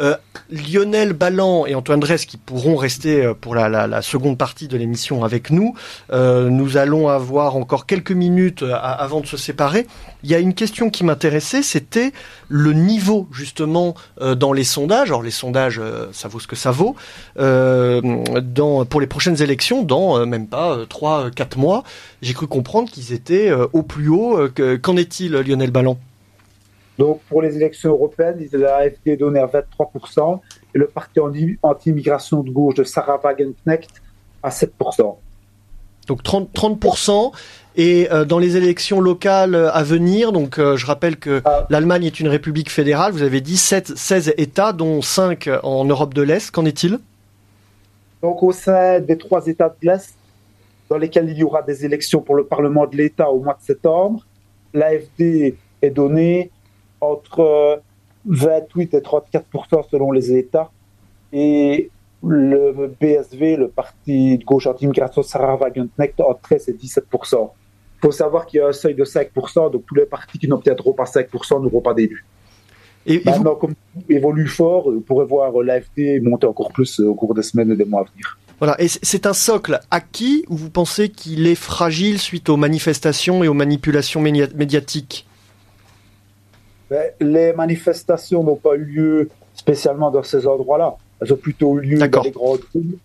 Euh, 0.00 0.16
Lionel 0.50 1.12
Ballan 1.12 1.66
et 1.66 1.76
Antoine 1.76 2.00
Dress 2.00 2.26
qui 2.26 2.36
pourront 2.36 2.74
rester 2.74 3.24
euh, 3.24 3.34
pour 3.34 3.54
la, 3.54 4.02
seconde 4.02 4.36
partie 4.36 4.66
de 4.66 4.76
l'émission 4.76 5.24
avec 5.24 5.50
nous. 5.50 5.74
Nous 6.12 6.76
allons 6.76 7.08
avoir 7.08 7.56
encore 7.56 7.86
quelques 7.86 8.12
minutes 8.12 8.62
avant 8.62 9.20
de 9.20 9.26
se 9.26 9.36
séparer. 9.36 9.86
Il 10.22 10.30
y 10.30 10.34
a 10.34 10.38
une 10.38 10.54
question 10.54 10.90
qui 10.90 11.04
m'intéressait, 11.04 11.62
c'était 11.62 12.12
le 12.48 12.72
niveau 12.72 13.28
justement 13.32 13.94
dans 14.20 14.52
les 14.52 14.64
sondages. 14.64 15.08
Alors 15.08 15.22
les 15.22 15.30
sondages, 15.30 15.80
ça 16.12 16.28
vaut 16.28 16.40
ce 16.40 16.46
que 16.46 16.56
ça 16.56 16.70
vaut. 16.70 16.96
pour 17.34 19.00
les 19.00 19.06
prochaines 19.06 19.42
élections, 19.42 19.82
même 20.26 20.46
pas 20.46 20.84
3-4 20.84 21.58
mois, 21.58 21.82
j'ai 22.22 22.34
cru 22.34 22.46
comprendre 22.46 22.90
qu'ils 22.90 23.12
étaient 23.12 23.52
au 23.52 23.82
plus 23.82 24.08
haut. 24.08 24.38
Qu'en 24.82 24.96
est-il, 24.96 25.32
Lionel 25.32 25.70
Ballan 25.70 25.98
donc, 26.98 27.20
pour 27.28 27.42
les 27.42 27.56
élections 27.56 27.90
européennes, 27.90 28.46
l'AFD 28.52 29.16
donnait 29.18 29.40
à 29.40 29.46
23% 29.46 30.40
et 30.74 30.78
le 30.78 30.86
parti 30.86 31.18
anti-immigration 31.62 32.42
de 32.42 32.50
gauche 32.50 32.74
de 32.74 32.84
Sarah 32.84 33.20
Wagenknecht 33.22 33.90
à 34.42 34.50
7%. 34.50 35.16
Donc 36.06 36.22
30%, 36.22 36.48
30% 36.52 37.32
et 37.76 38.08
euh, 38.12 38.24
dans 38.24 38.38
les 38.38 38.56
élections 38.56 39.00
locales 39.00 39.54
à 39.54 39.82
venir, 39.82 40.32
donc 40.32 40.58
euh, 40.58 40.76
je 40.76 40.86
rappelle 40.86 41.16
que 41.16 41.42
ah. 41.44 41.66
l'Allemagne 41.70 42.04
est 42.04 42.20
une 42.20 42.28
république 42.28 42.70
fédérale, 42.70 43.12
vous 43.12 43.22
avez 43.22 43.40
dit 43.40 43.56
7, 43.56 43.96
16 43.96 44.34
États, 44.36 44.72
dont 44.72 45.02
5 45.02 45.48
en 45.62 45.84
Europe 45.84 46.14
de 46.14 46.22
l'Est, 46.22 46.50
qu'en 46.50 46.66
est-il? 46.66 46.98
Donc 48.24 48.42
au 48.42 48.52
sein 48.52 49.00
des 49.00 49.18
trois 49.18 49.46
États 49.46 49.68
de 49.68 49.86
l'Est, 49.86 50.16
dans 50.88 50.96
lesquels 50.96 51.28
il 51.28 51.36
y 51.36 51.44
aura 51.44 51.60
des 51.60 51.84
élections 51.84 52.22
pour 52.22 52.36
le 52.36 52.46
Parlement 52.46 52.86
de 52.86 52.96
l'État 52.96 53.30
au 53.30 53.38
mois 53.38 53.52
de 53.52 53.62
septembre, 53.62 54.24
l'AFD 54.72 55.54
est 55.82 55.90
donnée 55.90 56.50
entre 57.02 57.82
28 58.24 58.94
et 58.94 59.02
34 59.02 59.44
selon 59.90 60.10
les 60.10 60.32
États. 60.32 60.70
Et 61.34 61.90
le 62.26 62.94
BSV, 62.98 63.56
le 63.56 63.68
parti 63.68 64.38
de 64.38 64.44
gauche 64.44 64.68
anti-immigration 64.68 65.22
Sarah 65.22 65.56
Wagenknecht, 65.56 66.18
entre 66.22 66.40
13 66.40 66.70
et 66.70 66.72
17 66.72 67.04
Il 67.12 67.26
faut 68.00 68.10
savoir 68.10 68.46
qu'il 68.46 68.60
y 68.60 68.62
a 68.62 68.68
un 68.68 68.72
seuil 68.72 68.94
de 68.94 69.04
5 69.04 69.34
donc 69.70 69.84
tous 69.86 69.96
les 69.96 70.06
partis 70.06 70.38
qui 70.38 70.48
n'obtiendront 70.48 70.94
pas 70.94 71.04
5 71.04 71.26
n'auront 71.60 71.82
pas 71.82 71.92
d'élu. 71.92 72.24
Et, 73.06 73.22
Maintenant, 73.24 73.52
vous... 73.52 73.56
comme 73.56 73.74
évolue 74.08 74.46
fort, 74.46 74.90
vous 74.90 75.00
pourrez 75.00 75.26
voir 75.26 75.52
l'AFD 75.62 76.20
monter 76.22 76.46
encore 76.46 76.72
plus 76.72 77.00
au 77.00 77.14
cours 77.14 77.34
des 77.34 77.42
semaines 77.42 77.70
et 77.72 77.76
des 77.76 77.84
mois 77.84 78.00
à 78.00 78.04
venir. 78.04 78.38
Voilà, 78.58 78.80
et 78.80 78.88
c'est 78.88 79.26
un 79.26 79.32
socle 79.32 79.80
acquis 79.90 80.44
ou 80.48 80.56
vous 80.56 80.70
pensez 80.70 81.08
qu'il 81.08 81.46
est 81.46 81.56
fragile 81.56 82.18
suite 82.18 82.48
aux 82.48 82.56
manifestations 82.56 83.42
et 83.42 83.48
aux 83.48 83.54
manipulations 83.54 84.20
médiatiques? 84.20 85.26
Les 87.20 87.52
manifestations 87.52 88.44
n'ont 88.44 88.56
pas 88.56 88.76
eu 88.76 88.84
lieu 88.84 89.28
spécialement 89.54 90.10
dans 90.10 90.22
ces 90.22 90.46
endroits-là. 90.46 90.96
Elles 91.20 91.32
ont 91.32 91.36
plutôt 91.36 91.78
eu 91.78 91.82
lieu 91.82 92.08
dans 92.08 92.22
les 92.22 92.30
grandes 92.30 92.60
villes. 92.74 92.98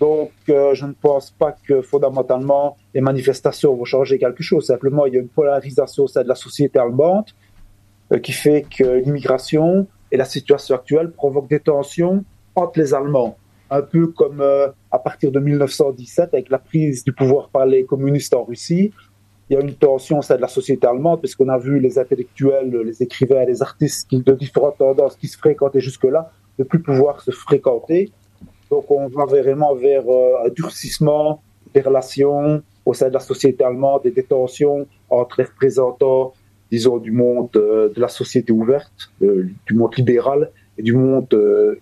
Donc, 0.00 0.30
euh, 0.48 0.74
je 0.74 0.84
ne 0.84 0.92
pense 0.92 1.30
pas 1.30 1.56
que 1.66 1.80
fondamentalement 1.80 2.76
les 2.94 3.00
manifestations 3.00 3.74
vont 3.74 3.84
changer 3.84 4.18
quelque 4.18 4.42
chose. 4.42 4.66
Simplement, 4.66 5.06
il 5.06 5.14
y 5.14 5.16
a 5.16 5.20
une 5.20 5.28
polarisation 5.28 6.04
au 6.04 6.08
sein 6.08 6.22
de 6.22 6.28
la 6.28 6.34
société 6.34 6.78
allemande 6.78 7.24
euh, 7.26 7.45
qui 8.22 8.32
fait 8.32 8.62
que 8.62 8.84
l'immigration 9.04 9.86
et 10.12 10.16
la 10.16 10.24
situation 10.24 10.74
actuelle 10.74 11.10
provoquent 11.10 11.50
des 11.50 11.60
tensions 11.60 12.24
entre 12.54 12.78
les 12.78 12.94
Allemands. 12.94 13.36
Un 13.70 13.82
peu 13.82 14.06
comme 14.08 14.40
euh, 14.40 14.68
à 14.90 14.98
partir 14.98 15.32
de 15.32 15.40
1917 15.40 16.32
avec 16.32 16.50
la 16.50 16.58
prise 16.58 17.02
du 17.04 17.12
pouvoir 17.12 17.48
par 17.48 17.66
les 17.66 17.84
communistes 17.84 18.34
en 18.34 18.44
Russie, 18.44 18.92
il 19.48 19.54
y 19.54 19.56
a 19.56 19.60
une 19.60 19.74
tension 19.74 20.18
au 20.18 20.22
sein 20.22 20.36
de 20.36 20.40
la 20.40 20.48
société 20.48 20.86
allemande, 20.86 21.20
puisqu'on 21.20 21.48
a 21.48 21.58
vu 21.58 21.78
les 21.78 21.98
intellectuels, 21.98 22.70
les 22.84 23.02
écrivains, 23.02 23.44
les 23.44 23.62
artistes 23.62 24.12
de 24.12 24.32
différentes 24.32 24.78
tendances 24.78 25.16
qui 25.16 25.28
se 25.28 25.38
fréquentaient 25.38 25.80
jusque-là, 25.80 26.30
ne 26.58 26.64
plus 26.64 26.82
pouvoir 26.82 27.20
se 27.20 27.30
fréquenter. 27.30 28.10
Donc 28.70 28.90
on 28.90 29.08
va 29.08 29.24
vraiment 29.24 29.74
vers 29.74 30.04
euh, 30.08 30.46
un 30.46 30.48
durcissement 30.48 31.42
des 31.74 31.80
relations 31.80 32.62
au 32.84 32.94
sein 32.94 33.08
de 33.08 33.14
la 33.14 33.20
société 33.20 33.62
allemande 33.64 34.02
et 34.04 34.10
des 34.10 34.24
tensions 34.24 34.86
entre 35.10 35.36
les 35.38 35.44
représentants, 35.44 36.32
disons, 36.70 36.98
du 36.98 37.12
monde 37.12 37.48
euh, 37.56 37.88
de 37.94 38.00
la 38.00 38.08
société 38.08 38.52
ouverte, 38.52 39.10
euh, 39.22 39.48
du 39.66 39.74
monde 39.74 39.94
libéral 39.96 40.50
et 40.78 40.82
du 40.82 40.94
monde 40.94 41.34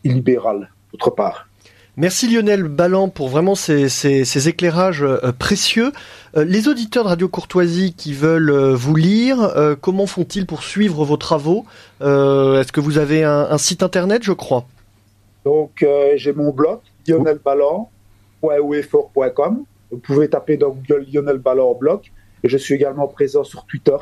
illibéral, 0.04 0.70
d'autre 0.92 1.10
part. 1.10 1.48
Merci 1.96 2.32
Lionel 2.32 2.62
Ballan 2.64 3.08
pour 3.08 3.28
vraiment 3.28 3.54
ces, 3.54 3.88
ces, 3.88 4.48
éclairages 4.48 5.06
précieux. 5.38 5.92
les 6.36 6.66
auditeurs 6.68 7.04
de 7.04 7.08
Radio 7.08 7.28
Courtoisie 7.28 7.94
qui 7.96 8.12
veulent 8.12 8.72
vous 8.72 8.96
lire, 8.96 9.76
comment 9.80 10.06
font-ils 10.06 10.46
pour 10.46 10.64
suivre 10.64 11.04
vos 11.04 11.16
travaux 11.16 11.64
Est-ce 12.00 12.72
que 12.72 12.80
vous 12.80 12.98
avez 12.98 13.22
un, 13.24 13.46
un 13.50 13.58
site 13.58 13.84
internet, 13.84 14.24
je 14.24 14.32
crois? 14.32 14.66
Donc, 15.44 15.84
j'ai 16.16 16.32
mon 16.32 16.50
blog, 16.52 16.80
lionelballon.oefort.com. 17.08 19.64
Vous 19.90 19.98
pouvez 19.98 20.28
taper 20.28 20.56
dans 20.56 20.70
Google 20.70 21.06
Lionel 21.12 21.38
Ballon 21.38 21.74
blog. 21.74 22.00
Et 22.42 22.48
je 22.48 22.58
suis 22.58 22.74
également 22.74 23.06
présent 23.06 23.44
sur 23.44 23.64
Twitter. 23.64 23.96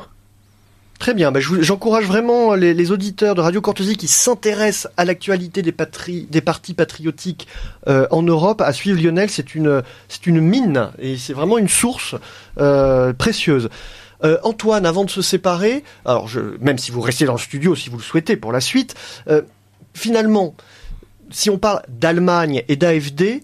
Très 0.99 1.13
bien, 1.13 1.31
ben, 1.31 1.41
j'encourage 1.41 2.05
vraiment 2.05 2.53
les, 2.55 2.91
auditeurs 2.91 3.35
de 3.35 3.41
Radio 3.41 3.61
Courtoisie 3.61 3.97
qui 3.97 4.07
s'intéressent 4.07 4.91
à 4.95 5.03
l'actualité 5.03 5.61
des, 5.61 5.71
partis 5.71 6.73
patriotiques 6.73 7.47
euh, 7.87 8.07
en 8.09 8.21
Europe 8.21 8.61
à 8.61 8.71
suivre 8.71 9.01
Lionel. 9.01 9.29
C'est 9.29 9.53
une, 9.55 9.81
mine 10.27 10.91
et 10.99 11.17
c'est 11.17 11.33
vraiment 11.33 11.57
une 11.57 11.67
source 11.67 12.15
euh, 12.57 13.11
précieuse. 13.11 13.69
Euh, 14.23 14.37
Antoine, 14.43 14.85
avant 14.85 15.03
de 15.03 15.09
se 15.09 15.21
séparer, 15.21 15.83
alors 16.05 16.29
même 16.61 16.77
si 16.77 16.91
vous 16.91 17.01
restez 17.01 17.25
dans 17.25 17.33
le 17.33 17.39
studio, 17.39 17.75
si 17.75 17.89
vous 17.89 17.97
le 17.97 18.03
souhaitez 18.03 18.37
pour 18.37 18.53
la 18.53 18.61
suite, 18.61 18.95
finalement, 19.93 20.55
si 21.31 21.49
on 21.49 21.57
parle 21.57 21.81
d'Allemagne 21.89 22.63
et 22.69 22.77
d'AFD, 22.77 23.43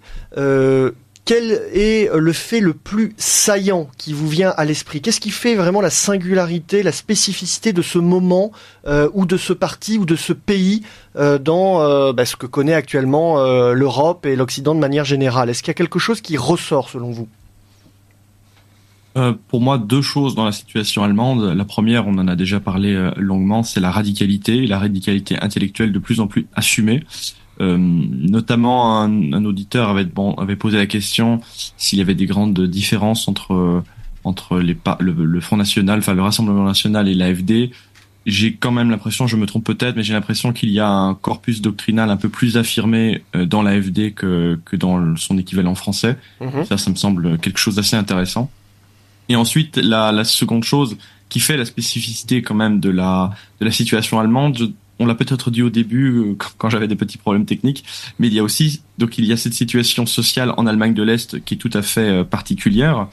quel 1.26 1.62
est 1.74 2.10
le 2.14 2.34
fait 2.34 2.60
le 2.60 2.74
plus 2.74 3.14
saillant 3.18 3.88
qui 3.98 4.14
vous 4.14 4.28
vient 4.28 4.54
à 4.58 4.66
l'esprit? 4.66 5.02
Qu'est-ce 5.02 5.20
qui 5.20 5.30
fait 5.30 5.56
vraiment 5.56 5.82
la 5.82 5.90
singularité, 5.90 6.82
la 6.82 6.92
spécificité 6.92 7.72
de 7.72 7.82
ce 7.82 8.00
moment 8.00 8.52
euh, 8.88 9.10
ou 9.14 9.26
de 9.26 9.38
ce 9.38 9.54
parti 9.54 9.98
ou 9.98 10.06
de 10.06 10.16
ce 10.16 10.34
pays 10.34 10.82
euh, 11.16 11.38
dans 11.38 12.14
bah, 12.14 12.26
ce 12.26 12.36
que 12.36 12.48
connaît 12.48 12.74
actuellement 12.74 13.44
l'Europe 13.74 14.26
et 14.26 14.36
l'Occident 14.36 14.74
de 14.74 14.80
manière 14.80 15.06
générale? 15.06 15.50
Est-ce 15.50 15.62
qu'il 15.62 15.70
y 15.70 15.72
a 15.72 15.76
quelque 15.76 16.00
chose 16.00 16.22
qui 16.22 16.36
ressort 16.38 16.90
selon 16.90 17.12
vous? 17.12 17.28
Pour 19.50 19.60
moi, 19.60 19.78
deux 19.78 20.02
choses 20.02 20.34
dans 20.34 20.46
la 20.46 20.52
situation 20.54 21.04
allemande. 21.04 21.54
La 21.56 21.66
première, 21.66 22.08
on 22.08 22.18
en 22.20 22.28
a 22.28 22.36
déjà 22.36 22.60
parlé 22.60 23.12
longuement, 23.18 23.64
c'est 23.64 23.82
la 23.82 23.92
radicalité, 23.92 24.66
la 24.66 24.80
radicalité 24.80 25.38
intellectuelle 25.42 25.92
de 25.92 26.00
plus 26.00 26.22
en 26.22 26.28
plus 26.28 26.48
assumée. 26.56 27.04
Euh, 27.62 27.78
notamment, 27.78 29.02
un, 29.02 29.34
un, 29.34 29.46
auditeur 29.46 29.90
avait, 29.90 30.06
bon, 30.06 30.34
avait 30.36 30.56
posé 30.56 30.78
la 30.78 30.86
question 30.86 31.42
s'il 31.78 32.00
y 32.00 32.02
avait 32.02 32.16
des 32.16 32.26
grandes 32.26 32.60
différences 32.62 33.28
entre 33.28 33.84
entre 34.24 34.60
les, 34.60 34.78
le, 35.00 35.14
le 35.14 35.42
Front 35.42 35.58
National, 35.58 36.00
enfin 36.00 36.14
le 36.14 36.22
Rassemblement 36.22 36.66
National 36.66 37.08
et 37.08 37.16
l'AFD. 37.16 37.72
J'ai 38.26 38.54
quand 38.54 38.72
même 38.72 38.90
l'impression, 38.90 39.28
je 39.28 39.38
me 39.38 39.46
trompe 39.46 39.66
peut-être, 39.66 39.96
mais 39.96 40.04
j'ai 40.04 40.14
l'impression 40.14 40.52
qu'il 40.52 40.70
y 40.70 40.80
a 40.80 40.90
un 40.90 41.16
corpus 41.16 41.62
doctrinal 41.62 42.10
un 42.12 42.18
peu 42.18 42.30
plus 42.30 42.58
affirmé 42.58 43.24
euh, 43.36 43.46
dans 43.46 43.62
l'AFD 43.62 44.14
que, 44.14 44.60
que 44.66 44.76
dans 44.76 45.16
son 45.16 45.38
équivalent 45.38 45.74
français. 45.74 46.18
Mhm. 46.42 46.66
Ça, 46.66 46.78
ça 46.78 46.92
me 46.92 46.96
semble 46.96 47.40
quelque 47.40 47.60
chose 47.60 47.76
d'assez 47.76 47.96
intéressant. 47.96 48.52
Et 49.30 49.36
ensuite, 49.36 49.78
la, 49.78 50.12
la 50.12 50.24
seconde 50.24 50.64
chose 50.64 50.98
qui 51.30 51.40
fait 51.40 51.58
la 51.58 51.66
spécificité 51.66 52.42
quand 52.42 52.56
même 52.56 52.80
de 52.80 52.90
la, 52.90 53.32
de 53.62 53.66
la 53.66 53.72
situation 53.72 54.20
allemande, 54.20 54.74
on 55.00 55.06
l'a 55.06 55.16
peut-être 55.16 55.50
dit 55.50 55.64
au 55.64 55.70
début 55.70 56.12
euh, 56.12 56.36
quand 56.58 56.70
j'avais 56.70 56.88
des 56.88 56.96
petits 56.96 57.18
problèmes 57.18 57.46
techniques, 57.46 57.84
mais 58.20 58.28
il 58.28 58.34
y 58.34 58.40
a 58.40 58.44
aussi 58.44 58.82
donc 58.98 59.18
il 59.18 59.26
y 59.26 59.34
a 59.34 59.38
cette 59.38 59.54
situation 59.54 60.06
sociale 60.06 60.54
en 60.58 60.68
Allemagne 60.68 60.94
de 60.94 61.04
l'Est 61.04 61.44
qui 61.44 61.56
est 61.56 61.58
tout 61.58 61.72
à 61.74 61.82
fait 61.82 62.10
euh, 62.10 62.24
particulière, 62.24 63.08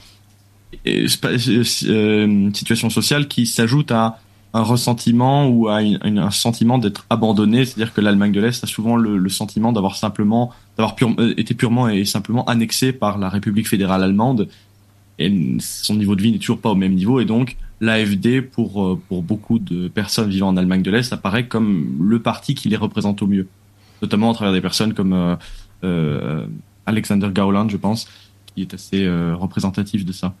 et, 0.85 1.05
euh, 1.25 2.25
une 2.25 2.53
situation 2.53 2.89
sociale 2.89 3.27
qui 3.27 3.45
s'ajoute 3.45 3.91
à 3.91 4.19
un 4.53 4.61
ressentiment 4.61 5.47
ou 5.47 5.67
à 5.67 5.77
un 5.77 6.31
sentiment 6.31 6.77
d'être 6.77 7.05
abandonné, 7.09 7.65
c'est-à-dire 7.65 7.93
que 7.93 8.01
l'Allemagne 8.01 8.31
de 8.31 8.39
l'Est 8.39 8.63
a 8.63 8.67
souvent 8.67 8.95
le, 8.95 9.29
sentiment 9.29 9.71
d'avoir 9.71 9.95
simplement 9.95 10.51
d'avoir 10.77 10.95
été 11.37 11.53
purement 11.53 11.89
et 11.89 12.05
simplement 12.05 12.45
annexé 12.45 12.91
par 12.91 13.17
la 13.17 13.29
République 13.29 13.67
fédérale 13.67 14.03
allemande. 14.03 14.47
Et 15.19 15.57
son 15.59 15.95
niveau 15.95 16.15
de 16.15 16.21
vie 16.21 16.31
n'est 16.31 16.37
toujours 16.37 16.59
pas 16.59 16.69
au 16.69 16.75
même 16.75 16.93
niveau. 16.93 17.19
Et 17.19 17.25
donc 17.25 17.57
l'AFD 17.81 18.41
pour 18.41 18.83
euh, 18.83 18.99
pour 19.07 19.21
beaucoup 19.21 19.59
de 19.59 19.87
personnes 19.87 20.29
vivant 20.29 20.49
en 20.49 20.57
Allemagne 20.57 20.81
de 20.81 20.91
l'Est 20.91 21.13
apparaît 21.13 21.47
comme 21.47 21.97
le 22.01 22.21
parti 22.21 22.55
qui 22.55 22.69
les 22.69 22.77
représente 22.77 23.21
au 23.21 23.27
mieux, 23.27 23.47
notamment 24.01 24.31
à 24.31 24.33
travers 24.33 24.53
des 24.53 24.61
personnes 24.61 24.93
comme 24.93 25.13
euh, 25.13 25.35
euh 25.83 26.45
Alexander 26.87 27.27
Gauland, 27.33 27.67
je 27.67 27.75
pense, 27.75 28.07
qui 28.55 28.61
est 28.61 28.73
assez 28.73 29.05
euh, 29.05 29.35
représentatif 29.35 30.05
de 30.05 30.13
ça. 30.13 30.33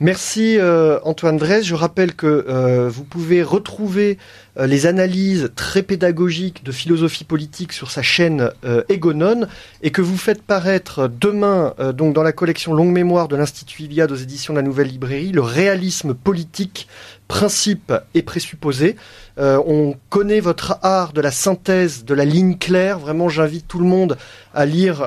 Merci 0.00 0.58
euh, 0.58 1.00
Antoine 1.02 1.38
Dress. 1.38 1.64
Je 1.64 1.74
rappelle 1.74 2.14
que 2.14 2.44
euh, 2.48 2.88
vous 2.88 3.02
pouvez 3.02 3.42
retrouver 3.42 4.18
les 4.58 4.86
analyses 4.86 5.50
très 5.54 5.82
pédagogiques 5.82 6.64
de 6.64 6.72
philosophie 6.72 7.24
politique 7.24 7.72
sur 7.72 7.90
sa 7.90 8.02
chaîne 8.02 8.50
Egonon 8.88 9.46
et 9.82 9.90
que 9.90 10.02
vous 10.02 10.16
faites 10.16 10.42
paraître 10.42 11.08
demain 11.08 11.74
donc 11.94 12.14
dans 12.14 12.22
la 12.22 12.32
collection 12.32 12.74
Longue 12.74 12.90
Mémoire 12.90 13.28
de 13.28 13.36
l'Institut 13.36 13.84
Iliade 13.84 14.10
aux 14.10 14.16
éditions 14.16 14.54
de 14.54 14.58
la 14.58 14.64
Nouvelle 14.64 14.88
Librairie 14.88 15.32
le 15.32 15.42
réalisme 15.42 16.14
politique, 16.14 16.88
principe 17.28 17.92
et 18.14 18.22
présupposé. 18.22 18.96
on 19.36 19.94
connaît 20.08 20.40
votre 20.40 20.78
art 20.82 21.12
de 21.12 21.20
la 21.20 21.30
synthèse, 21.30 22.04
de 22.04 22.14
la 22.14 22.24
ligne 22.24 22.56
claire. 22.56 22.98
Vraiment, 22.98 23.28
j'invite 23.28 23.68
tout 23.68 23.78
le 23.78 23.86
monde 23.86 24.16
à 24.54 24.66
lire 24.66 25.06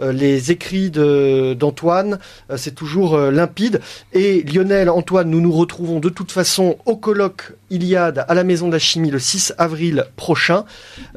euh, 0.00 0.12
les 0.12 0.50
écrits 0.50 0.90
d'Antoine, 0.90 2.18
euh, 2.50 2.56
c'est 2.56 2.74
toujours 2.74 3.14
euh, 3.14 3.30
limpide. 3.30 3.80
Et 4.12 4.42
Lionel, 4.42 4.90
Antoine, 4.90 5.30
nous 5.30 5.40
nous 5.40 5.52
retrouvons 5.52 6.00
de 6.00 6.08
toute 6.08 6.32
façon 6.32 6.76
au 6.84 6.96
colloque 6.96 7.52
Iliade 7.70 8.24
à 8.28 8.34
la 8.34 8.43
Maison 8.44 8.68
de 8.68 8.72
la 8.72 8.78
Chimie 8.78 9.10
le 9.10 9.18
6 9.18 9.54
avril 9.58 10.04
prochain. 10.16 10.64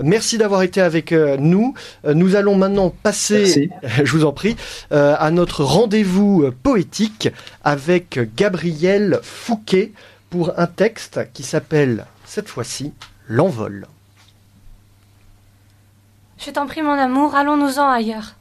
Merci 0.02 0.38
d'avoir 0.38 0.64
été 0.64 0.82
avec 0.82 1.12
nous. 1.12 1.74
Nous 2.06 2.36
allons 2.36 2.56
maintenant 2.56 2.90
passer, 2.90 3.70
je 4.04 4.12
vous 4.12 4.26
en 4.26 4.32
prie, 4.32 4.56
à 4.92 5.32
notre 5.32 5.64
rendez-vous 5.64 6.52
poétique 6.64 7.30
avec 7.64 8.20
Gabriel 8.36 9.20
Fouquet 9.24 9.92
pour 10.30 10.58
un 10.58 10.68
texte 10.68 11.20
qui 11.34 11.44
s'appelle 11.44 12.06
cette 12.26 12.50
fois-ci 12.50 12.94
L'envol. 13.28 13.88
Je 16.38 16.52
t'en 16.52 16.68
prie, 16.68 16.82
mon 16.82 16.92
amour, 16.92 17.36
allons-nous-en 17.36 17.90
ailleurs. 17.90 18.36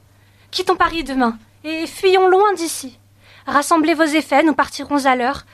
Quittons 0.50 0.76
Paris 0.76 1.02
demain 1.02 1.38
et 1.64 1.86
fuyons 1.86 2.28
loin 2.28 2.54
d'ici. 2.54 2.98
Rassemblez 3.46 3.94
vos 3.94 4.04
effets, 4.04 4.42
nous 4.42 4.54
partirons 4.54 5.06
à 5.06 5.16
l'heure. 5.16 5.44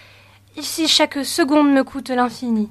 Ici, 0.56 0.88
chaque 0.88 1.24
seconde 1.24 1.72
me 1.72 1.84
coûte 1.84 2.10
l'infini. 2.10 2.70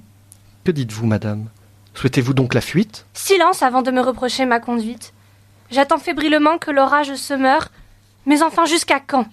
Que 0.64 0.72
dites-vous, 0.72 1.06
madame? 1.06 1.50
Souhaitez-vous 1.96 2.34
donc 2.34 2.54
la 2.54 2.62
fuite? 2.62 3.06
Silence 3.14 3.64
avant 3.64 3.82
de 3.82 3.92
me 3.92 4.02
reprocher 4.02 4.46
ma 4.46 4.60
conduite. 4.60 5.14
J'attends 5.70 5.98
fébrilement 5.98 6.58
que 6.58 6.72
l'orage 6.72 7.16
se 7.16 7.34
meure. 7.34 7.70
Mais 8.26 8.44
enfin, 8.44 8.66
jusqu'à 8.66 9.00
quand? 9.00 9.26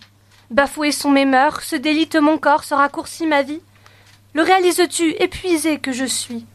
Bafoués 0.50 0.92
sont 0.92 1.10
mes 1.10 1.26
mœurs, 1.26 1.62
se 1.62 1.76
délite 1.76 2.16
mon 2.16 2.38
corps, 2.38 2.64
se 2.64 2.74
raccourcit 2.74 3.26
ma 3.26 3.42
vie. 3.42 3.60
Le 4.32 4.42
réalises-tu, 4.42 5.10
épuisé 5.22 5.78
que 5.78 5.92
je 5.92 6.04
suis 6.04 6.46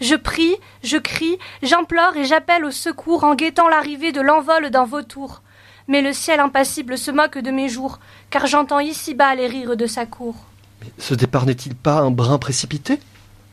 Je 0.00 0.14
prie, 0.14 0.56
je 0.82 0.96
crie, 0.96 1.38
j'implore 1.62 2.16
et 2.16 2.24
j'appelle 2.24 2.64
au 2.64 2.70
secours 2.70 3.24
en 3.24 3.34
guettant 3.34 3.68
l'arrivée 3.68 4.12
de 4.12 4.20
l'envol 4.20 4.70
d'un 4.70 4.84
vautour 4.84 5.42
mais 5.88 6.02
le 6.02 6.12
ciel 6.12 6.40
impassible 6.40 6.98
se 6.98 7.10
moque 7.10 7.38
de 7.38 7.50
mes 7.50 7.68
jours, 7.68 7.98
car 8.30 8.46
j'entends 8.46 8.80
ici-bas 8.80 9.34
les 9.34 9.46
rires 9.46 9.76
de 9.76 9.86
sa 9.86 10.06
cour. 10.06 10.34
Mais 10.80 10.88
ce 10.98 11.14
départ 11.14 11.46
n'est-il 11.46 11.74
pas 11.74 11.98
un 12.00 12.10
brin 12.10 12.38
précipité? 12.38 12.98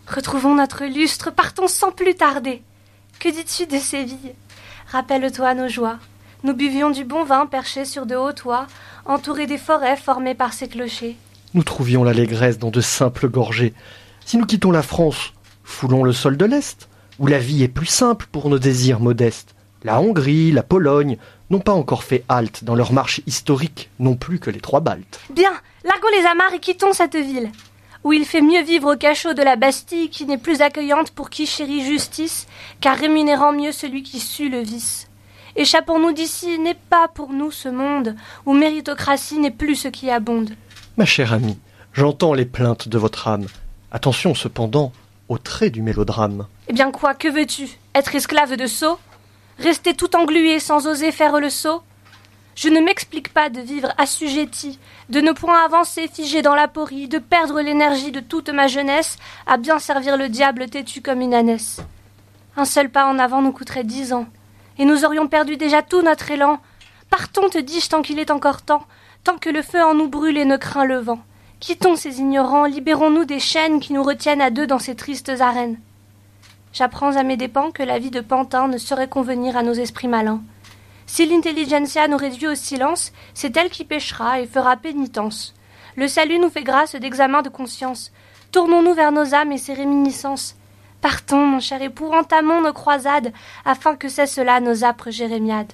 Retrouvons 0.08 0.56
notre 0.56 0.86
lustre, 0.86 1.32
partons 1.32 1.68
sans 1.68 1.91
plus 1.91 2.16
tarder. 2.16 2.62
Que 3.20 3.30
dis-tu 3.30 3.66
de 3.66 3.78
Séville 3.78 4.36
Rappelle-toi 4.91 5.54
nos 5.54 5.70
joies. 5.70 5.97
Nous 6.43 6.54
buvions 6.54 6.89
du 6.89 7.06
bon 7.06 7.24
vin 7.24 7.45
perché 7.45 7.86
sur 7.86 8.06
de 8.06 8.16
hauts 8.16 8.34
toits, 8.34 8.68
entourés 9.06 9.47
des 9.47 9.58
forêts 9.58 9.95
formées 9.95 10.36
par 10.36 10.51
ces 10.51 10.68
clochers. 10.68 11.16
Nous 11.54 11.64
trouvions 11.64 12.04
l'allégresse 12.04 12.60
dans 12.60 12.70
de 12.70 12.82
simples 12.82 13.30
gorgées. 13.30 13.74
Si 14.26 14.38
nous 14.38 14.45
quittons 14.45 14.72
la 14.72 14.82
France, 14.82 15.34
foulons 15.64 16.04
le 16.04 16.12
sol 16.12 16.36
de 16.36 16.45
l'Est, 16.45 16.89
où 17.20 17.28
la 17.28 17.39
vie 17.39 17.64
est 17.64 17.70
plus 17.70 17.86
simple 17.86 18.28
pour 18.32 18.49
nos 18.49 18.60
désirs 18.60 18.99
modestes. 18.99 19.56
La 19.84 20.01
Hongrie, 20.01 20.51
la 20.51 20.64
Pologne, 20.64 21.18
n'ont 21.49 21.60
pas 21.60 21.74
encore 21.74 22.04
fait 22.04 22.24
halte 22.28 22.64
dans 22.64 22.76
leur 22.76 22.91
marche 22.91 23.22
historique, 23.26 23.89
non 23.99 24.16
plus 24.16 24.39
que 24.39 24.49
les 24.49 24.60
trois 24.60 24.80
Baltes. 24.80 25.22
Bien, 25.30 25.51
largons 25.86 26.08
les 26.18 26.26
amarres 26.26 26.54
et 26.54 26.60
quittons 26.60 26.93
cette 26.93 27.16
ville, 27.16 27.51
où 28.04 28.14
il 28.14 28.26
fait 28.26 28.41
mieux 28.41 28.62
vivre 28.64 28.93
au 28.93 28.97
cachot 28.97 29.34
de 29.34 29.41
la 29.41 29.56
Bastille 29.56 30.10
qui 30.10 30.26
n'est 30.26 30.38
plus 30.38 30.62
accueillante 30.62 31.12
pour 31.12 31.30
qui 31.30 31.45
chérit 31.45 31.86
justice, 31.86 32.47
car 32.82 32.97
rémunérant 32.97 33.54
mieux 33.54 33.72
celui 33.72 34.04
qui 34.04 34.20
sue 34.20 34.49
le 34.49 34.60
vice. 34.60 35.08
Échappons-nous 35.56 36.14
d'ici 36.14 36.60
n'est 36.60 36.78
pas 36.89 37.08
pour 37.08 37.32
nous 37.32 37.51
ce 37.51 37.70
monde 37.70 38.16
où 38.45 38.54
méritocratie 38.54 39.39
n'est 39.39 39.51
plus 39.51 39.76
ce 39.76 39.88
qui 39.88 40.10
abonde. 40.10 40.51
Ma 40.97 41.06
chère 41.06 41.34
amie, 41.34 41.58
J'entends 41.93 42.34
les 42.34 42.45
plaintes 42.45 42.88
de 42.88 42.97
votre 42.97 43.28
âme. 43.28 43.45
Attention 43.91 44.34
cependant 44.34 44.91
au 45.30 45.38
trait 45.38 45.70
du 45.70 45.84
mélodrame. 45.84 46.47
Eh 46.68 46.74
bien 46.74 46.91
quoi, 46.91 47.14
que 47.14 47.28
veux-tu? 47.28 47.70
Être 47.93 48.16
esclave 48.16 48.56
de 48.58 48.66
sot 48.66 48.97
Rester 49.60 49.93
tout 49.93 50.16
englué 50.16 50.60
sans 50.60 50.88
oser 50.88 51.12
faire 51.12 51.39
le 51.39 51.51
saut 51.51 51.84
Je 52.56 52.70
ne 52.70 52.80
m'explique 52.80 53.34
pas 53.34 53.49
de 53.49 53.62
vivre 53.62 53.93
assujetti, 53.97 54.78
de 55.10 55.22
ne 55.22 55.32
point 55.32 55.66
avancer 55.66 56.08
figé 56.08 56.43
dans 56.43 56.54
la 56.54 56.68
porie, 56.68 57.08
de 57.08 57.18
perdre 57.18 57.62
l'énergie 57.62 58.12
de 58.12 58.20
toute 58.20 58.49
ma 58.49 58.68
jeunesse 58.68 59.18
à 59.47 59.58
bien 59.58 59.80
servir 59.80 60.18
le 60.18 60.30
diable 60.30 60.70
têtu 60.70 61.01
comme 61.01 61.22
une 61.22 61.34
ânesse. 61.34 61.82
Un 62.56 62.66
seul 62.66 62.89
pas 62.89 63.08
en 63.08 63.18
avant 63.18 63.41
nous 63.41 63.51
coûterait 63.51 63.84
dix 63.84 64.14
ans, 64.14 64.28
et 64.78 64.86
nous 64.86 65.04
aurions 65.04 65.28
perdu 65.28 65.58
déjà 65.58 65.82
tout 65.82 66.04
notre 66.04 66.30
élan. 66.30 66.60
Partons, 67.10 67.49
te 67.49 67.58
dis-je, 67.58 67.89
tant 67.89 68.04
qu'il 68.04 68.20
est 68.20 68.30
encore 68.32 68.62
temps, 68.62 68.84
tant 69.24 69.38
que 69.39 69.49
le 69.49 69.64
feu 69.64 69.84
en 69.84 69.95
nous 69.95 70.08
brûle 70.08 70.38
et 70.38 70.45
ne 70.45 70.58
craint 70.58 70.86
le 70.86 70.99
vent. 70.99 71.20
Quittons 71.60 71.95
ces 71.95 72.20
ignorants, 72.20 72.66
libérons-nous 72.66 73.26
des 73.26 73.39
chaînes 73.39 73.80
qui 73.80 73.93
nous 73.93 74.04
retiennent 74.04 74.41
à 74.41 74.51
deux 74.51 74.68
dans 74.68 74.80
ces 74.80 74.95
tristes 74.95 75.30
arènes. 75.39 75.80
J'apprends 76.72 77.16
à 77.16 77.24
mes 77.24 77.38
dépens 77.38 77.72
que 77.72 77.84
la 77.84 77.97
vie 77.99 78.12
de 78.12 78.22
pantin 78.22 78.68
ne 78.68 78.78
saurait 78.78 79.08
convenir 79.08 79.58
à 79.58 79.64
nos 79.64 79.74
esprits 79.74 80.08
malins. 80.08 80.41
Si 81.06 81.26
l'intelligentsia 81.26 82.08
nous 82.08 82.18
réduit 82.18 82.47
au 82.47 82.56
silence, 82.56 83.12
c'est 83.34 83.56
elle 83.58 83.70
qui 83.70 83.86
péchera 83.86 84.41
et 84.41 84.47
fera 84.47 84.78
pénitence. 84.78 85.54
Le 85.95 86.08
salut 86.08 86.39
nous 86.39 86.49
fait 86.49 86.64
grâce 86.64 86.95
d'examen 86.95 87.41
de 87.41 87.49
conscience. 87.49 88.12
Tournons-nous 88.51 88.93
vers 88.93 89.12
nos 89.12 89.34
âmes 89.34 89.51
et 89.51 89.58
ses 89.58 89.74
réminiscences. 89.74 90.56
Partons, 91.01 91.45
mon 91.45 91.60
cher 91.60 91.82
époux, 91.82 92.12
entamons 92.14 92.62
nos 92.62 92.74
croisades, 92.74 93.34
afin 93.66 93.95
que 93.95 94.10
cessent 94.10 94.38
là 94.38 94.60
nos 94.60 94.84
âpres 94.84 95.12
jérémiades. 95.12 95.74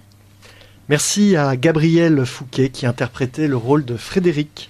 Merci 0.89 1.35
à 1.35 1.55
Gabriel 1.55 2.25
Fouquet 2.25 2.69
qui 2.69 2.85
interprétait 2.85 3.47
le 3.47 3.57
rôle 3.57 3.85
de 3.85 3.95
Frédéric 3.95 4.69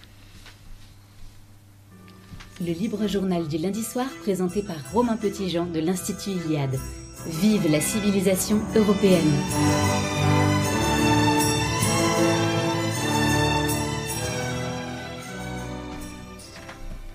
le 2.66 2.74
libre 2.74 3.08
journal 3.08 3.48
du 3.48 3.58
lundi 3.58 3.84
soir 3.84 4.08
présenté 4.22 4.62
par 4.62 4.76
Romain 4.92 5.16
Petitjean 5.16 5.66
de 5.66 5.80
l'Institut 5.80 6.32
Iliade. 6.32 6.78
Vive 7.26 7.72
la 7.72 7.80
civilisation 7.80 8.60
européenne. 8.76 9.32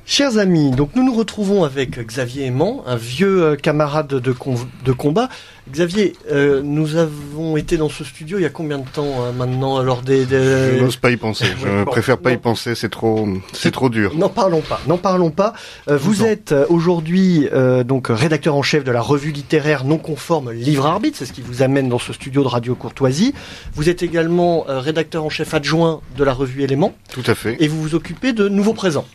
Chers 0.07 0.37
amis, 0.37 0.71
donc 0.71 0.91
nous 0.97 1.03
nous 1.03 1.15
retrouvons 1.15 1.65
avec 1.65 1.99
Xavier 1.99 2.45
Aimant, 2.45 2.85
un 2.87 2.97
vieux 2.97 3.43
euh, 3.43 3.57
camarade 3.57 4.09
de, 4.09 4.21
de 4.21 4.93
combat. 4.93 5.31
Xavier, 5.71 6.13
euh, 6.31 6.61
nous 6.63 6.97
avons 6.97 7.57
été 7.57 7.79
dans 7.79 7.89
ce 7.89 8.05
studio 8.05 8.39
il 8.39 8.43
y 8.43 8.45
a 8.45 8.51
combien 8.51 8.77
de 8.77 8.87
temps 8.87 9.25
euh, 9.25 9.33
maintenant 9.33 9.79
alors 9.79 10.03
des, 10.03 10.27
Je 10.27 10.79
n'ose 10.79 10.99
pas 10.99 11.11
y 11.11 11.17
penser. 11.17 11.47
Je 11.59 11.85
préfère 11.85 12.19
pas 12.19 12.33
y 12.33 12.37
penser. 12.37 12.75
C'est 12.75 12.91
trop, 12.91 13.27
c'est 13.55 13.71
trop 13.71 13.89
dur. 13.89 14.15
N'en 14.15 14.29
parlons 14.29 14.61
pas. 14.61 14.79
N'en 14.87 14.99
parlons 14.99 15.31
pas. 15.31 15.55
vous 15.87 16.23
êtes 16.23 16.55
aujourd'hui 16.69 17.49
donc 17.87 18.09
rédacteur 18.11 18.57
en 18.57 18.63
chef 18.63 18.85
de 18.85 18.93
la 18.93 19.01
revue 19.01 19.33
littéraire 19.33 19.85
non 19.85 19.97
conforme 19.97 20.53
Livre 20.53 20.85
Arbitre. 20.85 21.17
C'est 21.19 21.27
ce 21.27 21.33
qui 21.33 21.41
vous 21.41 21.63
amène 21.63 21.89
dans 21.89 21.99
ce 21.99 22.13
studio 22.13 22.43
de 22.43 22.49
Radio 22.49 22.75
Courtoisie. 22.75 23.33
Vous 23.73 23.89
êtes 23.89 24.03
également 24.03 24.67
rédacteur 24.69 25.25
en 25.25 25.31
chef 25.31 25.55
adjoint 25.55 26.03
de 26.19 26.25
la 26.25 26.35
revue 26.35 26.63
Éléments. 26.63 26.95
Tout 27.11 27.25
à 27.27 27.35
fait. 27.35 27.57
Et 27.59 27.69
vous 27.69 27.81
vous 27.81 27.95
occupez 27.95 28.35
de 28.35 28.51
nouveaux 28.51 28.75
présents. 28.75 29.07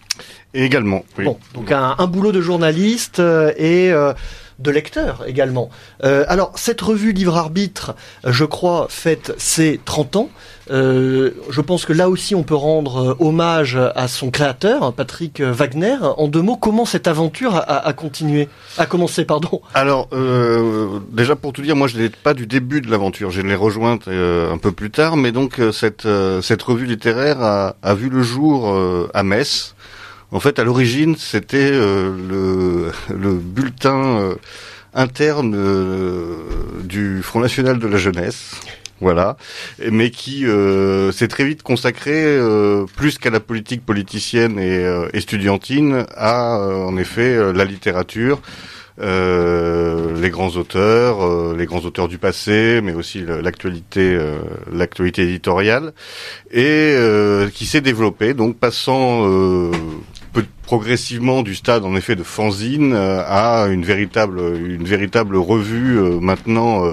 Et 0.53 0.63
également. 0.63 1.03
Oui. 1.17 1.25
Bon, 1.25 1.37
donc 1.53 1.71
un, 1.71 1.95
un, 1.97 2.07
boulot 2.07 2.31
de 2.31 2.41
journaliste 2.41 3.19
euh, 3.19 3.53
et 3.57 3.91
euh, 3.91 4.13
de 4.59 4.71
lecteur 4.71 5.23
également. 5.25 5.69
Euh, 6.03 6.25
alors 6.27 6.51
cette 6.55 6.81
revue 6.81 7.13
Livre 7.13 7.37
Arbitre, 7.37 7.95
je 8.25 8.45
crois, 8.45 8.87
fête 8.89 9.33
ses 9.37 9.79
30 9.83 10.15
ans. 10.17 10.29
Euh, 10.71 11.31
je 11.49 11.61
pense 11.61 11.85
que 11.85 11.93
là 11.93 12.09
aussi 12.09 12.35
on 12.35 12.43
peut 12.43 12.55
rendre 12.55 13.17
hommage 13.19 13.79
à 13.95 14.07
son 14.07 14.29
créateur, 14.29 14.93
Patrick 14.93 15.41
Wagner. 15.41 15.97
En 16.17 16.27
deux 16.27 16.41
mots, 16.41 16.57
comment 16.57 16.85
cette 16.85 17.07
aventure 17.07 17.55
a, 17.55 17.87
a 17.87 17.93
continué, 17.93 18.49
a 18.77 18.85
commencé, 18.85 19.25
pardon 19.25 19.61
Alors 19.73 20.09
euh, 20.13 20.99
déjà 21.11 21.35
pour 21.35 21.53
tout 21.53 21.61
dire, 21.61 21.75
moi 21.75 21.87
je 21.87 21.97
n'étais 21.97 22.15
pas 22.21 22.33
du 22.33 22.45
début 22.45 22.81
de 22.81 22.91
l'aventure. 22.91 23.31
Je 23.31 23.41
l'ai 23.41 23.55
rejointe 23.55 24.07
un 24.07 24.57
peu 24.57 24.71
plus 24.71 24.91
tard, 24.91 25.17
mais 25.17 25.31
donc 25.31 25.59
cette 25.71 26.07
cette 26.41 26.61
revue 26.61 26.85
littéraire 26.85 27.41
a, 27.41 27.75
a 27.81 27.93
vu 27.95 28.09
le 28.09 28.21
jour 28.21 28.77
à 29.13 29.23
Metz. 29.23 29.75
En 30.31 30.39
fait, 30.39 30.59
à 30.59 30.63
l'origine, 30.63 31.15
c'était 31.15 31.71
euh, 31.71 32.13
le, 32.29 32.91
le, 33.15 33.33
bulletin 33.33 34.19
euh, 34.19 34.35
interne 34.93 35.55
euh, 35.55 36.35
du 36.83 37.23
Front 37.23 37.39
National 37.39 37.79
de 37.79 37.87
la 37.87 37.97
Jeunesse. 37.97 38.51
Voilà, 39.01 39.37
mais 39.91 40.09
qui 40.11 40.43
s'est 41.13 41.27
très 41.29 41.45
vite 41.45 41.63
consacré 41.63 42.37
plus 42.97 43.17
qu'à 43.17 43.29
la 43.29 43.39
politique 43.39 43.85
politicienne 43.85 44.59
et 44.59 44.83
estudiantine 45.13 46.05
à 46.17 46.59
en 46.59 46.97
effet 46.97 47.53
la 47.53 47.63
littérature, 47.63 48.41
euh, 49.01 50.19
les 50.19 50.29
grands 50.29 50.49
auteurs, 50.57 51.25
euh, 51.25 51.55
les 51.57 51.65
grands 51.65 51.79
auteurs 51.79 52.09
du 52.09 52.17
passé, 52.17 52.81
mais 52.83 52.93
aussi 52.93 53.23
l'actualité, 53.25 54.13
euh, 54.13 54.39
l'actualité 54.73 55.23
éditoriale, 55.23 55.93
et 56.51 56.95
qui 57.53 57.65
s'est 57.65 57.81
développé, 57.81 58.33
donc 58.33 58.57
passant 58.57 59.25
progressivement 60.63 61.41
du 61.41 61.55
stade 61.55 61.83
en 61.83 61.95
effet 61.95 62.15
de 62.15 62.23
fanzine 62.23 62.93
à 62.93 63.65
une 63.69 63.83
véritable 63.83 64.39
une 64.39 64.85
véritable 64.85 65.35
revue 65.35 65.99
maintenant 66.21 66.83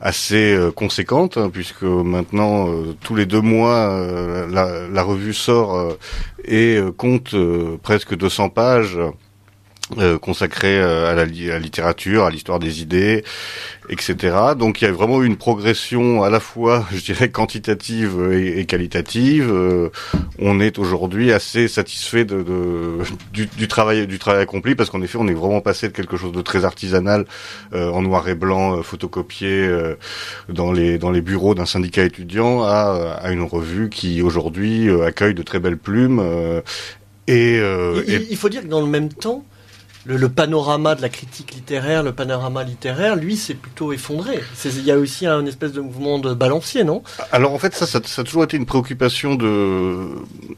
assez 0.00 0.58
conséquente 0.76 1.38
hein, 1.38 1.48
puisque 1.50 1.82
maintenant 1.82 2.68
tous 3.02 3.14
les 3.14 3.24
deux 3.24 3.40
mois 3.40 4.06
la, 4.50 4.86
la, 4.88 5.02
revue 5.02 5.32
sort 5.32 5.96
et 6.44 6.78
compte 6.98 7.34
presque 7.82 8.14
200 8.14 8.50
pages 8.50 8.98
euh, 9.98 10.18
consacré 10.20 10.78
euh, 10.78 11.10
à 11.10 11.14
la, 11.16 11.24
littérature, 11.24 12.24
à 12.24 12.30
l'histoire 12.30 12.60
des 12.60 12.80
idées, 12.80 13.24
etc. 13.88 14.36
Donc 14.56 14.80
il 14.80 14.84
y 14.84 14.86
a 14.86 14.92
vraiment 14.92 15.20
eu 15.20 15.26
une 15.26 15.36
progression 15.36 16.22
à 16.22 16.30
la 16.30 16.38
fois, 16.38 16.86
je 16.92 17.00
dirais, 17.00 17.30
quantitative 17.30 18.30
et, 18.32 18.66
qualitative. 18.66 19.50
Euh, 19.50 19.90
on 20.38 20.60
est 20.60 20.78
aujourd'hui 20.78 21.32
assez 21.32 21.66
satisfait 21.66 22.24
de, 22.24 22.44
de 22.44 22.98
du, 23.32 23.46
du, 23.46 23.66
travail 23.66 24.06
du 24.06 24.20
travail 24.20 24.42
accompli 24.42 24.76
parce 24.76 24.90
qu'en 24.90 25.02
effet, 25.02 25.18
on 25.20 25.26
est 25.26 25.34
vraiment 25.34 25.60
passé 25.60 25.88
de 25.88 25.92
quelque 25.92 26.16
chose 26.16 26.30
de 26.30 26.42
très 26.42 26.64
artisanal, 26.64 27.26
en 27.72 28.02
noir 28.02 28.28
et 28.28 28.36
blanc, 28.36 28.82
photocopié 28.82 29.68
dans 30.48 30.70
les 30.70 30.98
dans 30.98 31.10
les 31.10 31.20
bureaux 31.20 31.56
d'un 31.56 31.66
syndicat 31.66 32.04
étudiant, 32.04 32.62
à, 32.62 33.18
à 33.20 33.32
une 33.32 33.42
revue 33.42 33.90
qui 33.90 34.22
aujourd'hui 34.22 34.88
accueille 35.04 35.34
de 35.34 35.42
très 35.42 35.58
belles 35.58 35.78
plumes. 35.78 36.22
Et, 37.26 37.56
et, 37.56 38.26
il 38.30 38.36
faut 38.36 38.48
dire 38.48 38.62
que 38.62 38.68
dans 38.68 38.80
le 38.80 38.86
même 38.86 39.08
temps, 39.08 39.44
le, 40.06 40.28
panorama 40.28 40.94
de 40.94 41.02
la 41.02 41.08
critique 41.08 41.54
littéraire, 41.54 42.02
le 42.02 42.12
panorama 42.12 42.64
littéraire, 42.64 43.16
lui, 43.16 43.36
c'est 43.36 43.54
plutôt 43.54 43.92
effondré. 43.92 44.40
Il 44.64 44.84
y 44.84 44.90
a 44.90 44.96
aussi 44.96 45.26
un 45.26 45.44
espèce 45.46 45.72
de 45.72 45.80
mouvement 45.80 46.18
de 46.18 46.32
balancier, 46.34 46.84
non? 46.84 47.02
Alors 47.32 47.52
en 47.52 47.58
fait, 47.58 47.74
ça, 47.74 47.86
ça, 47.86 47.98
a 47.98 48.24
toujours 48.24 48.44
été 48.44 48.56
une 48.56 48.66
préoccupation 48.66 49.34
de, 49.34 50.08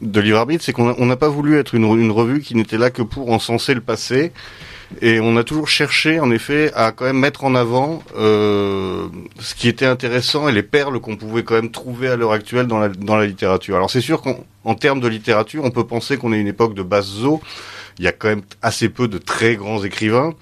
de 0.01 0.20
Livre 0.20 0.38
Arbitre, 0.38 0.64
c'est 0.64 0.72
qu'on 0.72 1.07
n'a 1.07 1.16
pas 1.16 1.28
voulu 1.28 1.59
être 1.59 1.74
une, 1.74 1.84
une 1.84 2.12
revue 2.12 2.40
qui 2.40 2.55
n'était 2.55 2.78
là 2.78 2.90
que 2.90 3.03
pour 3.03 3.30
encenser 3.32 3.74
le 3.74 3.80
passé. 3.80 4.32
Et 5.01 5.20
on 5.20 5.36
a 5.36 5.45
toujours 5.45 5.68
cherché, 5.68 6.20
en 6.20 6.30
effet, 6.30 6.70
à 6.74 6.93
quand 6.93 7.07
même 7.07 7.18
mettre 7.18 7.45
en 7.45 7.55
avant 7.55 8.03
euh, 8.16 9.07
ce 9.40 9.55
qui 9.55 9.68
était 9.68 9.86
intéressant 9.86 10.49
et 10.49 10.53
les 10.53 10.62
perles 10.62 11.01
qu'on 11.01 11.16
pouvait 11.16 11.45
quand 11.45 11.55
même 11.55 11.70
trouver 11.70 12.09
à 12.09 12.16
l'heure 12.16 12.32
actuelle 12.32 12.66
dans 12.66 12.78
la, 12.78 12.88
dans 12.88 13.16
la 13.16 13.26
littérature. 13.26 13.76
Alors 13.76 13.90
c'est 13.90 14.01
sûr 14.01 14.20
qu'en 14.20 14.74
termes 14.74 15.01
de 15.01 15.09
littérature, 15.09 15.64
on 15.64 15.70
peut 15.70 15.86
penser 15.86 16.18
qu'on 16.18 16.32
est 16.32 16.40
une 16.40 16.47
époque 16.47 16.74
de 16.74 16.82
basse 16.82 17.22
eau, 17.22 17.40
il 17.99 18.05
y 18.05 18.09
a 18.09 18.12
quand 18.12 18.28
même 18.28 18.43
assez 18.62 18.88
peu 18.88 19.09
de 19.09 19.18
très 19.18 19.57
grands 19.57 19.82
écrivains. 19.84 20.34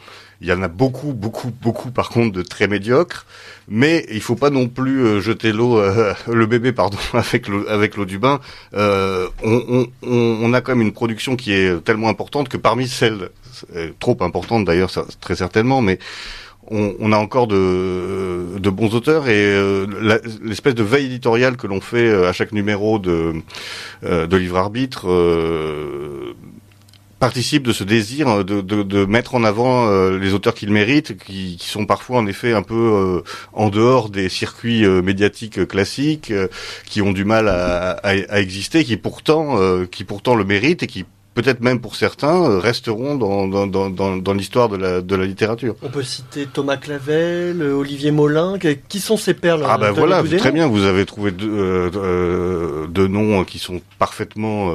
Il 0.43 0.49
y 0.49 0.53
en 0.53 0.63
a 0.63 0.69
beaucoup, 0.69 1.13
beaucoup, 1.13 1.51
beaucoup 1.51 1.91
par 1.91 2.09
contre 2.09 2.33
de 2.33 2.43
très 2.43 2.67
médiocres. 2.67 3.27
Mais 3.69 4.05
il 4.11 4.21
faut 4.21 4.35
pas 4.35 4.51
non 4.51 4.69
plus 4.69 5.05
euh, 5.05 5.21
jeter 5.21 5.53
l'eau, 5.53 5.79
euh, 5.79 6.13
le 6.27 6.47
bébé, 6.47 6.73
pardon, 6.73 6.99
avec 7.13 7.47
l'eau, 7.47 7.65
avec 7.69 7.97
l'eau 7.97 8.05
du 8.05 8.19
bain. 8.19 8.41
Euh, 8.75 9.29
on, 9.45 9.87
on, 10.03 10.39
on, 10.43 10.53
a 10.53 10.61
quand 10.61 10.75
même 10.75 10.87
une 10.87 10.93
production 10.93 11.37
qui 11.37 11.53
est 11.53 11.83
tellement 11.85 12.09
importante 12.09 12.49
que 12.49 12.57
parmi 12.57 12.89
celles, 12.89 13.31
trop 13.99 14.17
importantes 14.23 14.65
d'ailleurs, 14.65 14.91
très 15.21 15.37
certainement, 15.37 15.83
mais 15.83 15.99
on, 16.69 16.95
on, 16.99 17.13
a 17.13 17.17
encore 17.17 17.47
de, 17.47 18.59
de, 18.59 18.71
bons 18.71 18.95
auteurs 18.95 19.29
et 19.29 19.85
l'espèce 20.43 20.75
de 20.75 20.83
veille 20.83 21.07
éditoriale 21.07 21.57
que 21.57 21.67
l'on 21.67 21.81
fait 21.81 22.13
à 22.27 22.33
chaque 22.33 22.53
numéro 22.53 22.99
de, 22.99 23.35
de 24.03 24.37
livre 24.37 24.57
arbitre 24.57 25.07
participe 27.21 27.63
de 27.65 27.73
ce 27.73 27.85
désir 27.85 28.45
de, 28.45 28.63
de, 28.63 28.83
de 28.83 29.05
mettre 29.05 29.35
en 29.35 29.45
avant 29.45 29.87
euh, 29.87 30.19
les 30.19 30.33
auteurs 30.33 30.55
qu'ils 30.55 30.73
méritent, 30.73 31.17
qui, 31.19 31.57
qui, 31.61 31.69
sont 31.69 31.85
parfois 31.85 32.19
en 32.19 32.27
effet 32.27 32.53
un 32.55 32.63
peu 32.63 32.75
euh, 32.75 33.23
en 33.53 33.69
dehors 33.69 34.09
des 34.09 34.29
circuits 34.31 34.85
euh, 34.85 35.03
médiatiques 35.03 35.69
classiques, 35.69 36.33
qui 36.87 37.03
ont 37.03 37.13
du 37.13 37.25
mal 37.25 37.49
à, 37.49 37.91
à, 37.91 38.09
à 38.29 38.41
exister, 38.41 38.85
qui 38.85 38.97
pourtant, 38.97 39.59
qui 39.91 40.05
pourtant 40.05 40.35
le 40.35 40.45
méritent 40.45 40.83
et 40.83 40.87
qui 40.87 41.05
peut-être 41.35 41.61
même 41.61 41.81
pour 41.81 41.95
certains, 41.95 42.59
resteront 42.59 43.15
dans, 43.15 43.47
dans, 43.47 43.67
dans, 43.67 44.17
dans 44.17 44.33
l'histoire 44.33 44.69
de 44.69 44.77
la, 44.77 45.01
de 45.01 45.15
la 45.15 45.27
littérature. 45.27 45.77
On 45.83 45.89
peut 45.89 46.03
citer 46.03 46.47
Thomas 46.47 46.79
Clavel, 46.79 47.63
Olivier 47.63 48.11
Molin, 48.11 48.59
qui 48.89 49.01
sont 49.01 49.19
ces 49.19 49.35
perles 49.35 49.65
Ah 49.69 49.77
ben 49.77 49.93
voilà, 49.93 50.23
très 50.23 50.53
bien, 50.53 50.67
vous 50.67 50.85
avez 50.85 51.05
trouvé 51.05 51.31
deux, 51.31 51.91
deux 52.89 53.09
noms 53.09 53.45
qui 53.45 53.59
sont 53.59 53.81
parfaitement 53.99 54.73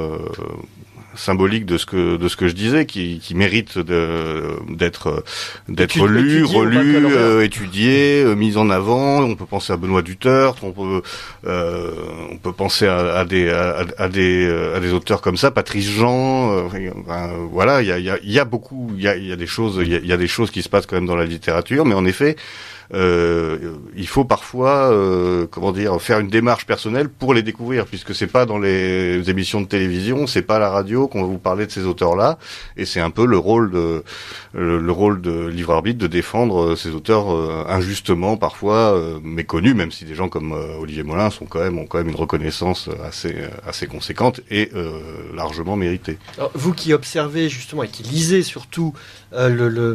symbolique 1.16 1.66
de 1.66 1.78
ce 1.78 1.86
que 1.86 2.16
de 2.16 2.28
ce 2.28 2.36
que 2.36 2.48
je 2.48 2.54
disais, 2.54 2.86
qui, 2.86 3.18
qui 3.22 3.34
mérite 3.34 3.78
de 3.78 4.42
d'être 4.68 5.24
d'être 5.68 6.06
lu, 6.06 6.44
relu, 6.44 7.06
euh, 7.06 7.42
étudié, 7.42 8.22
euh, 8.22 8.34
mis 8.34 8.56
en 8.56 8.70
avant. 8.70 9.22
On 9.22 9.34
peut 9.34 9.46
penser 9.46 9.72
à 9.72 9.76
Benoît 9.76 10.02
Duterte, 10.02 10.58
on 10.62 10.72
peut 10.72 11.02
euh, 11.46 11.92
on 12.30 12.36
peut 12.36 12.52
penser 12.52 12.86
à, 12.86 13.18
à 13.18 13.24
des 13.24 13.48
à, 13.50 13.84
à 13.98 14.08
des 14.08 14.46
euh, 14.46 14.76
à 14.76 14.80
des 14.80 14.92
auteurs 14.92 15.20
comme 15.20 15.36
ça, 15.36 15.50
Patrice 15.50 15.88
Jean. 15.88 16.52
euh, 16.52 16.90
enfin, 17.00 17.30
voilà, 17.50 17.82
il 17.82 17.88
y 17.88 17.92
a 17.92 17.98
il 17.98 18.04
y 18.04 18.10
a, 18.10 18.18
y 18.22 18.38
a 18.38 18.44
beaucoup, 18.44 18.92
il 18.96 19.02
y 19.02 19.08
a 19.08 19.16
il 19.16 19.26
y 19.26 19.32
a 19.32 19.36
des 19.36 19.46
choses, 19.46 19.80
il 19.82 19.88
y 19.90 19.94
a, 19.94 19.98
il 19.98 20.06
y 20.06 20.12
a 20.12 20.16
des 20.16 20.28
choses 20.28 20.50
qui 20.50 20.62
se 20.62 20.68
passent 20.68 20.86
quand 20.86 20.96
même 20.96 21.06
dans 21.06 21.16
la 21.16 21.24
littérature, 21.26 21.84
mais 21.84 21.94
en 21.94 22.04
effet. 22.06 22.36
Euh, 22.94 23.74
il 23.96 24.06
faut 24.06 24.24
parfois, 24.24 24.90
euh, 24.92 25.46
comment 25.50 25.72
dire, 25.72 26.00
faire 26.00 26.20
une 26.20 26.28
démarche 26.28 26.66
personnelle 26.66 27.08
pour 27.08 27.34
les 27.34 27.42
découvrir, 27.42 27.86
puisque 27.86 28.14
c'est 28.14 28.26
pas 28.26 28.46
dans 28.46 28.58
les 28.58 29.28
émissions 29.28 29.60
de 29.60 29.66
télévision, 29.66 30.26
c'est 30.26 30.42
pas 30.42 30.56
à 30.56 30.60
la 30.60 30.70
radio 30.70 31.08
qu'on 31.08 31.22
va 31.22 31.28
vous 31.28 31.38
parler 31.38 31.66
de 31.66 31.72
ces 31.72 31.84
auteurs-là, 31.84 32.38
et 32.76 32.84
c'est 32.84 33.00
un 33.00 33.10
peu 33.10 33.26
le 33.26 33.38
rôle 33.38 33.70
de 33.70 34.04
le, 34.52 34.78
le 34.78 34.92
rôle 34.92 35.20
de 35.20 35.46
livre 35.46 35.72
arbitre 35.72 35.98
de 35.98 36.06
défendre 36.06 36.72
euh, 36.72 36.76
ces 36.76 36.90
auteurs 36.90 37.26
injustement 37.68 38.36
parfois 38.36 38.98
méconnus, 39.22 39.74
même 39.74 39.90
si 39.90 40.04
des 40.04 40.14
gens 40.14 40.28
comme 40.28 40.52
Olivier 40.52 41.02
Molin 41.02 41.30
sont 41.30 41.46
quand 41.46 41.60
même 41.60 41.78
ont 41.78 41.86
quand 41.86 41.98
même 41.98 42.08
une 42.08 42.16
reconnaissance 42.16 42.88
assez 43.04 43.34
assez 43.66 43.86
conséquente 43.86 44.40
et 44.50 44.70
euh, 44.74 45.00
largement 45.34 45.76
méritée. 45.76 46.18
Alors, 46.38 46.50
vous 46.54 46.72
qui 46.72 46.92
observez 46.92 47.48
justement 47.48 47.82
et 47.82 47.88
qui 47.88 48.02
lisez 48.02 48.42
surtout 48.42 48.94
le- 49.32 49.94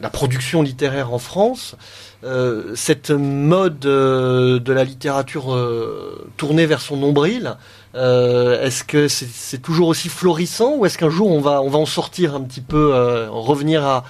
la 0.00 0.10
production 0.10 0.62
littéraire 0.62 1.12
en 1.12 1.18
France, 1.18 1.76
euh, 2.24 2.72
cette 2.74 3.10
mode 3.10 3.86
euh, 3.86 4.58
de 4.58 4.72
la 4.72 4.84
littérature 4.84 5.54
euh, 5.54 6.28
tournée 6.36 6.66
vers 6.66 6.80
son 6.80 6.96
nombril, 6.96 7.56
euh, 7.94 8.62
est-ce 8.62 8.84
que 8.84 9.08
c'est 9.08 9.58
toujours 9.62 9.88
aussi 9.88 10.08
florissant 10.08 10.76
ou 10.76 10.86
est-ce 10.86 10.98
qu'un 10.98 11.10
jour 11.10 11.30
on 11.30 11.40
va, 11.40 11.62
on 11.62 11.70
va 11.70 11.78
en 11.78 11.86
sortir 11.86 12.34
un 12.34 12.42
petit 12.42 12.60
peu, 12.60 12.94
euh, 12.94 13.28
en 13.30 13.40
revenir 13.40 13.84
à, 13.84 14.04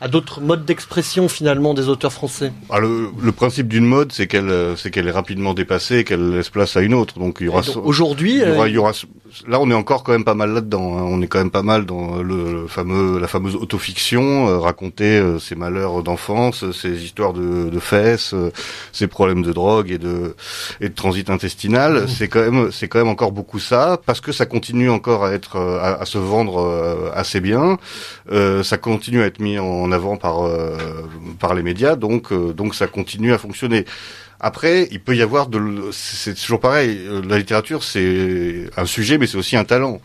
à 0.00 0.08
d'autres 0.08 0.40
modes 0.40 0.64
d'expression 0.64 1.28
finalement 1.28 1.72
des 1.74 1.88
auteurs 1.88 2.12
français 2.12 2.52
Ah, 2.70 2.78
le, 2.78 3.08
le 3.22 3.32
principe 3.32 3.68
d'une 3.68 3.86
mode, 3.86 4.12
c'est 4.12 4.26
qu'elle 4.26 4.50
euh, 4.50 4.76
c'est 4.76 4.90
qu'elle 4.90 5.08
est 5.08 5.12
rapidement 5.12 5.54
dépassée 5.54 5.98
et 5.98 6.04
qu'elle 6.04 6.30
laisse 6.30 6.50
place 6.50 6.76
à 6.76 6.80
une 6.82 6.94
autre. 6.94 7.18
Donc 7.18 7.38
il 7.40 7.46
y 7.46 7.48
aura 7.48 7.62
Aujourd'hui, 7.82 8.34
Il 8.34 8.38
y 8.40 8.50
aura, 8.50 8.64
euh, 8.64 8.68
il 8.68 8.74
y 8.74 8.78
aura- 8.78 8.92
là, 9.48 9.58
on 9.60 9.70
est 9.70 9.74
encore 9.74 10.02
quand 10.04 10.12
même 10.12 10.24
pas 10.24 10.34
mal 10.34 10.50
là-dedans. 10.52 10.98
hein. 10.98 11.02
On 11.06 11.22
est 11.22 11.26
quand 11.26 11.38
même 11.38 11.50
pas 11.50 11.62
mal 11.62 11.86
dans 11.86 12.22
le, 12.22 12.52
le 12.62 12.66
fameux, 12.66 13.18
la 13.18 13.28
fameuse 13.28 13.54
autofiction, 13.56 14.48
euh, 14.48 14.58
raconter 14.58 15.18
euh, 15.18 15.38
ses 15.38 15.54
malheurs 15.54 16.02
d'enfance, 16.02 16.70
ses 16.72 17.02
histoires 17.02 17.32
de, 17.32 17.70
de 17.70 17.78
fesses, 17.78 18.32
euh, 18.34 18.50
ses 18.92 19.06
problèmes 19.06 19.42
de 19.42 19.52
drogue 19.52 19.90
et 19.90 19.98
de 19.98 20.34
et 20.80 20.88
de 20.90 20.94
transit 20.94 21.30
intestinal. 21.30 22.06
C'est 22.08 22.28
quand 22.28 22.40
même, 22.50 22.70
c'est 22.72 22.88
quand 22.88 22.98
même 22.98 23.08
encore 23.08 23.32
beaucoup 23.32 23.58
ça, 23.58 23.98
parce 24.04 24.20
que 24.20 24.32
ça 24.32 24.44
continue 24.46 24.90
encore 24.90 25.24
à 25.24 25.32
être, 25.32 25.56
à, 25.58 26.00
à 26.02 26.04
se 26.04 26.18
vendre 26.18 27.10
assez 27.14 27.40
bien. 27.40 27.78
Euh, 28.30 28.62
ça 28.62 28.76
continue 28.78 29.22
à 29.22 29.26
être 29.26 29.40
mis 29.40 29.58
en 29.58 29.83
avant 29.92 30.16
par 30.16 30.42
euh, 30.44 30.76
par 31.38 31.54
les 31.54 31.62
médias, 31.62 31.96
donc 31.96 32.32
euh, 32.32 32.52
donc 32.52 32.74
ça 32.74 32.86
continue 32.86 33.32
à 33.32 33.38
fonctionner. 33.38 33.84
Après, 34.40 34.88
il 34.90 35.00
peut 35.00 35.16
y 35.16 35.22
avoir 35.22 35.46
de, 35.46 35.58
c'est 35.92 36.34
toujours 36.34 36.60
pareil. 36.60 36.98
euh, 37.06 37.22
La 37.26 37.38
littérature, 37.38 37.82
c'est 37.82 38.68
un 38.76 38.84
sujet, 38.84 39.16
mais 39.18 39.26
c'est 39.26 39.38
aussi 39.38 39.56
un 39.56 39.64
talent. 39.64 40.00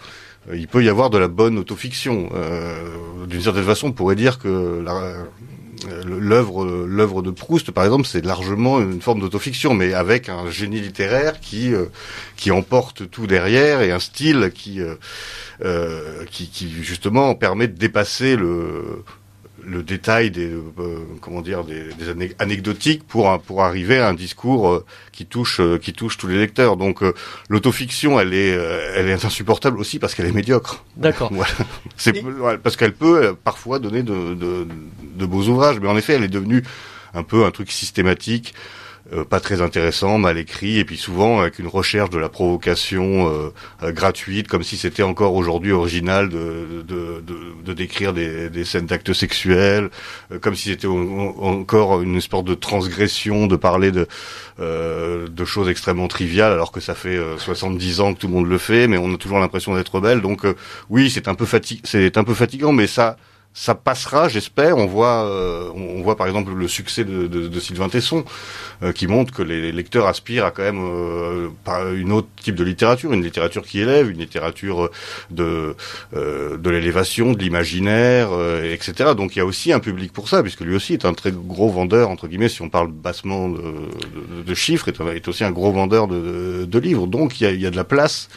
Il 0.53 0.67
peut 0.67 0.83
y 0.83 0.89
avoir 0.89 1.09
de 1.09 1.17
la 1.17 1.27
bonne 1.27 1.57
autofiction. 1.57 2.29
Euh, 2.33 3.25
D'une 3.27 3.41
certaine 3.41 3.65
façon, 3.65 3.87
on 3.87 3.91
pourrait 3.91 4.15
dire 4.15 4.39
que 4.39 4.83
l'œuvre, 6.05 6.65
l'œuvre 6.87 7.21
de 7.21 7.31
Proust, 7.31 7.71
par 7.71 7.83
exemple, 7.83 8.05
c'est 8.05 8.23
largement 8.25 8.79
une 8.79 9.01
forme 9.01 9.19
d'autofiction, 9.19 9.73
mais 9.73 9.93
avec 9.93 10.29
un 10.29 10.49
génie 10.49 10.79
littéraire 10.79 11.39
qui 11.39 11.73
euh, 11.73 11.85
qui 12.37 12.51
emporte 12.51 13.09
tout 13.09 13.27
derrière 13.27 13.81
et 13.81 13.91
un 13.91 13.99
style 13.99 14.51
qui 14.53 14.81
euh, 14.81 16.23
qui, 16.31 16.47
qui 16.49 16.71
justement 16.81 17.35
permet 17.35 17.67
de 17.67 17.77
dépasser 17.77 18.35
le 18.37 19.03
le 19.69 19.83
détail 19.83 20.31
des 20.31 20.47
euh, 20.49 20.97
comment 21.21 21.41
dire 21.41 21.63
des, 21.63 21.93
des 21.93 22.33
anecdotiques 22.39 23.03
pour 23.07 23.39
pour 23.41 23.63
arriver 23.63 23.99
à 23.99 24.07
un 24.09 24.13
discours 24.13 24.69
euh, 24.69 24.85
qui 25.11 25.25
touche 25.25 25.59
euh, 25.59 25.77
qui 25.77 25.93
touche 25.93 26.17
tous 26.17 26.27
les 26.27 26.37
lecteurs. 26.37 26.75
Donc 26.77 27.03
euh, 27.03 27.13
l'autofiction, 27.49 28.19
elle 28.19 28.33
est 28.33 28.53
euh, 28.53 28.93
elle 28.95 29.07
est 29.07 29.23
insupportable 29.25 29.79
aussi 29.79 29.99
parce 29.99 30.15
qu'elle 30.15 30.25
est 30.25 30.31
médiocre. 30.31 30.83
D'accord. 30.97 31.31
Voilà. 31.39 31.51
C'est 31.95 32.17
Et- 32.17 32.23
ouais, 32.23 32.57
parce 32.57 32.75
qu'elle 32.75 32.93
peut 32.93 33.35
parfois 33.43 33.79
donner 33.79 34.03
de, 34.03 34.33
de 34.33 34.67
de 35.15 35.25
beaux 35.25 35.43
ouvrages, 35.43 35.79
mais 35.79 35.87
en 35.87 35.97
effet, 35.97 36.13
elle 36.13 36.23
est 36.23 36.27
devenue 36.29 36.63
un 37.13 37.23
peu 37.23 37.45
un 37.45 37.51
truc 37.51 37.71
systématique. 37.71 38.53
Euh, 39.13 39.23
pas 39.25 39.39
très 39.39 39.61
intéressant, 39.61 40.17
mal 40.17 40.37
écrit, 40.37 40.77
et 40.77 40.85
puis 40.85 40.97
souvent 40.97 41.39
avec 41.39 41.59
une 41.59 41.67
recherche 41.67 42.09
de 42.09 42.17
la 42.17 42.29
provocation 42.29 43.27
euh, 43.27 43.49
euh, 43.83 43.91
gratuite, 43.91 44.47
comme 44.47 44.63
si 44.63 44.77
c'était 44.77 45.03
encore 45.03 45.33
aujourd'hui 45.33 45.71
original 45.71 46.29
de, 46.29 46.83
de, 46.87 47.21
de, 47.21 47.37
de 47.65 47.73
décrire 47.73 48.13
des, 48.13 48.49
des 48.49 48.65
scènes 48.65 48.85
d'actes 48.85 49.13
sexuels, 49.13 49.89
euh, 50.31 50.39
comme 50.39 50.55
si 50.55 50.69
c'était 50.69 50.87
encore 50.87 52.01
une 52.01 52.21
sorte 52.21 52.45
de 52.45 52.53
transgression 52.55 53.47
de 53.47 53.55
parler 53.55 53.91
de, 53.91 54.07
euh, 54.59 55.27
de 55.27 55.45
choses 55.45 55.69
extrêmement 55.69 56.07
triviales, 56.07 56.51
alors 56.53 56.71
que 56.71 56.79
ça 56.79 56.95
fait 56.95 57.17
euh, 57.17 57.37
70 57.37 58.01
ans 58.01 58.13
que 58.13 58.19
tout 58.19 58.27
le 58.27 58.33
monde 58.33 58.47
le 58.49 58.57
fait, 58.57 58.87
mais 58.87 58.97
on 58.97 59.13
a 59.13 59.17
toujours 59.17 59.39
l'impression 59.39 59.75
d'être 59.75 59.95
rebelle. 59.95 60.21
Donc 60.21 60.45
oui, 60.89 61.09
c'est 61.09 61.27
un 61.27 61.35
peu 61.35 61.45
c'est 61.83 62.17
un 62.17 62.23
peu 62.23 62.33
fatigant, 62.33 62.71
mais 62.71 62.87
ça 62.87 63.17
ça 63.53 63.75
passera, 63.75 64.29
j'espère. 64.29 64.77
On 64.77 64.85
voit, 64.85 65.25
euh, 65.25 65.69
on 65.75 66.01
voit 66.01 66.15
par 66.15 66.27
exemple 66.27 66.53
le 66.53 66.67
succès 66.67 67.03
de, 67.03 67.27
de, 67.27 67.47
de 67.47 67.59
Sylvain 67.59 67.89
Tesson, 67.89 68.23
euh, 68.83 68.91
qui 68.93 69.07
montre 69.07 69.33
que 69.33 69.41
les 69.41 69.71
lecteurs 69.71 70.07
aspirent 70.07 70.45
à 70.45 70.51
quand 70.51 70.63
même 70.63 70.79
euh, 70.81 71.49
une 71.95 72.11
autre 72.11 72.27
type 72.41 72.55
de 72.55 72.63
littérature, 72.63 73.11
une 73.11 73.23
littérature 73.23 73.65
qui 73.65 73.79
élève, 73.79 74.09
une 74.09 74.19
littérature 74.19 74.89
de 75.31 75.75
euh, 76.15 76.57
de 76.57 76.69
l'élévation, 76.69 77.33
de 77.33 77.39
l'imaginaire, 77.39 78.29
euh, 78.31 78.73
etc. 78.73 79.13
Donc 79.15 79.35
il 79.35 79.39
y 79.39 79.41
a 79.41 79.45
aussi 79.45 79.73
un 79.73 79.79
public 79.79 80.13
pour 80.13 80.29
ça, 80.29 80.41
puisque 80.41 80.61
lui 80.61 80.75
aussi 80.75 80.93
est 80.93 81.05
un 81.05 81.13
très 81.13 81.31
gros 81.31 81.69
vendeur 81.69 82.09
entre 82.09 82.27
guillemets, 82.27 82.49
si 82.49 82.61
on 82.61 82.69
parle 82.69 82.91
bassement 82.91 83.49
de, 83.49 83.61
de, 84.45 84.53
chiffres, 84.53 84.87
est, 84.87 84.99
est 85.15 85.27
aussi 85.27 85.43
un 85.43 85.51
gros 85.51 85.71
vendeur 85.71 86.07
de, 86.07 86.79
livres. 86.79 87.07
Donc 87.07 87.41
il 87.41 87.43
y 87.43 87.47
a, 87.47 87.51
y 87.51 87.65
a 87.65 87.71
de 87.71 87.75
la 87.75 87.83
place. 87.83 88.29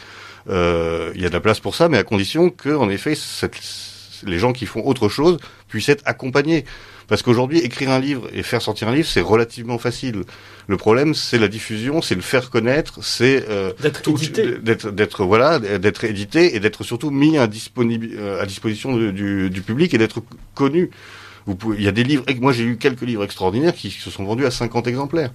Euh, 0.49 1.11
il 1.15 1.21
y 1.21 1.25
a 1.25 1.29
de 1.29 1.33
la 1.33 1.39
place 1.39 1.61
pour 1.61 1.75
ça, 1.75 1.87
mais 1.87 1.97
à 1.97 2.03
condition 2.03 2.49
que, 2.49 2.75
en 2.75 2.89
effet, 2.89 3.15
cette, 3.15 3.55
les 4.25 4.39
gens 4.39 4.53
qui 4.53 4.65
font 4.65 4.85
autre 4.85 5.09
chose 5.09 5.37
puissent 5.67 5.89
être 5.89 6.03
accompagnés. 6.05 6.65
Parce 7.07 7.21
qu'aujourd'hui, 7.21 7.59
écrire 7.59 7.91
un 7.91 7.99
livre 7.99 8.29
et 8.33 8.43
faire 8.43 8.61
sortir 8.61 8.87
un 8.87 8.95
livre, 8.95 9.07
c'est 9.07 9.21
relativement 9.21 9.77
facile. 9.77 10.23
Le 10.67 10.77
problème, 10.77 11.13
c'est 11.13 11.37
la 11.37 11.47
diffusion, 11.49 12.01
c'est 12.01 12.15
le 12.15 12.21
faire 12.21 12.49
connaître, 12.49 13.03
c'est 13.03 13.45
euh, 13.49 13.73
D'être 13.81 14.07
édité. 14.09 14.57
d'être 14.61 14.89
d'être 14.91 15.25
voilà, 15.25 15.59
d'être 15.59 16.05
édité 16.05 16.55
et 16.55 16.59
d'être 16.59 16.83
surtout 16.83 17.11
mis 17.11 17.37
à, 17.37 17.43
euh, 17.43 18.41
à 18.41 18.45
disposition 18.45 18.95
du, 18.95 19.11
du, 19.11 19.49
du 19.49 19.61
public 19.61 19.93
et 19.93 19.97
d'être 19.97 20.21
connu. 20.55 20.91
Vous 21.45 21.55
pouvez, 21.55 21.77
il 21.77 21.83
y 21.83 21.89
a 21.89 21.91
des 21.91 22.05
livres, 22.05 22.23
moi 22.39 22.53
j'ai 22.53 22.63
eu 22.63 22.77
quelques 22.77 23.01
livres 23.01 23.23
extraordinaires 23.23 23.75
qui 23.75 23.91
se 23.91 24.09
sont 24.09 24.23
vendus 24.23 24.45
à 24.45 24.51
50 24.51 24.87
exemplaires. 24.87 25.31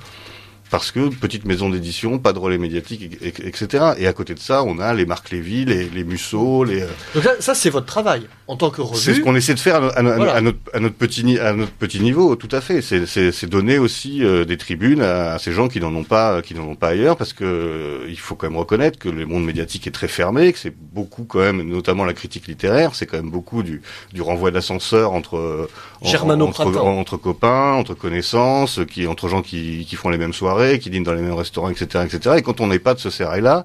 Parce 0.71 0.91
que 0.91 1.09
petite 1.09 1.45
maison 1.47 1.71
d'édition, 1.71 2.19
pas 2.19 2.33
de 2.33 2.39
relais 2.39 2.59
médiatique, 2.59 3.03
et- 3.23 3.29
et- 3.29 3.47
etc. 3.49 3.93
Et 3.99 4.07
à 4.07 4.12
côté 4.12 4.35
de 4.35 4.39
ça, 4.39 4.62
on 4.64 4.79
a 4.79 4.93
les 4.93 5.07
Marc 5.07 5.31
Lévy, 5.31 5.64
les, 5.64 5.89
les 5.89 6.05
Musso, 6.05 6.64
les. 6.64 6.83
euh, 6.83 6.87
Donc 7.14 7.25
ça, 7.25 7.33
ça, 7.41 7.55
c'est 7.55 7.71
votre 7.71 7.87
travail 7.87 8.23
en 8.49 8.57
tant 8.57 8.71
que 8.71 8.83
c'est 8.95 9.01
ce 9.01 9.11
revue. 9.11 9.23
qu'on 9.23 9.35
essaie 9.35 9.55
de 9.55 9.61
faire 9.61 9.77
à, 9.77 9.81
no- 9.81 9.91
à 9.95 10.03
no- 10.03 10.14
Voilà. 10.16 10.35
à 10.35 10.41
notre, 10.43 10.59
à 10.75 10.81
notre 10.81 10.95
petit 10.97 11.39
à 11.39 11.53
notre 11.55 11.73
petit 11.73 12.01
niveau, 12.01 12.37
tout 12.37 12.49
à 12.53 12.61
fait. 12.61 12.83
C'est- 12.83 13.47
donner 13.49 13.79
aussi 13.79 14.23
euh, 14.23 14.45
des 14.45 14.59
tribunes 14.59 15.01
à, 15.01 15.33
à 15.35 15.39
ces 15.39 15.53
gens 15.53 15.69
qui 15.69 15.81
n'en 15.81 15.95
ont 15.95 16.05
pas 16.05 16.43
qui 16.43 16.55
n'en 16.55 16.64
ont 16.69 16.75
pas 16.75 16.89
ailleurs, 16.89 17.16
parce 17.16 17.33
que 17.33 17.45
euh, 17.45 18.07
il 18.09 18.19
faut 18.19 18.35
quand 18.35 18.47
même 18.49 18.59
reconnaître 18.59 18.99
que 18.99 19.09
le 19.09 19.25
monde 19.25 19.45
médiatique 19.45 19.87
est 19.87 19.91
très 19.91 20.07
fermé, 20.09 20.53
que 20.53 20.59
c'est 20.59 20.75
beaucoup 20.77 21.25
quand 21.25 21.39
même, 21.41 21.62
notamment 21.62 22.05
la 22.05 22.12
critique 22.12 22.47
littéraire, 22.47 22.95
c'est 22.95 23.07
quand 23.07 23.16
même 23.16 23.31
beaucoup 23.31 23.62
du, 23.62 23.81
du 24.12 24.21
renvoi 24.21 24.51
d'ascenseur 24.51 25.12
entre 25.12 25.39
euh, 25.39 25.69
en- 25.97 25.97
Germano 26.03 26.46
entre, 26.46 27.16
copains, 27.16 27.72
entre 27.72 27.94
connaissances, 27.94 28.80
qui 28.90 29.07
entre 29.07 29.28
gens 29.28 29.42
qui, 29.42 29.84
qui 29.88 29.96
font 29.96 30.09
les 30.11 30.18
mêmes 30.18 30.32
soirées, 30.32 30.78
qui 30.78 30.90
dînent 30.90 31.05
dans 31.05 31.12
les 31.14 31.22
mêmes 31.22 31.34
restaurants, 31.34 31.70
etc., 31.70 32.05
etc. 32.07 32.36
Et 32.38 32.42
quand 32.42 32.61
on 32.61 32.66
n'est 32.68 32.78
pas 32.78 32.94
de 32.94 33.01
ce 33.01 33.11
sérail-là, 33.11 33.64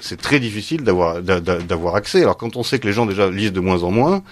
c'est 0.00 0.20
très 0.20 0.40
difficile 0.40 0.82
d'avoir 0.82 1.20
d'a- 1.22 1.40
d'a- 1.40 1.58
d'avoir 1.58 1.94
accès. 1.96 2.22
Alors 2.22 2.36
quand 2.38 2.56
on 2.56 2.62
sait 2.62 2.78
que 2.78 2.86
les 2.86 2.92
gens 2.94 3.04
déjà 3.06 3.28
lisent 3.30 3.52
de 3.52 3.60
moins 3.60 3.82
en 3.82 3.90
moins, 3.90 4.22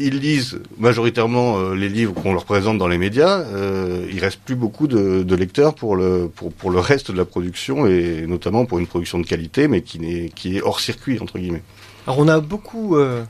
ils 0.00 0.18
lisent 0.20 0.60
majoritairement 0.78 1.58
euh, 1.58 1.74
les 1.74 1.88
livres 1.88 2.14
qu'on 2.14 2.32
leur 2.32 2.44
présente 2.44 2.78
dans 2.78 2.86
les 2.86 2.98
médias. 2.98 3.40
Euh, 3.40 4.06
il 4.12 4.20
reste 4.20 4.38
plus 4.44 4.54
beaucoup 4.54 4.86
de, 4.86 5.22
de 5.24 5.34
lecteurs 5.34 5.74
pour 5.74 5.96
le 5.96 6.30
pour, 6.34 6.52
pour 6.52 6.70
le 6.70 6.78
reste 6.78 7.10
de 7.10 7.16
la 7.16 7.24
production 7.24 7.86
et 7.86 8.24
notamment 8.28 8.64
pour 8.66 8.78
une 8.78 8.86
production 8.86 9.18
de 9.18 9.26
qualité, 9.26 9.66
mais 9.66 9.80
qui 9.82 9.98
n'est 9.98 10.28
qui 10.34 10.56
est 10.58 10.62
hors 10.62 10.78
circuit 10.80 11.18
entre 11.20 11.38
guillemets. 11.38 11.62
Alors 12.06 12.18
on 12.20 12.28
a 12.28 12.38
beaucoup 12.40 12.96
euh, 12.96 13.24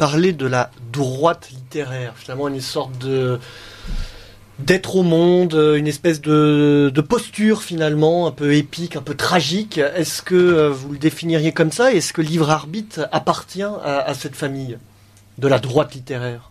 parlé 0.00 0.32
de 0.32 0.46
la 0.46 0.70
droite 0.94 1.50
littéraire, 1.50 2.14
finalement 2.16 2.48
une 2.48 2.62
sorte 2.62 2.96
de 2.98 3.38
d'être 4.58 4.96
au 4.96 5.02
monde, 5.02 5.52
une 5.52 5.86
espèce 5.86 6.22
de, 6.22 7.04
posture 7.06 7.62
finalement 7.62 8.26
un 8.26 8.30
peu 8.30 8.54
épique, 8.54 8.96
un 8.96 9.02
peu 9.02 9.14
tragique. 9.14 9.76
Est-ce 9.76 10.22
que 10.22 10.34
euh, 10.34 10.70
vous 10.70 10.92
le 10.92 10.98
définiriez 10.98 11.52
comme 11.52 11.70
ça? 11.70 11.92
Est-ce 11.92 12.14
que 12.14 12.22
Livre 12.22 12.48
Arbitre 12.50 13.08
appartient 13.12 13.62
à 13.62 14.14
cette 14.14 14.36
famille 14.36 14.78
de 15.36 15.48
la 15.48 15.58
droite 15.58 15.94
littéraire? 15.94 16.49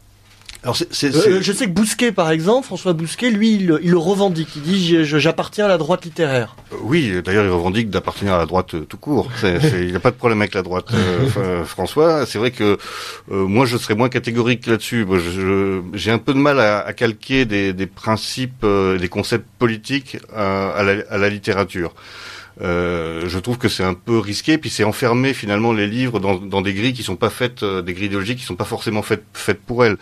Alors 0.62 0.76
Euh, 0.82 1.39
je 1.41 1.53
sais 1.53 1.66
que 1.68 1.72
Bousquet, 1.72 2.12
par 2.12 2.32
exemple, 2.32 2.66
François 2.66 2.91
Bousquet, 2.91 3.30
lui, 3.30 3.53
il, 3.53 3.80
il 3.82 3.91
le 3.91 3.97
revendique. 3.97 4.49
Il 4.57 4.62
dit 4.64 5.05
j'appartiens 5.05 5.66
à 5.66 5.68
la 5.70 5.78
droite 5.78 6.03
littéraire. 6.03 6.57
Oui, 6.84 7.14
d'ailleurs, 7.24 7.45
il 7.45 7.49
revendique 7.49 7.89
d'appartenir 7.89 8.34
à 8.34 8.39
la 8.39 8.45
droite 8.45 8.74
euh, 8.74 8.82
tout 8.82 8.97
court. 8.97 9.32
Il 9.43 9.88
n'y 9.89 9.95
a 9.95 9.99
pas 10.01 10.12
de 10.12 10.18
problème 10.18 10.41
avec 10.41 10.53
la 10.53 10.62
droite, 10.62 10.88
euh, 11.38 11.64
François. 11.64 12.26
C'est 12.26 12.38
vrai 12.39 12.51
que 12.51 12.78
euh, 13.32 13.45
moi, 13.47 13.66
je 13.66 13.78
serais 13.78 13.95
moins 13.95 14.10
catégorique 14.10 14.68
là-dessus. 14.68 15.05
J'ai 15.93 16.12
un 16.12 16.18
peu 16.18 16.34
de 16.34 16.39
mal 16.39 16.60
à, 16.60 16.80
à 16.80 16.93
calquer 16.93 17.45
des, 17.45 17.72
des 17.72 17.88
principes, 17.88 18.64
euh, 18.64 18.97
des 18.97 19.10
concepts 19.10 19.47
politiques 19.60 20.18
à, 20.36 20.72
à 20.72 20.84
la, 20.84 21.03
à 21.10 21.18
la 21.18 21.30
littérature. 21.30 21.93
Euh, 22.62 23.24
je 23.28 23.39
trouve 23.39 23.57
que 23.57 23.70
c'est 23.70 23.84
un 23.84 23.93
peu 23.93 24.18
risqué, 24.20 24.57
puis 24.57 24.70
c'est 24.70 24.84
enfermer 24.84 25.34
finalement 25.34 25.72
les 25.72 25.88
livres 25.88 26.20
dans, 26.20 26.36
dans 26.36 26.62
des 26.62 26.74
grilles 26.74 26.93
qui 26.93 27.03
sont 27.03 27.16
pas 27.16 27.30
faites, 27.30 27.64
euh, 27.64 27.82
des 27.82 27.93
grilles 27.93 28.07
idéologiques 28.07 28.39
qui 28.39 28.45
sont 28.45 28.55
pas 28.57 28.66
forcément 28.66 29.01
faites, 29.01 29.24
faites 29.34 29.62
pour 29.62 29.86
elles. 29.86 29.97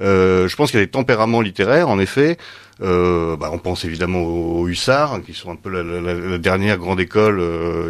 Euh, 0.00 0.48
je 0.48 0.56
pense 0.56 0.70
qu'il 0.70 0.80
y 0.80 0.82
a 0.82 0.86
des 0.86 0.90
tempéraments 0.90 1.40
littéraires, 1.42 1.88
en 1.88 1.98
effet. 1.98 2.38
Bah, 2.80 3.50
on 3.52 3.58
pense 3.58 3.84
évidemment 3.84 4.20
aux, 4.22 4.60
aux 4.60 4.68
hussards, 4.68 5.20
qui 5.26 5.34
sont 5.34 5.50
un 5.50 5.56
peu 5.56 5.68
la, 5.68 5.82
la- 5.82 6.14
la- 6.14 6.38
dernière 6.38 6.78
grande 6.78 7.00
école 7.00 7.42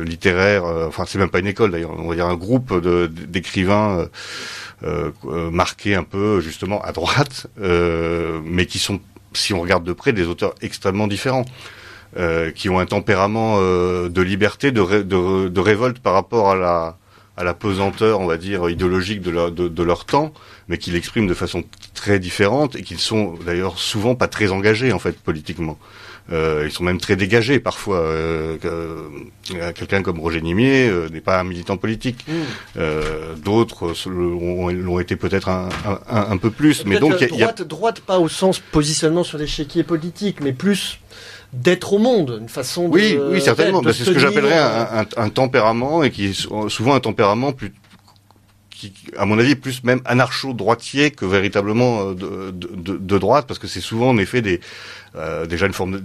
littéraire. 0.03 0.65
enfin, 0.65 1.05
c'est 1.07 1.19
même 1.19 1.29
pas 1.29 1.41
une 1.41 1.47
école 1.47 1.71
d'ailleurs. 1.73 1.93
On 1.99 2.09
va 2.09 2.15
dire 2.15 2.27
un 2.27 2.37
groupe 2.37 2.73
d'écrivains. 3.29 4.09
euh, 4.85 5.11
marqués 5.51 5.95
un 5.95 6.05
peu 6.05 6.41
justement 6.41 6.81
à 6.83 6.93
droite, 6.93 7.49
euh, 7.61 8.41
mais 8.45 8.67
qui 8.67 8.79
sont, 8.79 9.01
si 9.33 9.53
on 9.53 9.61
regarde 9.61 9.85
de 9.85 9.93
près, 9.93 10.13
des 10.13 10.27
auteurs 10.27 10.55
extrêmement 10.63 11.07
différents, 11.09 11.45
euh, 12.17 12.51
qui 12.51 12.69
ont 12.69 12.79
un 12.79 12.87
tempérament 12.87 13.57
euh, 13.59 14.09
de 14.09 14.23
liberté, 14.23 14.71
de, 14.73 14.81
ré- 14.81 15.05
de, 15.05 15.49
de 15.49 15.61
révolte 15.61 15.99
par 15.99 16.15
rapport 16.15 16.51
à 16.51 16.57
la, 16.57 16.97
à 17.37 17.45
la 17.45 17.55
pesanteur, 17.55 18.21
on 18.21 18.27
va 18.27 18.37
dire, 18.39 18.69
idéologique 18.71 19.21
de 19.21 19.31
leur, 19.31 19.53
de, 19.53 19.69
de 19.69 19.83
leur 19.83 20.05
temps, 20.07 20.33
mais 20.69 20.79
qui 20.79 20.91
l'expriment 20.91 21.27
de 21.27 21.35
façon 21.35 21.63
très 21.95 22.19
différente 22.19 22.77
et 22.77 22.83
qui 22.83 22.97
sont 22.97 23.35
d'ailleurs 23.45 23.79
souvent 23.79 24.15
pas 24.15 24.29
très 24.29 24.51
engagés 24.53 24.93
en 24.93 24.99
fait 24.99 25.19
politiquement. 25.19 25.79
Euh, 26.31 26.65
ils 26.67 26.71
sont 26.71 26.85
même 26.85 26.99
très 27.01 27.17
dégagés 27.17 27.59
parfois. 27.59 28.01
Euh, 28.01 28.59
euh, 28.67 29.73
Quelqu'un 29.75 30.03
comme 30.03 30.21
Roger 30.21 30.43
Nimier 30.43 30.87
euh, 30.91 31.09
n'est 31.09 31.23
pas 31.23 31.41
un 31.41 31.45
militant 31.45 31.79
politique. 31.79 32.27
Euh, 32.77 33.35
D'autres 33.37 33.95
l'ont 34.11 34.99
été 35.01 35.17
peut-être 35.17 35.49
un, 35.49 35.71
un, 36.11 36.37
peu 36.37 36.51
plus. 36.51 36.85
Mais 36.85 36.99
donc 37.01 37.19
y 37.21 37.25
a- 37.25 37.29
y 37.29 37.33
a, 37.43 37.47
droite, 37.47 37.63
droite, 37.63 38.01
pas 38.01 38.19
au 38.19 38.29
sens 38.29 38.59
positionnement 38.59 39.25
sur 39.25 39.39
l'échiquier 39.39 39.85
politique, 39.85 40.41
mais 40.43 40.53
plus 40.53 40.99
d'être 41.53 41.93
au 41.95 41.99
monde, 41.99 42.39
une 42.43 42.49
façon 42.49 42.89
de. 42.89 42.95
Oui, 42.95 43.19
oui, 43.33 43.41
certainement. 43.41 43.81
Bah, 43.83 43.93
c'est 43.93 44.05
ce 44.05 44.11
que 44.11 44.19
j'appellerais 44.19 44.59
un, 44.59 45.01
un, 45.01 45.07
un 45.17 45.29
tempérament 45.31 46.03
et 46.03 46.11
qui 46.11 46.27
est 46.27 46.33
sou- 46.33 46.69
souvent 46.69 46.95
un 46.95 47.01
tempérament 47.01 47.53
plus 47.53 47.73
qui, 48.71 48.93
à 49.17 49.25
mon 49.27 49.39
avis, 49.41 49.53
est 49.53 49.57
plus 49.57 49.83
même 49.83 50.01
anarcho-droitier 50.05 51.11
que 51.11 51.25
véritablement 51.25 52.11
euh, 52.11 52.15
de, 52.15 52.51
de, 52.53 52.77
de- 52.77 52.97
de 52.99 53.19
droite, 53.19 53.47
parce 53.49 53.59
que 53.59 53.67
c'est 53.67 53.81
souvent 53.81 54.11
en 54.11 54.19
effet 54.19 54.41
des 54.41 54.61
euh, 55.17 55.47
déjà 55.47 55.67
une 55.67 55.73
forme 55.73 56.01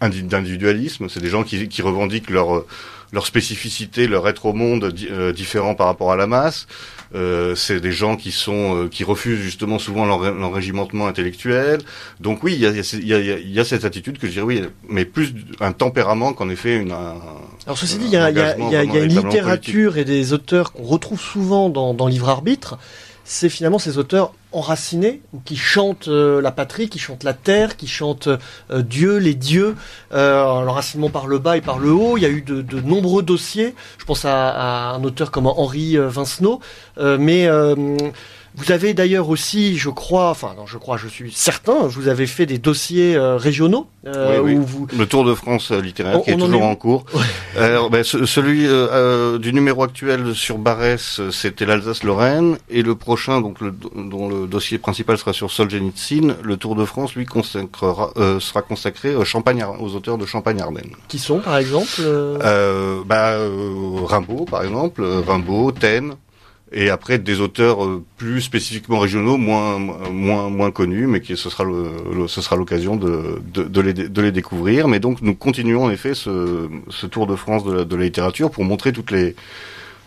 d'individualisme. 0.00 1.08
C'est 1.08 1.20
des 1.20 1.28
gens 1.30 1.42
qui, 1.42 1.68
qui 1.68 1.82
revendiquent 1.82 2.30
leur 2.30 2.54
euh, 2.54 2.66
leur 3.12 3.26
spécificité, 3.26 4.06
leur 4.06 4.26
être 4.28 4.46
au 4.46 4.52
monde 4.54 4.94
euh, 5.10 5.32
différent 5.32 5.74
par 5.74 5.86
rapport 5.86 6.12
à 6.12 6.16
la 6.16 6.26
masse. 6.26 6.66
Euh, 7.14 7.54
c'est 7.54 7.78
des 7.80 7.92
gens 7.92 8.16
qui 8.16 8.32
sont 8.32 8.84
euh, 8.84 8.88
qui 8.88 9.04
refusent 9.04 9.40
justement 9.40 9.78
souvent 9.78 10.06
l'enré- 10.06 10.32
l'enrégimentement 10.32 11.06
intellectuel. 11.06 11.80
Donc 12.20 12.42
oui, 12.42 12.54
il 12.54 12.60
y 12.60 12.66
a, 12.66 12.70
y, 12.70 12.80
a, 13.12 13.18
y, 13.18 13.30
a, 13.32 13.38
y 13.38 13.60
a 13.60 13.64
cette 13.64 13.84
attitude 13.84 14.16
que 14.18 14.26
je 14.26 14.32
dirais 14.32 14.46
oui, 14.46 14.62
mais 14.88 15.04
plus 15.04 15.34
un 15.60 15.72
tempérament 15.72 16.32
qu'en 16.32 16.48
effet 16.48 16.76
une. 16.78 16.92
Un, 16.92 17.16
Alors 17.66 17.76
ceci 17.76 17.98
dit, 17.98 18.06
il 18.06 18.12
y 18.12 18.16
a, 18.16 18.30
il 18.30 18.36
y 18.36 18.40
a- 18.40 18.56
il 18.56 18.72
y 18.72 18.76
a- 18.76 18.84
il 18.84 18.94
y 18.94 18.96
a 18.96 19.00
une 19.04 19.12
littérature 19.26 19.98
et 19.98 20.06
des 20.06 20.32
auteurs 20.32 20.72
qu'on 20.72 20.84
retrouve 20.84 21.20
souvent 21.20 21.68
dans, 21.68 21.92
dans 21.92 22.06
Livre 22.06 22.30
Arbitre. 22.30 22.78
C'est 23.24 23.48
finalement 23.48 23.78
ces 23.78 23.98
auteurs 23.98 24.32
enracinés, 24.52 25.22
qui 25.44 25.56
chantent 25.56 26.08
euh, 26.08 26.40
la 26.40 26.50
patrie, 26.50 26.88
qui 26.88 26.98
chantent 26.98 27.24
la 27.24 27.32
terre, 27.32 27.76
qui 27.76 27.86
chantent 27.86 28.28
euh, 28.28 28.82
Dieu, 28.82 29.16
les 29.16 29.34
dieux, 29.34 29.76
euh, 30.12 30.62
l'enracinement 30.64 31.08
par 31.08 31.26
le 31.26 31.38
bas 31.38 31.56
et 31.56 31.60
par 31.60 31.78
le 31.78 31.90
haut. 31.90 32.16
Il 32.16 32.22
y 32.22 32.26
a 32.26 32.28
eu 32.28 32.42
de, 32.42 32.80
nombreux 32.80 33.22
dossiers. 33.22 33.74
Je 33.98 34.04
pense 34.04 34.24
à, 34.24 34.48
à 34.48 34.94
un 34.94 35.04
auteur 35.04 35.30
comme 35.30 35.46
Henri 35.46 35.96
Vincenot. 35.96 36.60
Mais 36.98 37.48
vous 38.54 38.70
avez 38.72 38.94
d'ailleurs 38.94 39.28
aussi, 39.28 39.76
je 39.78 39.88
crois, 39.90 40.30
enfin 40.30 40.54
non, 40.56 40.66
je 40.66 40.78
crois, 40.78 40.96
je 40.96 41.08
suis 41.08 41.32
certain, 41.32 41.86
vous 41.86 42.08
avez 42.08 42.26
fait 42.26 42.46
des 42.46 42.58
dossiers 42.58 43.16
euh, 43.16 43.36
régionaux 43.36 43.86
euh, 44.06 44.40
Oui, 44.40 44.52
oui. 44.54 44.58
où 44.58 44.62
vous 44.64 44.86
Le 44.96 45.06
Tour 45.06 45.24
de 45.24 45.34
France 45.34 45.70
euh, 45.72 45.80
littéraire 45.80 46.18
On- 46.18 46.22
qui 46.22 46.30
est 46.30 46.36
toujours 46.36 46.62
est 46.62 46.64
en 46.66 46.74
cours. 46.74 47.04
Alors, 47.56 47.88
ben, 47.90 48.02
ce- 48.04 48.26
celui 48.26 48.66
euh, 48.66 48.88
euh, 48.90 49.38
du 49.38 49.52
numéro 49.52 49.82
actuel 49.84 50.34
sur 50.34 50.58
Barès, 50.58 51.20
euh, 51.20 51.30
c'était 51.30 51.64
l'Alsace-Lorraine, 51.66 52.58
et 52.68 52.82
le 52.82 52.94
prochain, 52.94 53.40
donc 53.40 53.60
le, 53.60 53.72
dont 53.96 54.28
le 54.28 54.46
dossier 54.46 54.78
principal 54.78 55.16
sera 55.18 55.32
sur 55.32 55.50
Solzhenitsyn, 55.50 56.36
le 56.42 56.56
Tour 56.56 56.74
de 56.76 56.84
France, 56.84 57.14
lui, 57.14 57.26
consacrera, 57.26 58.10
euh, 58.16 58.40
sera 58.40 58.62
consacré 58.62 59.14
Champagne, 59.24 59.64
aux 59.80 59.94
auteurs 59.94 60.18
de 60.18 60.26
Champagne-Ardenne. 60.26 60.90
qui 61.08 61.18
sont 61.18 61.38
par 61.38 61.56
exemple 61.58 61.88
euh, 62.00 62.38
Euh, 62.42 63.02
bah, 63.06 63.30
euh, 63.32 64.00
Rimbaud, 64.04 64.44
par 64.44 64.62
exemple, 64.64 65.02
euh, 65.02 65.20
Rimbaud, 65.26 65.72
Taine, 65.72 66.14
et 66.72 66.90
après 66.90 67.18
des 67.18 67.40
auteurs 67.40 67.84
euh, 67.84 68.02
plus 68.16 68.40
spécifiquement 68.40 68.98
régionaux, 68.98 69.36
moins 69.36 69.78
moins 69.78 70.48
moins 70.48 70.70
connus, 70.70 71.06
mais 71.06 71.20
qui 71.20 71.36
ce 71.36 71.50
sera 71.50 71.64
ce 72.28 72.40
sera 72.40 72.56
l'occasion 72.56 72.96
de, 72.96 73.40
de 73.54 73.80
les 73.80 73.92
de 73.94 74.22
les 74.22 74.32
découvrir. 74.32 74.88
Mais 74.88 75.00
donc 75.00 75.22
nous 75.22 75.34
continuons 75.34 75.84
en 75.84 75.90
effet 75.90 76.14
ce 76.14 76.68
ce 76.88 77.06
tour 77.06 77.26
de 77.26 77.36
France 77.36 77.64
de 77.64 77.96
la 77.96 78.04
littérature 78.04 78.50
pour 78.50 78.64
montrer 78.64 78.92
toutes 78.92 79.10
les 79.10 79.34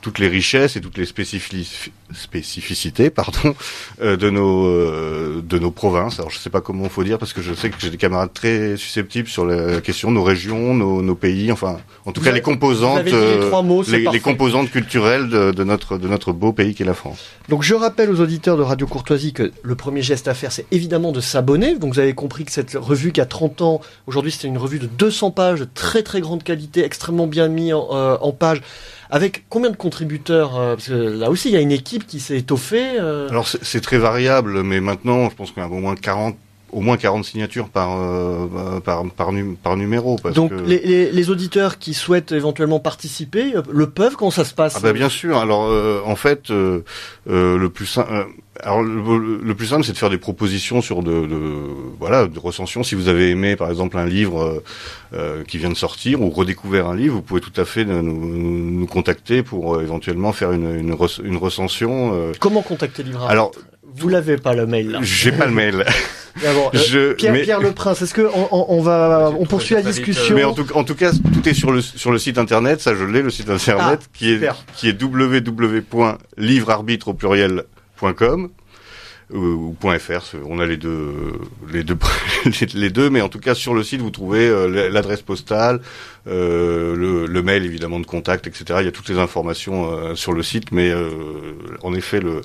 toutes 0.06 0.20
les 0.20 0.28
richesses 0.28 0.76
et 0.76 0.82
toutes 0.82 0.99
les 0.99 1.06
spécifi- 1.06 1.89
spécificités 2.14 3.10
pardon 3.10 3.56
euh, 4.03 4.16
de 4.18 4.30
nos 4.30 4.68
euh, 4.68 5.41
de 5.43 5.58
nos 5.58 5.72
provinces. 5.72 6.20
Alors 6.20 6.30
je 6.30 6.38
sais 6.38 6.51
pas 6.51 6.62
comment 6.62 6.84
il 6.84 6.91
faut 6.91 7.03
dire 7.03 7.18
parce 7.18 7.34
que 7.34 7.41
je 7.41 7.56
sais 7.56 7.72
que 7.72 7.78
j'ai 7.80 7.89
des 7.89 7.97
camarades 7.97 8.32
très 8.32 8.78
susceptibles 8.78 9.28
sur 9.28 9.45
la 9.47 9.82
question 9.82 10.12
nos 10.12 10.22
régions, 10.22 10.76
nos, 10.76 11.01
nos 11.01 11.16
pays, 11.16 11.51
enfin 11.51 11.80
en 12.06 12.12
tout 12.12 12.22
Vous 12.22 12.26
cas 12.26 12.30
avez- 12.30 12.38
les 12.38 12.43
composantes 12.43 13.03
les 13.03 13.14
euh, 13.16 13.62
mots, 13.64 13.84
c'est 13.84 13.97
les, 13.97 14.08
les 14.12 14.20
composantes 14.20 14.70
culturelles 14.70 15.28
de, 15.28 15.49
de 15.51 15.64
notre 15.64 15.97
de 15.97 16.08
notre 16.08 16.34
beau 16.34 16.51
pays 16.53 16.76
qu'est 16.76 16.84
la 16.86 16.93
France. 16.93 17.18
Donc 17.49 17.64
je 17.64 17.74
rappelle 17.74 18.12
aux 18.12 18.20
auditeurs 18.22 18.58
de 18.58 18.62
Radio 18.62 18.86
Courtoisie 18.86 19.34
que 19.34 19.51
le 19.64 19.76
premier 19.76 20.03
geste 20.03 20.28
à 20.28 20.36
faire, 20.36 20.51
c'est 20.51 20.68
évidemment 20.72 21.14
de 21.14 21.20
s'abonner. 21.22 21.80
Donc 21.80 21.93
vous 21.95 21.99
avez 21.99 22.14
compris 22.14 22.45
que 22.45 22.51
cette 22.51 22.74
revue 22.80 23.12
qui 23.12 23.22
a 23.22 23.26
30 23.26 23.64
ans, 23.64 23.82
aujourd'hui 24.06 24.32
c'était 24.32 24.49
une 24.49 24.60
revue 24.60 24.78
de 24.78 24.86
200 24.86 25.32
pages, 25.32 25.62
de 25.62 25.68
très 25.74 26.03
très 26.03 26.22
grande 26.22 26.43
qualité, 26.43 26.84
extrêmement 26.86 27.26
bien 27.26 27.47
mis 27.47 27.74
en, 27.74 27.88
euh, 27.91 28.18
en 28.22 28.32
page. 28.34 28.62
Avec 29.10 29.45
combien 29.49 29.70
de 29.70 29.76
contributeurs 29.76 30.58
euh, 30.60 30.76
Parce 30.76 30.88
que 30.88 30.93
là 30.93 31.30
aussi 31.30 31.49
il 31.49 31.53
y 31.53 31.58
a 31.58 31.62
une 31.62 31.72
équipe 31.72 32.06
qui 32.08 32.20
s'est 32.20 32.38
étoffée. 32.38 32.99
euh. 32.99 33.30
Alors 33.30 33.47
c'est 33.47 33.82
très 33.82 33.97
variable, 33.97 34.64
mais 34.64 34.82
maintenant 34.82 35.30
je 35.30 35.36
pense 35.36 35.51
qu'il 35.51 35.62
y 35.62 35.66
a 35.66 35.70
au 35.70 35.80
moins 35.80 35.95
40 35.95 36.36
au 36.72 36.82
moins 36.82 36.97
40 36.97 37.24
signatures 37.24 37.70
par 37.70 37.95
euh, 37.97 38.80
par 38.84 39.06
par, 39.10 39.34
par 39.64 39.78
numéro. 39.78 40.18
Parce 40.22 40.36
Donc 40.36 40.49
que... 40.49 40.56
les, 40.56 40.80
les- 40.80 41.12
les 41.12 41.30
auditeurs 41.30 41.78
qui 41.78 41.93
souhaitent 41.93 42.34
éventuellement 42.34 42.80
participer 42.80 43.56
euh, 43.56 43.62
le 43.72 43.89
peuvent. 43.89 44.16
Comment 44.18 44.32
ça 44.32 44.43
se 44.43 44.53
passe? 44.53 44.74
Ah 44.76 44.80
bah 44.82 44.91
bien 44.91 45.08
sûr. 45.08 45.38
Alors 45.38 45.68
euh, 45.70 46.01
en 46.06 46.16
fait, 46.18 46.49
euh, 46.51 46.84
euh, 47.30 47.58
le 47.58 47.70
plus 47.70 47.86
simple, 47.86 48.12
euh, 48.12 48.24
alors 48.64 48.82
le, 48.84 49.39
le 49.43 49.56
plus 49.56 49.68
simple, 49.68 49.84
c'est 49.84 49.91
de 49.91 49.97
faire 49.97 50.10
des 50.10 50.18
propositions 50.18 50.82
sur 50.82 51.03
de, 51.03 51.26
de 51.28 51.39
voilà 51.99 52.28
de 52.28 52.39
recension. 52.39 52.84
Si 52.84 52.95
vous 52.95 53.08
avez 53.10 53.30
aimé, 53.30 53.56
par 53.56 53.70
exemple, 53.70 53.97
un 53.97 54.06
livre 54.06 54.43
euh, 54.43 54.64
euh, 55.14 55.43
qui 55.43 55.58
vient 55.58 55.70
de 55.70 55.76
sortir 55.76 56.21
ou 56.21 56.29
redécouvert 56.29 56.88
un 56.88 56.96
livre, 56.96 57.16
vous 57.16 57.21
pouvez 57.21 57.42
tout 57.42 57.54
à 57.58 57.66
fait 57.66 57.86
nous, 57.86 58.01
nous, 58.01 58.71
nous 58.79 58.88
contacter 58.88 59.43
pour 59.43 59.75
euh, 59.75 59.82
éventuellement 59.84 60.32
faire 60.32 60.51
une 60.51 60.75
une, 60.79 60.93
rec- 60.93 61.21
une 61.24 61.38
recension. 61.38 62.12
euh. 62.13 62.32
Comment 62.39 62.62
contacter 62.62 63.04
Livre 63.04 63.25
Alors 63.29 63.51
Vous 63.96 64.08
l'avez 64.09 64.38
pas 64.38 64.54
le 64.55 64.66
mail 64.66 64.92
là. 64.92 65.00
j'ai 65.01 65.32
pas 65.32 65.46
le 65.47 65.54
mail. 65.54 65.86
D'abord, 66.42 66.71
euh, 66.75 66.79
Je- 66.79 67.13
Pierre, 67.13 67.32
mais- 67.34 67.43
Pierre 67.43 67.62
Le 67.62 67.71
Prince, 67.71 68.01
est-ce 68.01 68.13
que 68.13 68.29
on, 68.34 68.47
on- 68.51 68.66
on 68.70 68.82
va 68.82 69.32
on 69.39 69.46
poursuit 69.46 69.75
la 69.75 69.82
discussion 69.82 70.36
Mais 70.36 70.43
en 70.43 70.54
tout, 70.54 70.66
en 70.75 70.84
tout 70.84 70.96
cas, 70.96 71.12
tout 71.12 71.47
est 71.47 71.54
sur 71.54 71.71
le 71.71 71.82
sur 71.82 72.12
le 72.12 72.17
site 72.20 72.38
internet. 72.38 72.82
Ça, 72.82 72.93
je 72.96 73.04
l'ai, 73.05 73.21
le 73.21 73.29
site 73.29 73.50
internet 73.50 74.00
Ah, 74.04 74.08
qui 74.13 74.32
est 74.32 74.36
super. 74.36 74.55
qui 74.75 74.89
est 74.89 75.01
www.livrearbitre 75.01 77.08
au 77.09 77.13
pluriel.com 77.13 77.63
ou, 79.34 79.38
ou 79.38 79.76
.fr. 80.00 80.36
On 80.46 80.59
a 80.59 80.66
les 80.66 80.78
deux 80.78 81.34
les 81.72 81.84
deux 81.84 81.97
les, 82.74 82.89
deux, 82.89 83.09
mais 83.09 83.22
en 83.22 83.30
tout 83.30 83.39
cas 83.39 83.55
sur 83.55 83.74
le 83.74 83.84
site 83.84 84.01
vous 84.01 84.12
trouvez 84.12 84.47
euh, 84.47 84.89
l'adresse 84.89 85.22
postale, 85.22 85.82
euh, 86.28 86.96
le, 87.28 87.42
mail 87.42 87.66
évidemment 87.66 88.00
de 88.00 88.05
contact, 88.05 88.47
etc. 88.47 88.80
Il 88.80 88.86
y 88.86 88.89
a 88.89 88.92
toutes 88.92 89.09
les 89.09 89.17
informations 89.17 89.92
euh, 89.92 90.16
sur 90.16 90.34
le 90.34 90.43
site, 90.43 90.72
mais 90.72 90.92
euh, 90.92 91.09
en 91.82 91.93
effet 91.93 92.20
le 92.20 92.42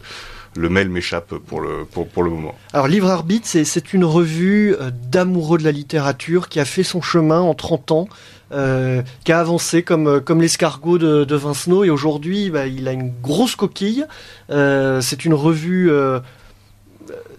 le 0.57 0.69
mail 0.69 0.89
m'échappe 0.89 1.35
pour 1.35 1.61
le 1.61 1.85
pour 1.85 2.09
pour 2.09 2.23
le 2.23 2.31
moment. 2.31 2.55
Alors 2.73 2.89
Livre 2.89 3.09
Arbitre, 3.09 3.47
c'est, 3.47 3.93
une 3.93 4.05
revue 4.05 4.75
euh, 4.75 4.91
d'amoureux 4.91 5.59
de 5.59 5.65
la 5.65 5.73
littérature 5.73 6.49
qui 6.49 6.59
a 6.61 6.65
fait 6.65 6.83
son 6.83 7.01
chemin 7.01 7.41
en 7.41 7.55
30 7.55 7.93
ans, 7.93 8.09
euh, 8.53 9.03
qui 9.25 9.33
a 9.33 9.41
avancé 9.41 9.83
comme, 9.83 10.07
euh, 10.09 10.21
comme 10.21 10.41
l'escargot 10.41 10.99
de, 10.99 11.25
de 11.25 11.37
Vincenot 11.37 11.85
et 11.85 11.91
aujourd'hui 11.91 12.51
bah, 12.51 12.67
il 12.67 12.89
a 12.89 12.93
une 12.93 13.13
grosse 13.23 13.57
coquille. 13.57 14.05
Euh, 14.51 15.01
c'est 15.01 15.25
une 15.25 15.35
revue 15.35 15.91
euh, 15.91 16.21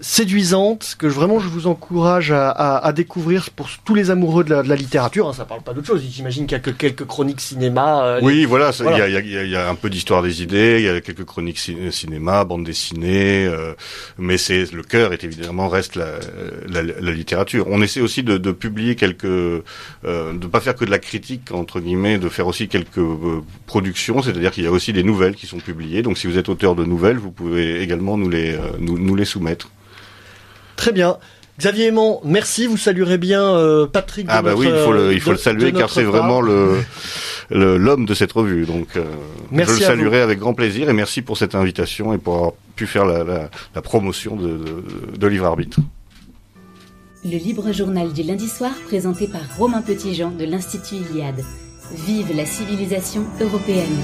séduisante 0.01 0.95
que 0.97 1.07
vraiment 1.07 1.39
je 1.39 1.47
vous 1.47 1.67
encourage 1.67 2.31
à, 2.31 2.49
à, 2.49 2.85
à 2.85 2.91
découvrir 2.91 3.51
pour 3.51 3.69
tous 3.85 3.93
les 3.95 4.09
amoureux 4.09 4.43
de 4.43 4.49
la, 4.49 4.63
de 4.63 4.69
la 4.69 4.75
littérature. 4.75 5.27
Hein, 5.29 5.33
ça 5.33 5.45
parle 5.45 5.61
pas 5.61 5.73
d'autre 5.73 5.87
chose. 5.87 6.03
J'imagine 6.11 6.45
qu'il 6.47 6.53
y 6.57 6.59
a 6.59 6.59
que 6.59 6.71
quelques 6.71 7.05
chroniques 7.05 7.39
cinéma. 7.39 8.03
euh, 8.03 8.19
Oui, 8.23 8.45
voilà, 8.45 8.71
il 8.77 8.83
Voilà. 8.83 9.07
y, 9.07 9.15
a, 9.15 9.19
y 9.45 9.49
y 9.51 9.55
un 9.55 9.75
peu 9.75 9.89
d'histoire 9.89 10.23
des 10.23 10.41
idées, 10.41 10.77
il 10.79 10.85
y 10.85 10.89
a 10.89 10.99
quelques 11.01 11.23
chroniques 11.25 11.59
ci- 11.59 11.77
cinéma, 11.91 12.43
bande 12.43 12.63
dessinée, 12.65 13.45
euh, 13.45 13.73
mais 14.17 14.37
c'est 14.37 14.71
le 14.73 14.83
cœur 14.83 15.13
est 15.13 15.23
évidemment 15.23 15.69
reste 15.69 15.95
la, 15.95 16.19
la, 16.67 16.81
la 16.81 17.11
littérature. 17.11 17.65
On 17.69 17.81
essaie 17.81 18.01
aussi 18.01 18.23
de, 18.23 18.37
de 18.37 18.51
publier 18.51 18.95
quelques, 18.95 19.25
euh, 19.25 19.61
de 20.03 20.47
pas 20.47 20.59
faire 20.61 20.75
que 20.75 20.85
de 20.85 20.91
la 20.91 20.99
critique 20.99 21.51
entre 21.51 21.79
guillemets, 21.79 22.17
de 22.17 22.27
faire 22.29 22.47
aussi 22.47 22.67
quelques 22.67 22.97
euh, 22.97 23.41
productions, 23.67 24.21
c'est-à-dire 24.23 24.51
qu'il 24.51 24.63
y 24.63 24.67
a 24.67 24.71
aussi 24.71 24.93
des 24.93 25.03
nouvelles 25.03 25.35
qui 25.35 25.45
sont 25.47 25.59
publiées. 25.59 26.01
Donc 26.01 26.17
si 26.17 26.25
vous 26.27 26.37
êtes 26.37 26.49
auteur 26.49 26.75
de 26.75 26.85
nouvelles, 26.85 27.17
vous 27.17 27.31
pouvez 27.31 27.81
également 27.81 28.17
nous 28.17 28.29
les 28.29 28.57
nous, 28.79 28.97
nous 28.97 29.15
les 29.15 29.25
soumettre. 29.25 29.69
Très 30.81 30.91
bien. 30.93 31.17
Xavier 31.59 31.87
Aimant, 31.89 32.21
merci. 32.25 32.65
Vous 32.65 32.75
saluerez 32.77 33.19
bien 33.19 33.43
euh, 33.43 33.85
Patrick. 33.85 34.25
Ah 34.29 34.41
bah 34.41 34.55
notre, 34.55 34.61
oui, 34.61 34.67
il 34.73 34.83
faut 34.83 34.91
le, 34.93 35.13
il 35.13 35.21
faut 35.21 35.29
de- 35.29 35.35
le 35.35 35.39
saluer 35.39 35.71
car 35.73 35.91
c'est 35.91 36.01
vraiment 36.01 36.41
le 36.41 36.77
l'homme 37.51 38.05
de 38.07 38.15
cette 38.15 38.31
revue. 38.31 38.65
Donc 38.65 38.95
euh, 38.95 39.03
Merci 39.51 39.75
je 39.75 39.79
le 39.81 39.85
saluerai 39.85 40.21
avec 40.21 40.39
grand 40.39 40.55
plaisir 40.55 40.89
et 40.89 40.93
merci 40.93 41.21
pour 41.21 41.37
cette 41.37 41.53
invitation 41.53 42.13
et 42.13 42.17
pour 42.17 42.33
avoir 42.35 42.51
pu 42.75 42.87
faire 42.87 43.05
la, 43.05 43.23
la, 43.23 43.49
la 43.75 43.81
promotion 43.83 44.35
de, 44.35 44.47
de, 44.57 45.17
de 45.19 45.27
Livre 45.27 45.45
Arbitre. 45.45 45.77
Le 47.23 47.37
libre 47.37 47.71
journal 47.71 48.11
du 48.11 48.23
lundi 48.23 48.47
soir 48.49 48.71
présenté 48.87 49.27
par 49.27 49.41
Romain 49.59 49.83
Petitjean 49.83 50.31
de 50.31 50.45
l'Institut 50.45 50.95
Iliade. 51.11 51.43
Vive 52.07 52.35
la 52.35 52.45
civilisation 52.47 53.23
européenne. 53.39 53.99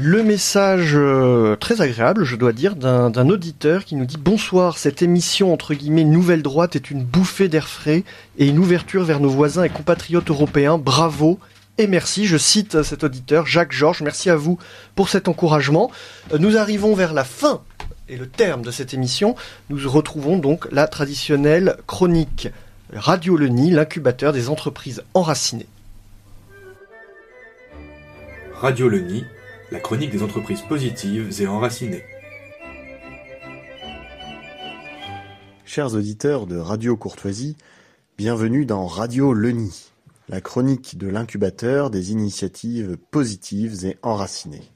Le 0.00 0.22
message 0.22 0.92
euh, 0.94 1.56
très 1.56 1.80
agréable, 1.80 2.22
je 2.22 2.36
dois 2.36 2.52
dire, 2.52 2.76
d'un 2.76 3.28
auditeur 3.28 3.84
qui 3.84 3.96
nous 3.96 4.04
dit 4.04 4.16
Bonsoir, 4.16 4.78
cette 4.78 5.02
émission 5.02 5.52
entre 5.52 5.74
guillemets 5.74 6.04
Nouvelle 6.04 6.42
Droite 6.42 6.76
est 6.76 6.92
une 6.92 7.02
bouffée 7.02 7.48
d'air 7.48 7.66
frais 7.66 8.04
et 8.38 8.46
une 8.46 8.60
ouverture 8.60 9.02
vers 9.02 9.18
nos 9.18 9.28
voisins 9.28 9.64
et 9.64 9.68
compatriotes 9.68 10.30
européens. 10.30 10.78
Bravo 10.78 11.40
et 11.78 11.88
merci. 11.88 12.26
Je 12.26 12.36
cite 12.36 12.76
euh, 12.76 12.82
cet 12.84 13.02
auditeur, 13.02 13.48
Jacques 13.48 13.72
Georges. 13.72 14.02
Merci 14.02 14.30
à 14.30 14.36
vous 14.36 14.56
pour 14.94 15.08
cet 15.08 15.26
encouragement. 15.26 15.90
Euh, 16.32 16.38
Nous 16.38 16.56
arrivons 16.56 16.94
vers 16.94 17.12
la 17.12 17.24
fin 17.24 17.62
et 18.08 18.16
le 18.16 18.28
terme 18.28 18.62
de 18.62 18.70
cette 18.70 18.94
émission. 18.94 19.34
Nous 19.68 19.90
retrouvons 19.90 20.38
donc 20.38 20.68
la 20.70 20.86
traditionnelle 20.86 21.76
chronique 21.88 22.50
Radio 22.92 23.36
Le 23.36 23.48
Nid, 23.48 23.72
l'incubateur 23.72 24.32
des 24.32 24.48
entreprises 24.48 25.02
enracinées. 25.14 25.66
Radio 28.60 28.88
Le 28.88 29.00
Nid, 29.00 29.24
la 29.70 29.80
chronique 29.80 30.10
des 30.10 30.22
entreprises 30.22 30.62
positives 30.62 31.42
et 31.42 31.46
enracinées. 31.46 32.02
Chers 35.66 35.94
auditeurs 35.94 36.46
de 36.46 36.56
Radio 36.56 36.96
Courtoisie, 36.96 37.56
bienvenue 38.16 38.64
dans 38.64 38.86
Radio 38.86 39.34
Le 39.34 39.50
Nid, 39.50 39.90
la 40.30 40.40
chronique 40.40 40.96
de 40.96 41.06
l'incubateur 41.06 41.90
des 41.90 42.12
initiatives 42.12 42.96
positives 43.10 43.84
et 43.84 43.98
enracinées. 44.02 44.72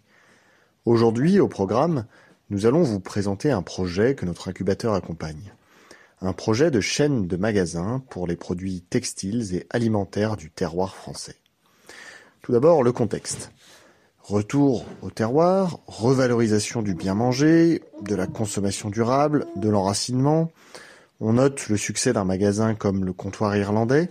Aujourd'hui, 0.85 1.40
au 1.40 1.48
programme, 1.48 2.05
nous 2.51 2.66
allons 2.66 2.82
vous 2.82 3.01
présenter 3.01 3.51
un 3.51 3.62
projet 3.62 4.14
que 4.14 4.27
notre 4.27 4.48
incubateur 4.48 4.93
accompagne. 4.93 5.55
Un 6.20 6.35
projet 6.35 6.70
de 6.70 6.81
chaîne 6.81 7.27
de 7.27 7.36
magasins 7.36 8.02
pour 8.10 8.27
les 8.27 8.36
produits 8.36 8.82
textiles 8.82 9.55
et 9.55 9.66
alimentaires 9.70 10.36
du 10.36 10.51
terroir 10.51 10.94
français. 10.94 11.36
Tout 12.43 12.52
d'abord, 12.52 12.82
le 12.82 12.93
contexte. 12.93 13.51
Retour 14.33 14.87
au 15.03 15.11
terroir, 15.11 15.81
revalorisation 15.87 16.81
du 16.81 16.95
bien 16.95 17.13
manger, 17.13 17.83
de 18.01 18.15
la 18.15 18.27
consommation 18.27 18.89
durable, 18.89 19.47
de 19.57 19.69
l'enracinement. 19.69 20.51
On 21.21 21.35
note 21.35 21.69
le 21.69 21.77
succès 21.77 22.15
d'un 22.15 22.25
magasin 22.25 22.75
comme 22.75 23.05
le 23.05 23.13
comptoir 23.13 23.55
irlandais, 23.59 24.09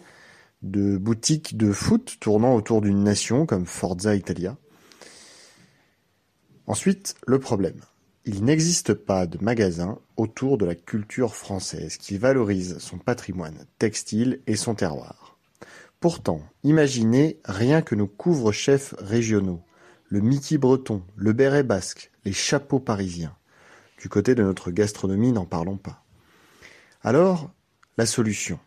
de 0.62 0.98
boutiques 0.98 1.58
de 1.58 1.72
foot 1.72 2.18
tournant 2.20 2.54
autour 2.54 2.82
d'une 2.82 3.04
nation 3.04 3.48
comme 3.48 3.66
Forza 3.66 4.14
Italia. 4.14 4.58
Ensuite, 6.68 7.16
le 7.26 7.40
problème. 7.40 7.82
Il 8.26 8.44
n'existe 8.44 8.94
pas 8.94 9.26
de 9.26 9.44
magasin 9.44 9.98
autour 10.18 10.60
de 10.60 10.68
la 10.68 10.76
culture 10.76 11.34
française 11.34 11.98
qui 11.98 12.20
valorise 12.20 12.78
son 12.78 13.00
patrimoine 13.00 13.66
textile 13.80 14.40
et 14.46 14.56
son 14.56 14.76
terroir. 14.76 15.36
Pourtant, 16.00 16.44
imaginez 16.64 17.40
rien 17.44 17.82
que 17.82 17.96
nos 17.96 18.06
couvre-chefs 18.06 18.94
régionaux, 19.00 19.64
le 20.12 20.20
Mickey 20.20 20.58
breton, 20.58 21.04
le 21.16 21.32
béret 21.32 21.64
basque, 21.64 22.12
les 22.26 22.34
chapeaux 22.34 22.82
parisiens. 22.82 23.34
Du 23.98 24.10
côté 24.10 24.36
de 24.36 24.44
notre 24.44 24.70
gastronomie, 24.70 25.32
n'en 25.32 25.46
parlons 25.46 25.78
pas. 25.78 26.04
Alors, 27.02 27.50
la 27.98 28.06
solution. 28.06 28.60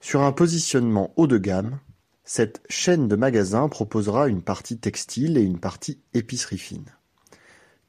Sur 0.00 0.20
un 0.20 0.32
positionnement 0.32 1.14
haut 1.16 1.26
de 1.26 1.38
gamme, 1.38 1.78
cette 2.24 2.62
chaîne 2.68 3.08
de 3.08 3.16
magasins 3.16 3.70
proposera 3.70 4.28
une 4.28 4.42
partie 4.42 4.76
textile 4.76 5.38
et 5.38 5.42
une 5.42 5.58
partie 5.58 6.02
épicerie 6.12 6.58
fine. 6.58 6.92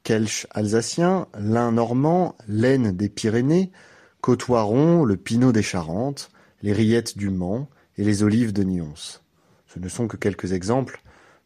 Kelch 0.03 0.47
alsacien, 0.51 1.27
lin 1.37 1.73
normand, 1.73 2.37
laine 2.47 2.95
des 2.95 3.09
Pyrénées, 3.09 3.73
cotoiron, 4.21 5.03
le 5.03 5.17
pinot 5.17 5.51
des 5.51 5.61
Charentes, 5.61 6.29
les 6.61 6.71
rillettes 6.71 7.17
du 7.17 7.29
Mans 7.29 7.69
et 7.97 8.05
les 8.05 8.23
olives 8.23 8.53
de 8.53 8.63
Nyons. 8.63 9.19
Ce 9.67 9.77
ne 9.77 9.89
sont 9.89 10.07
que 10.07 10.15
quelques 10.15 10.53
exemples, 10.53 11.01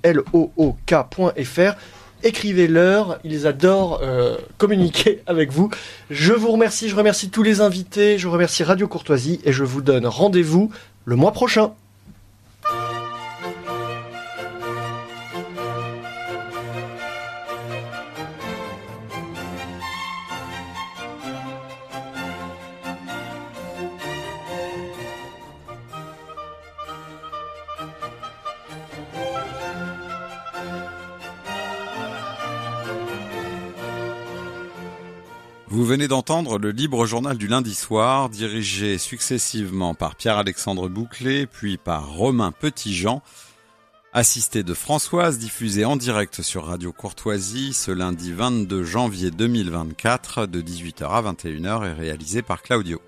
Écrivez-leur, 2.21 3.19
ils 3.23 3.47
adorent 3.47 4.01
euh, 4.03 4.35
communiquer 4.57 5.21
avec 5.25 5.51
vous. 5.51 5.69
Je 6.09 6.33
vous 6.33 6.51
remercie, 6.51 6.89
je 6.89 6.95
remercie 6.95 7.29
tous 7.29 7.43
les 7.43 7.61
invités, 7.61 8.17
je 8.17 8.27
remercie 8.27 8.63
Radio 8.63 8.89
Courtoisie 8.89 9.39
et 9.45 9.53
je 9.53 9.63
vous 9.63 9.81
donne 9.81 10.05
rendez-vous 10.05 10.69
le 11.05 11.15
mois 11.15 11.31
prochain. 11.31 11.71
D'entendre 36.09 36.57
le 36.57 36.71
libre 36.71 37.05
journal 37.05 37.37
du 37.37 37.47
lundi 37.47 37.75
soir, 37.75 38.29
dirigé 38.29 38.97
successivement 38.97 39.93
par 39.93 40.15
Pierre-Alexandre 40.15 40.89
Bouclé, 40.89 41.45
puis 41.45 41.77
par 41.77 42.09
Romain 42.09 42.51
Petitjean, 42.51 43.21
assisté 44.11 44.63
de 44.63 44.73
Françoise, 44.73 45.37
diffusé 45.37 45.85
en 45.85 45.97
direct 45.97 46.41
sur 46.41 46.65
Radio 46.65 46.91
Courtoisie 46.91 47.73
ce 47.73 47.91
lundi 47.91 48.33
22 48.33 48.83
janvier 48.83 49.29
2024 49.29 50.47
de 50.47 50.61
18h 50.61 51.03
à 51.03 51.31
21h 51.31 51.87
et 51.87 51.93
réalisé 51.93 52.41
par 52.41 52.63
Claudio. 52.63 52.99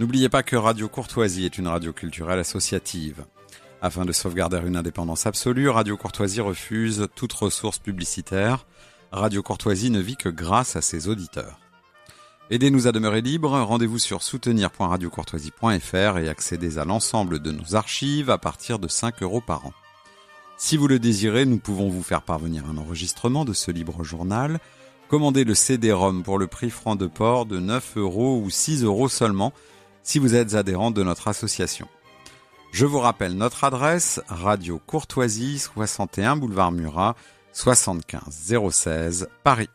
N'oubliez 0.00 0.28
pas 0.28 0.42
que 0.42 0.56
Radio 0.56 0.88
Courtoisie 0.88 1.44
est 1.44 1.56
une 1.56 1.68
radio 1.68 1.92
culturelle 1.92 2.40
associative. 2.40 3.26
Afin 3.80 4.04
de 4.04 4.12
sauvegarder 4.12 4.60
une 4.66 4.76
indépendance 4.76 5.24
absolue, 5.26 5.68
Radio 5.68 5.96
Courtoisie 5.96 6.40
refuse 6.40 7.06
toute 7.14 7.32
ressource 7.32 7.78
publicitaire. 7.78 8.66
Radio 9.12 9.40
Courtoisie 9.40 9.90
ne 9.90 10.00
vit 10.00 10.16
que 10.16 10.28
grâce 10.28 10.74
à 10.74 10.82
ses 10.82 11.06
auditeurs. 11.06 11.60
Aidez-nous 12.50 12.86
à 12.86 12.92
demeurer 12.92 13.20
libres, 13.20 13.60
rendez-vous 13.60 13.98
sur 13.98 14.22
soutenir.radiocourtoisie.fr 14.22 16.18
et 16.18 16.30
accédez 16.30 16.78
à 16.78 16.86
l'ensemble 16.86 17.40
de 17.40 17.52
nos 17.52 17.74
archives 17.74 18.30
à 18.30 18.38
partir 18.38 18.78
de 18.78 18.88
5 18.88 19.22
euros 19.22 19.42
par 19.42 19.66
an. 19.66 19.74
Si 20.56 20.78
vous 20.78 20.88
le 20.88 20.98
désirez, 20.98 21.44
nous 21.44 21.58
pouvons 21.58 21.90
vous 21.90 22.02
faire 22.02 22.22
parvenir 22.22 22.64
un 22.66 22.78
enregistrement 22.78 23.44
de 23.44 23.52
ce 23.52 23.70
libre 23.70 24.02
journal. 24.02 24.60
Commandez 25.08 25.44
le 25.44 25.54
CD-ROM 25.54 26.22
pour 26.22 26.38
le 26.38 26.46
prix 26.46 26.70
franc 26.70 26.96
de 26.96 27.06
port 27.06 27.44
de 27.44 27.58
9 27.58 27.98
euros 27.98 28.40
ou 28.42 28.48
6 28.48 28.82
euros 28.82 29.10
seulement 29.10 29.52
si 30.02 30.18
vous 30.18 30.34
êtes 30.34 30.54
adhérent 30.54 30.90
de 30.90 31.02
notre 31.02 31.28
association. 31.28 31.86
Je 32.72 32.86
vous 32.86 33.00
rappelle 33.00 33.34
notre 33.34 33.64
adresse, 33.64 34.22
Radio 34.26 34.80
Courtoisie, 34.86 35.58
61 35.58 36.36
boulevard 36.36 36.72
Murat, 36.72 37.14
75 37.52 38.22
016, 38.70 39.28
Paris. 39.44 39.68